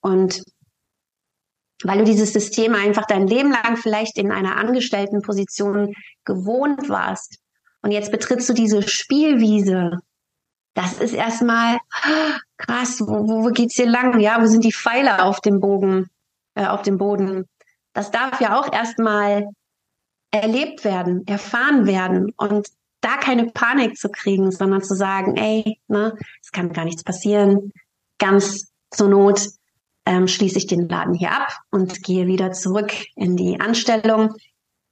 Und 0.00 0.42
weil 1.82 1.98
du 1.98 2.04
dieses 2.04 2.32
System 2.32 2.74
einfach 2.74 3.06
dein 3.06 3.26
Leben 3.26 3.50
lang 3.50 3.76
vielleicht 3.76 4.18
in 4.18 4.30
einer 4.30 4.56
angestellten 4.56 5.22
Position 5.22 5.94
gewohnt 6.24 6.88
warst 6.88 7.38
und 7.84 7.90
jetzt 7.90 8.10
betrittst 8.10 8.48
du 8.48 8.54
diese 8.54 8.86
Spielwiese 8.88 9.98
das 10.74 10.98
ist 10.98 11.14
erstmal 11.14 11.78
krass, 12.56 13.00
wo, 13.00 13.44
wo 13.44 13.48
geht's 13.50 13.76
hier 13.76 13.88
lang? 13.88 14.18
Ja, 14.20 14.42
wo 14.42 14.46
sind 14.46 14.64
die 14.64 14.72
Pfeile 14.72 15.22
auf 15.22 15.40
dem 15.40 15.60
Bogen, 15.60 16.08
äh, 16.54 16.66
auf 16.66 16.82
dem 16.82 16.98
Boden? 16.98 17.48
Das 17.92 18.10
darf 18.10 18.40
ja 18.40 18.58
auch 18.58 18.72
erstmal 18.72 19.48
erlebt 20.32 20.84
werden, 20.84 21.26
erfahren 21.26 21.86
werden 21.86 22.32
und 22.36 22.68
da 23.00 23.16
keine 23.18 23.46
Panik 23.46 23.96
zu 23.96 24.08
kriegen, 24.08 24.50
sondern 24.50 24.82
zu 24.82 24.94
sagen, 24.94 25.36
ey, 25.36 25.78
ne, 25.88 26.16
es 26.42 26.50
kann 26.50 26.72
gar 26.72 26.84
nichts 26.84 27.04
passieren. 27.04 27.72
Ganz 28.18 28.72
zur 28.90 29.08
Not 29.08 29.48
ähm, 30.06 30.26
schließe 30.26 30.58
ich 30.58 30.66
den 30.66 30.88
Laden 30.88 31.14
hier 31.14 31.30
ab 31.30 31.58
und 31.70 32.02
gehe 32.02 32.26
wieder 32.26 32.52
zurück 32.52 32.92
in 33.14 33.36
die 33.36 33.60
Anstellung. 33.60 34.34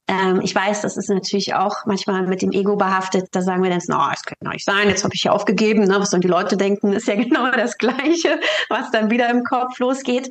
Ähm, 0.07 0.41
ich 0.41 0.53
weiß, 0.53 0.81
das 0.81 0.97
ist 0.97 1.09
natürlich 1.09 1.53
auch 1.53 1.85
manchmal 1.85 2.27
mit 2.27 2.41
dem 2.41 2.51
Ego 2.51 2.75
behaftet. 2.75 3.27
Da 3.31 3.41
sagen 3.41 3.63
wir 3.63 3.69
dann, 3.69 3.81
no, 3.87 4.09
das 4.09 4.23
kann 4.23 4.37
doch 4.41 4.51
nicht 4.51 4.65
sein, 4.65 4.89
jetzt 4.89 5.03
habe 5.03 5.15
ich 5.15 5.23
ja 5.23 5.31
aufgegeben. 5.31 5.83
Ne? 5.83 5.99
Was 5.99 6.11
sollen 6.11 6.21
die 6.21 6.27
Leute 6.27 6.57
denken? 6.57 6.93
Ist 6.93 7.07
ja 7.07 7.15
genau 7.21 7.49
das 7.51 7.77
Gleiche, 7.77 8.39
was 8.69 8.91
dann 8.91 9.09
wieder 9.09 9.29
im 9.29 9.43
Kopf 9.43 9.79
losgeht. 9.79 10.29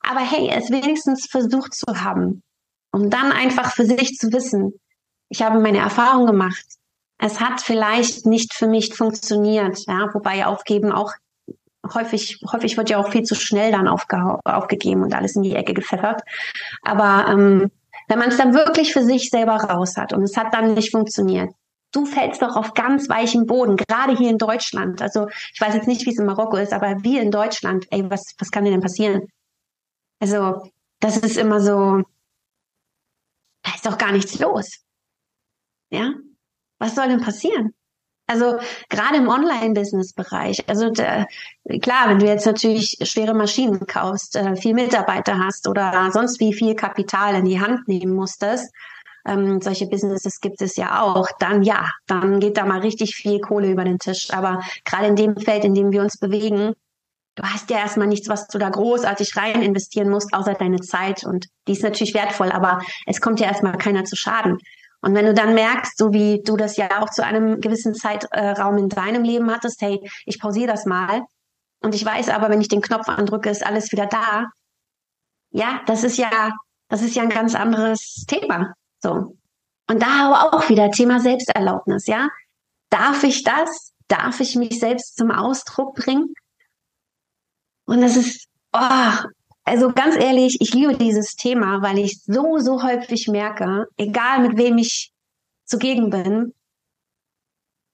Aber 0.00 0.20
hey, 0.20 0.50
es 0.52 0.70
wenigstens 0.70 1.26
versucht 1.26 1.74
zu 1.74 1.86
haben. 2.02 2.42
Und 2.90 3.10
dann 3.10 3.32
einfach 3.32 3.72
für 3.72 3.84
sich 3.84 4.16
zu 4.16 4.32
wissen, 4.32 4.74
ich 5.28 5.42
habe 5.42 5.58
meine 5.58 5.78
Erfahrung 5.78 6.26
gemacht. 6.26 6.64
Es 7.18 7.40
hat 7.40 7.60
vielleicht 7.60 8.26
nicht 8.26 8.54
für 8.54 8.66
mich 8.66 8.94
funktioniert, 8.94 9.78
ja, 9.86 10.12
wobei 10.12 10.46
aufgeben 10.46 10.92
auch 10.92 11.12
häufig, 11.92 12.40
häufig 12.50 12.76
wird 12.76 12.90
ja 12.90 12.98
auch 12.98 13.10
viel 13.10 13.22
zu 13.22 13.34
schnell 13.34 13.72
dann 13.72 13.88
aufge 13.88 14.38
aufgegeben 14.44 15.02
und 15.02 15.14
alles 15.14 15.36
in 15.36 15.42
die 15.42 15.54
Ecke 15.54 15.74
gepfeffert. 15.74 16.22
Aber 16.82 17.26
ähm, 17.28 17.70
wenn 18.08 18.18
man 18.18 18.28
es 18.28 18.36
dann 18.36 18.54
wirklich 18.54 18.92
für 18.92 19.02
sich 19.02 19.30
selber 19.30 19.56
raus 19.56 19.96
hat 19.96 20.12
und 20.12 20.22
es 20.22 20.36
hat 20.36 20.52
dann 20.54 20.74
nicht 20.74 20.90
funktioniert, 20.90 21.50
du 21.92 22.06
fällst 22.06 22.42
doch 22.42 22.56
auf 22.56 22.74
ganz 22.74 23.08
weichem 23.08 23.46
Boden, 23.46 23.76
gerade 23.76 24.16
hier 24.16 24.30
in 24.30 24.38
Deutschland. 24.38 25.00
Also 25.00 25.28
ich 25.52 25.60
weiß 25.60 25.74
jetzt 25.74 25.88
nicht, 25.88 26.04
wie 26.06 26.10
es 26.10 26.18
in 26.18 26.26
Marokko 26.26 26.56
ist, 26.56 26.72
aber 26.72 27.02
wir 27.02 27.22
in 27.22 27.30
Deutschland, 27.30 27.86
ey, 27.90 28.08
was, 28.10 28.34
was 28.38 28.50
kann 28.50 28.64
dir 28.64 28.70
denn 28.70 28.80
passieren? 28.80 29.28
Also 30.20 30.70
das 31.00 31.18
ist 31.18 31.36
immer 31.36 31.60
so, 31.60 32.02
da 33.62 33.74
ist 33.74 33.86
doch 33.86 33.98
gar 33.98 34.12
nichts 34.12 34.38
los. 34.38 34.84
Ja? 35.90 36.12
Was 36.78 36.94
soll 36.94 37.08
denn 37.08 37.20
passieren? 37.20 37.74
Also 38.26 38.58
gerade 38.88 39.18
im 39.18 39.28
Online-Business-Bereich. 39.28 40.66
Also 40.68 40.90
der, 40.90 41.26
klar, 41.82 42.08
wenn 42.08 42.18
du 42.18 42.26
jetzt 42.26 42.46
natürlich 42.46 42.96
schwere 43.02 43.34
Maschinen 43.34 43.86
kaufst, 43.86 44.36
äh, 44.36 44.56
viel 44.56 44.74
Mitarbeiter 44.74 45.38
hast 45.38 45.68
oder 45.68 46.10
sonst 46.10 46.40
wie 46.40 46.54
viel 46.54 46.74
Kapital 46.74 47.34
in 47.34 47.44
die 47.44 47.60
Hand 47.60 47.86
nehmen 47.86 48.14
musstest, 48.14 48.72
ähm, 49.26 49.60
solche 49.60 49.86
Businesses 49.86 50.40
gibt 50.40 50.60
es 50.62 50.76
ja 50.76 51.02
auch, 51.02 51.28
dann 51.38 51.62
ja, 51.62 51.90
dann 52.06 52.40
geht 52.40 52.56
da 52.56 52.64
mal 52.66 52.80
richtig 52.80 53.14
viel 53.14 53.40
Kohle 53.40 53.70
über 53.70 53.84
den 53.84 53.98
Tisch. 53.98 54.32
Aber 54.32 54.60
gerade 54.84 55.06
in 55.06 55.16
dem 55.16 55.36
Feld, 55.36 55.64
in 55.64 55.74
dem 55.74 55.92
wir 55.92 56.02
uns 56.02 56.18
bewegen, 56.18 56.74
du 57.34 57.42
hast 57.42 57.70
ja 57.70 57.78
erstmal 57.78 58.06
nichts, 58.06 58.28
was 58.28 58.46
du 58.48 58.58
da 58.58 58.68
großartig 58.68 59.36
rein 59.36 59.62
investieren 59.62 60.10
musst, 60.10 60.32
außer 60.34 60.54
deine 60.54 60.80
Zeit. 60.80 61.24
Und 61.24 61.46
die 61.66 61.72
ist 61.72 61.82
natürlich 61.82 62.14
wertvoll, 62.14 62.52
aber 62.52 62.80
es 63.06 63.20
kommt 63.20 63.40
ja 63.40 63.48
erstmal 63.48 63.76
keiner 63.78 64.04
zu 64.04 64.16
Schaden. 64.16 64.58
Und 65.04 65.14
wenn 65.14 65.26
du 65.26 65.34
dann 65.34 65.52
merkst, 65.52 65.98
so 65.98 66.14
wie 66.14 66.42
du 66.42 66.56
das 66.56 66.78
ja 66.78 67.02
auch 67.02 67.10
zu 67.10 67.22
einem 67.22 67.60
gewissen 67.60 67.94
Zeitraum 67.94 68.78
in 68.78 68.88
deinem 68.88 69.22
Leben 69.22 69.50
hattest, 69.50 69.82
hey, 69.82 70.00
ich 70.24 70.40
pausiere 70.40 70.68
das 70.68 70.86
mal 70.86 71.20
und 71.82 71.94
ich 71.94 72.02
weiß 72.02 72.30
aber, 72.30 72.48
wenn 72.48 72.62
ich 72.62 72.68
den 72.68 72.80
Knopf 72.80 73.10
andrücke, 73.10 73.50
ist 73.50 73.66
alles 73.66 73.92
wieder 73.92 74.06
da. 74.06 74.46
Ja, 75.50 75.82
das 75.84 76.04
ist 76.04 76.16
ja, 76.16 76.52
das 76.88 77.02
ist 77.02 77.14
ja 77.14 77.22
ein 77.22 77.28
ganz 77.28 77.54
anderes 77.54 78.24
Thema. 78.26 78.72
So. 79.02 79.36
Und 79.90 80.00
da 80.00 80.32
aber 80.32 80.56
auch 80.56 80.70
wieder 80.70 80.90
Thema 80.90 81.20
Selbsterlaubnis, 81.20 82.06
ja. 82.06 82.28
Darf 82.88 83.24
ich 83.24 83.44
das? 83.44 83.92
Darf 84.08 84.40
ich 84.40 84.56
mich 84.56 84.80
selbst 84.80 85.18
zum 85.18 85.30
Ausdruck 85.30 85.96
bringen? 85.96 86.32
Und 87.84 88.00
das 88.00 88.16
ist, 88.16 88.48
oh, 88.72 88.78
also 89.64 89.90
ganz 89.92 90.16
ehrlich, 90.16 90.58
ich 90.60 90.74
liebe 90.74 90.96
dieses 90.96 91.36
Thema, 91.36 91.80
weil 91.80 91.98
ich 91.98 92.22
so, 92.22 92.58
so 92.58 92.82
häufig 92.82 93.28
merke, 93.28 93.86
egal 93.96 94.40
mit 94.40 94.58
wem 94.58 94.76
ich 94.76 95.12
zugegen 95.64 96.10
bin, 96.10 96.52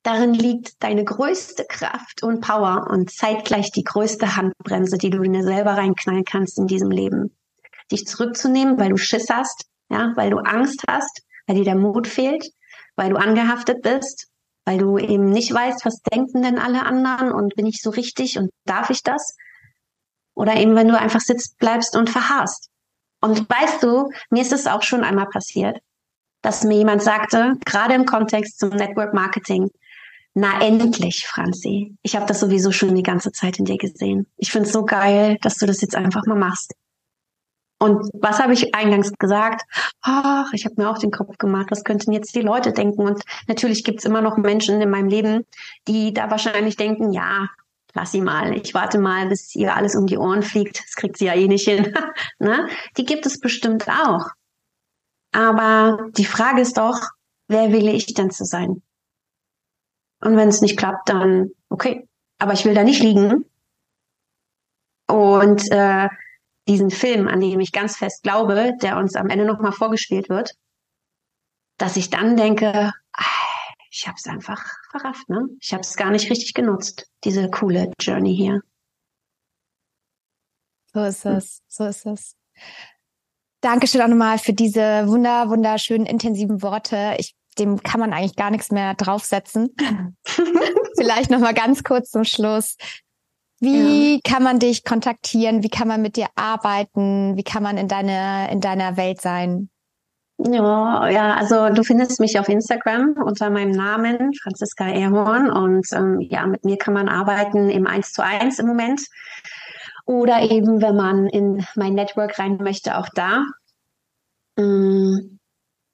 darin 0.02 0.34
liegt 0.34 0.82
deine 0.82 1.04
größte 1.04 1.64
Kraft 1.68 2.24
und 2.24 2.40
Power 2.40 2.88
und 2.90 3.10
zeitgleich 3.12 3.70
die 3.70 3.84
größte 3.84 4.36
Handbremse, 4.36 4.98
die 4.98 5.10
du 5.10 5.22
in 5.22 5.32
dir 5.32 5.44
selber 5.44 5.74
reinknallen 5.74 6.24
kannst 6.24 6.58
in 6.58 6.66
diesem 6.66 6.90
Leben. 6.90 7.36
Dich 7.92 8.06
zurückzunehmen, 8.06 8.78
weil 8.78 8.90
du 8.90 8.96
Schiss 8.96 9.28
hast, 9.30 9.66
ja, 9.90 10.12
weil 10.16 10.30
du 10.30 10.38
Angst 10.38 10.84
hast, 10.88 11.22
weil 11.46 11.56
dir 11.56 11.64
der 11.64 11.76
Mut 11.76 12.08
fehlt, 12.08 12.50
weil 12.96 13.10
du 13.10 13.16
angehaftet 13.16 13.82
bist, 13.82 14.28
weil 14.64 14.78
du 14.78 14.98
eben 14.98 15.26
nicht 15.26 15.52
weißt, 15.52 15.84
was 15.84 16.00
denken 16.02 16.42
denn 16.42 16.58
alle 16.58 16.84
anderen 16.84 17.32
und 17.32 17.54
bin 17.54 17.66
ich 17.66 17.80
so 17.80 17.90
richtig 17.90 18.38
und 18.38 18.50
darf 18.64 18.90
ich 18.90 19.02
das? 19.02 19.36
Oder 20.40 20.56
eben, 20.56 20.74
wenn 20.74 20.88
du 20.88 20.98
einfach 20.98 21.20
sitzt 21.20 21.58
bleibst 21.58 21.94
und 21.94 22.08
verharrst. 22.08 22.70
Und 23.20 23.46
weißt 23.50 23.82
du, 23.82 24.08
mir 24.30 24.40
ist 24.40 24.54
es 24.54 24.66
auch 24.66 24.82
schon 24.82 25.04
einmal 25.04 25.26
passiert, 25.26 25.76
dass 26.40 26.64
mir 26.64 26.78
jemand 26.78 27.02
sagte, 27.02 27.58
gerade 27.66 27.92
im 27.92 28.06
Kontext 28.06 28.58
zum 28.58 28.70
Network 28.70 29.12
Marketing, 29.12 29.68
na 30.32 30.62
endlich, 30.62 31.26
Franzi. 31.26 31.94
Ich 32.00 32.16
habe 32.16 32.24
das 32.24 32.40
sowieso 32.40 32.72
schon 32.72 32.94
die 32.94 33.02
ganze 33.02 33.32
Zeit 33.32 33.58
in 33.58 33.66
dir 33.66 33.76
gesehen. 33.76 34.28
Ich 34.38 34.50
finde 34.50 34.66
es 34.66 34.72
so 34.72 34.86
geil, 34.86 35.36
dass 35.42 35.56
du 35.56 35.66
das 35.66 35.82
jetzt 35.82 35.94
einfach 35.94 36.24
mal 36.24 36.38
machst. 36.38 36.72
Und 37.78 38.08
was 38.14 38.38
habe 38.38 38.54
ich 38.54 38.74
eingangs 38.74 39.12
gesagt? 39.18 39.66
Ach, 40.00 40.50
ich 40.54 40.64
habe 40.64 40.76
mir 40.78 40.88
auch 40.88 40.96
den 40.96 41.10
Kopf 41.10 41.36
gemacht, 41.36 41.66
was 41.70 41.84
könnten 41.84 42.12
jetzt 42.12 42.34
die 42.34 42.40
Leute 42.40 42.72
denken? 42.72 43.02
Und 43.02 43.22
natürlich 43.46 43.84
gibt 43.84 43.98
es 43.98 44.06
immer 44.06 44.22
noch 44.22 44.38
Menschen 44.38 44.80
in 44.80 44.88
meinem 44.88 45.08
Leben, 45.08 45.44
die 45.86 46.14
da 46.14 46.30
wahrscheinlich 46.30 46.76
denken, 46.76 47.12
ja, 47.12 47.48
lass 47.94 48.12
sie 48.12 48.20
mal, 48.20 48.54
ich 48.54 48.74
warte 48.74 48.98
mal, 48.98 49.28
bis 49.28 49.54
ihr 49.54 49.74
alles 49.74 49.94
um 49.94 50.06
die 50.06 50.18
Ohren 50.18 50.42
fliegt, 50.42 50.82
das 50.82 50.94
kriegt 50.94 51.16
sie 51.18 51.26
ja 51.26 51.34
eh 51.34 51.48
nicht 51.48 51.68
hin. 51.68 51.94
ne? 52.38 52.68
Die 52.96 53.04
gibt 53.04 53.26
es 53.26 53.40
bestimmt 53.40 53.88
auch. 53.88 54.26
Aber 55.32 56.08
die 56.16 56.24
Frage 56.24 56.60
ist 56.60 56.76
doch, 56.76 57.00
wer 57.48 57.72
will 57.72 57.88
ich 57.88 58.06
denn 58.14 58.30
zu 58.30 58.44
sein? 58.44 58.82
Und 60.20 60.36
wenn 60.36 60.48
es 60.48 60.60
nicht 60.60 60.78
klappt, 60.78 61.08
dann 61.08 61.50
okay. 61.68 62.08
Aber 62.38 62.52
ich 62.52 62.64
will 62.64 62.74
da 62.74 62.84
nicht 62.84 63.02
liegen. 63.02 63.44
Und 65.08 65.70
äh, 65.70 66.08
diesen 66.68 66.90
Film, 66.90 67.26
an 67.26 67.40
dem 67.40 67.60
ich 67.60 67.72
ganz 67.72 67.96
fest 67.96 68.22
glaube, 68.22 68.72
der 68.80 68.96
uns 68.96 69.16
am 69.16 69.28
Ende 69.28 69.44
nochmal 69.44 69.72
vorgespielt 69.72 70.28
wird, 70.28 70.54
dass 71.78 71.96
ich 71.96 72.10
dann 72.10 72.36
denke, 72.36 72.92
ich 73.90 74.06
habe 74.06 74.16
es 74.16 74.26
einfach 74.26 74.64
verrafft, 74.90 75.28
ne? 75.28 75.48
Ich 75.60 75.72
habe 75.72 75.82
es 75.82 75.96
gar 75.96 76.10
nicht 76.10 76.30
richtig 76.30 76.54
genutzt, 76.54 77.10
diese 77.24 77.50
coole 77.50 77.92
Journey 78.00 78.34
hier. 78.34 78.60
So 80.92 81.02
ist 81.04 81.24
es, 81.24 81.62
so 81.68 81.86
ist 81.86 82.06
es. 82.06 82.36
Dankeschön 83.60 84.00
auch 84.00 84.08
nochmal 84.08 84.38
für 84.38 84.52
diese 84.52 85.06
wunder, 85.06 85.48
wunderschönen, 85.50 86.06
intensiven 86.06 86.62
Worte. 86.62 87.16
Ich, 87.18 87.34
dem 87.58 87.82
kann 87.82 88.00
man 88.00 88.12
eigentlich 88.12 88.36
gar 88.36 88.50
nichts 88.50 88.70
mehr 88.70 88.94
draufsetzen. 88.94 89.74
Vielleicht 90.96 91.30
nochmal 91.30 91.54
ganz 91.54 91.84
kurz 91.84 92.10
zum 92.10 92.24
Schluss. 92.24 92.76
Wie 93.60 94.14
ja. 94.14 94.20
kann 94.24 94.42
man 94.42 94.58
dich 94.58 94.84
kontaktieren? 94.84 95.62
Wie 95.62 95.68
kann 95.68 95.86
man 95.86 96.00
mit 96.00 96.16
dir 96.16 96.28
arbeiten? 96.34 97.36
Wie 97.36 97.44
kann 97.44 97.62
man 97.62 97.76
in 97.76 97.88
deine, 97.88 98.50
in 98.50 98.60
deiner 98.60 98.96
Welt 98.96 99.20
sein? 99.20 99.69
Ja, 100.46 101.10
ja, 101.10 101.34
also 101.34 101.68
du 101.68 101.82
findest 101.82 102.18
mich 102.18 102.38
auf 102.38 102.48
Instagram 102.48 103.14
unter 103.22 103.50
meinem 103.50 103.72
Namen, 103.72 104.32
Franziska 104.42 104.88
Erhorn. 104.88 105.50
Und 105.50 105.86
ähm, 105.92 106.20
ja, 106.20 106.46
mit 106.46 106.64
mir 106.64 106.78
kann 106.78 106.94
man 106.94 107.08
arbeiten 107.08 107.68
im 107.68 107.86
1 107.86 108.12
zu 108.12 108.24
1 108.24 108.58
im 108.58 108.66
Moment. 108.66 109.02
Oder 110.06 110.50
eben, 110.50 110.80
wenn 110.80 110.96
man 110.96 111.26
in 111.26 111.66
mein 111.74 111.94
Network 111.94 112.38
rein 112.38 112.56
möchte, 112.56 112.96
auch 112.96 113.08
da. 113.14 113.44
Ähm, 114.56 115.38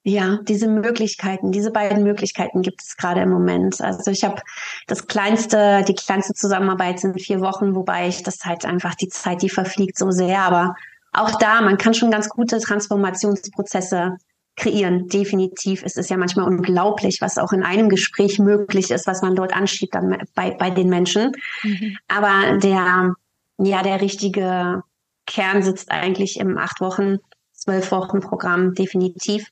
ja, 0.04 0.38
diese 0.42 0.68
Möglichkeiten, 0.68 1.50
diese 1.50 1.72
beiden 1.72 2.04
Möglichkeiten 2.04 2.62
gibt 2.62 2.80
es 2.82 2.96
gerade 2.96 3.22
im 3.22 3.30
Moment. 3.30 3.80
Also 3.80 4.12
ich 4.12 4.22
habe 4.22 4.40
das 4.86 5.08
kleinste, 5.08 5.82
die 5.88 5.94
kleinste 5.94 6.34
Zusammenarbeit 6.34 7.00
sind 7.00 7.20
vier 7.20 7.40
Wochen, 7.40 7.74
wobei 7.74 8.06
ich 8.06 8.22
das 8.22 8.44
halt 8.44 8.64
einfach 8.64 8.94
die 8.94 9.08
Zeit, 9.08 9.42
die 9.42 9.48
verfliegt 9.48 9.98
so 9.98 10.12
sehr. 10.12 10.38
Aber 10.42 10.76
auch 11.12 11.36
da, 11.38 11.60
man 11.60 11.78
kann 11.78 11.94
schon 11.94 12.12
ganz 12.12 12.28
gute 12.28 12.60
Transformationsprozesse 12.60 14.16
kreieren. 14.56 15.08
Definitiv. 15.08 15.82
Es 15.84 15.96
ist 15.96 16.10
ja 16.10 16.16
manchmal 16.16 16.46
unglaublich, 16.46 17.20
was 17.20 17.38
auch 17.38 17.52
in 17.52 17.62
einem 17.62 17.88
Gespräch 17.88 18.38
möglich 18.38 18.90
ist, 18.90 19.06
was 19.06 19.22
man 19.22 19.36
dort 19.36 19.54
anschiebt 19.54 19.94
dann 19.94 20.18
bei, 20.34 20.50
bei 20.52 20.70
den 20.70 20.88
Menschen. 20.88 21.32
Mhm. 21.62 21.96
Aber 22.08 22.58
der, 22.58 23.14
ja, 23.58 23.82
der 23.82 24.00
richtige 24.00 24.82
Kern 25.26 25.62
sitzt 25.62 25.90
eigentlich 25.90 26.40
im 26.40 26.56
acht 26.56 26.80
Wochen, 26.80 27.18
zwölf 27.52 27.90
Wochen 27.92 28.20
Programm 28.20 28.74
definitiv. 28.74 29.50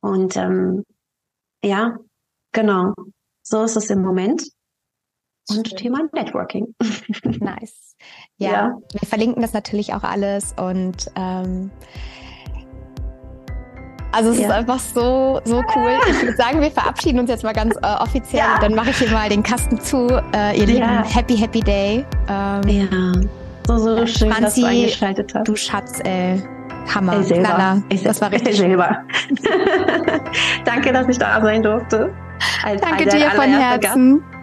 Und 0.00 0.36
ähm, 0.36 0.84
ja, 1.64 1.98
genau. 2.52 2.94
So 3.42 3.64
ist 3.64 3.76
es 3.76 3.90
im 3.90 4.02
Moment. 4.02 4.44
Und. 5.48 5.76
Thema 5.76 6.08
Networking. 6.12 6.74
Nice. 7.24 7.96
Ja, 8.36 8.50
ja, 8.50 8.78
wir 8.92 9.08
verlinken 9.08 9.42
das 9.42 9.52
natürlich 9.52 9.92
auch 9.92 10.04
alles 10.04 10.54
und 10.56 11.10
ähm, 11.16 11.70
also 14.12 14.30
es 14.30 14.38
ja. 14.38 14.46
ist 14.46 14.52
einfach 14.52 14.78
so, 14.78 15.40
so 15.44 15.62
cool. 15.74 15.92
Ich 16.10 16.22
würde 16.22 16.36
sagen, 16.36 16.60
wir 16.60 16.70
verabschieden 16.70 17.20
uns 17.20 17.30
jetzt 17.30 17.44
mal 17.44 17.52
ganz 17.52 17.76
äh, 17.76 17.86
offiziell. 18.00 18.42
Ja. 18.42 18.58
Dann 18.60 18.74
mache 18.74 18.90
ich 18.90 18.98
hier 18.98 19.10
mal 19.10 19.28
den 19.28 19.42
Kasten 19.42 19.80
zu. 19.80 20.08
Äh, 20.34 20.58
ihr 20.58 20.66
Lieben, 20.66 21.02
happy, 21.04 21.36
happy 21.36 21.60
day. 21.60 22.04
Ähm, 22.28 22.68
ja, 22.68 22.86
so, 23.66 23.78
so 23.78 24.06
schön, 24.06 24.30
Franzi, 24.30 24.42
dass 24.42 24.54
du 24.54 24.64
eingeschaltet 24.64 25.32
hast. 25.34 25.48
Du 25.48 25.56
Schatz, 25.56 26.00
ey. 26.04 26.42
Hammer. 26.94 27.14
Ey, 27.14 27.24
selber. 27.24 27.82
Ey, 27.88 28.02
das 28.02 28.20
war 28.20 28.32
richtig. 28.32 28.60
Ey, 28.60 28.68
selber. 28.68 29.04
Danke, 30.64 30.92
dass 30.92 31.08
ich 31.08 31.18
da 31.18 31.40
sein 31.40 31.62
durfte. 31.62 32.12
Als, 32.64 32.80
Danke 32.80 33.04
dir 33.04 33.30
von 33.30 33.44
Herzen. 33.44 34.18
Gast. 34.20 34.39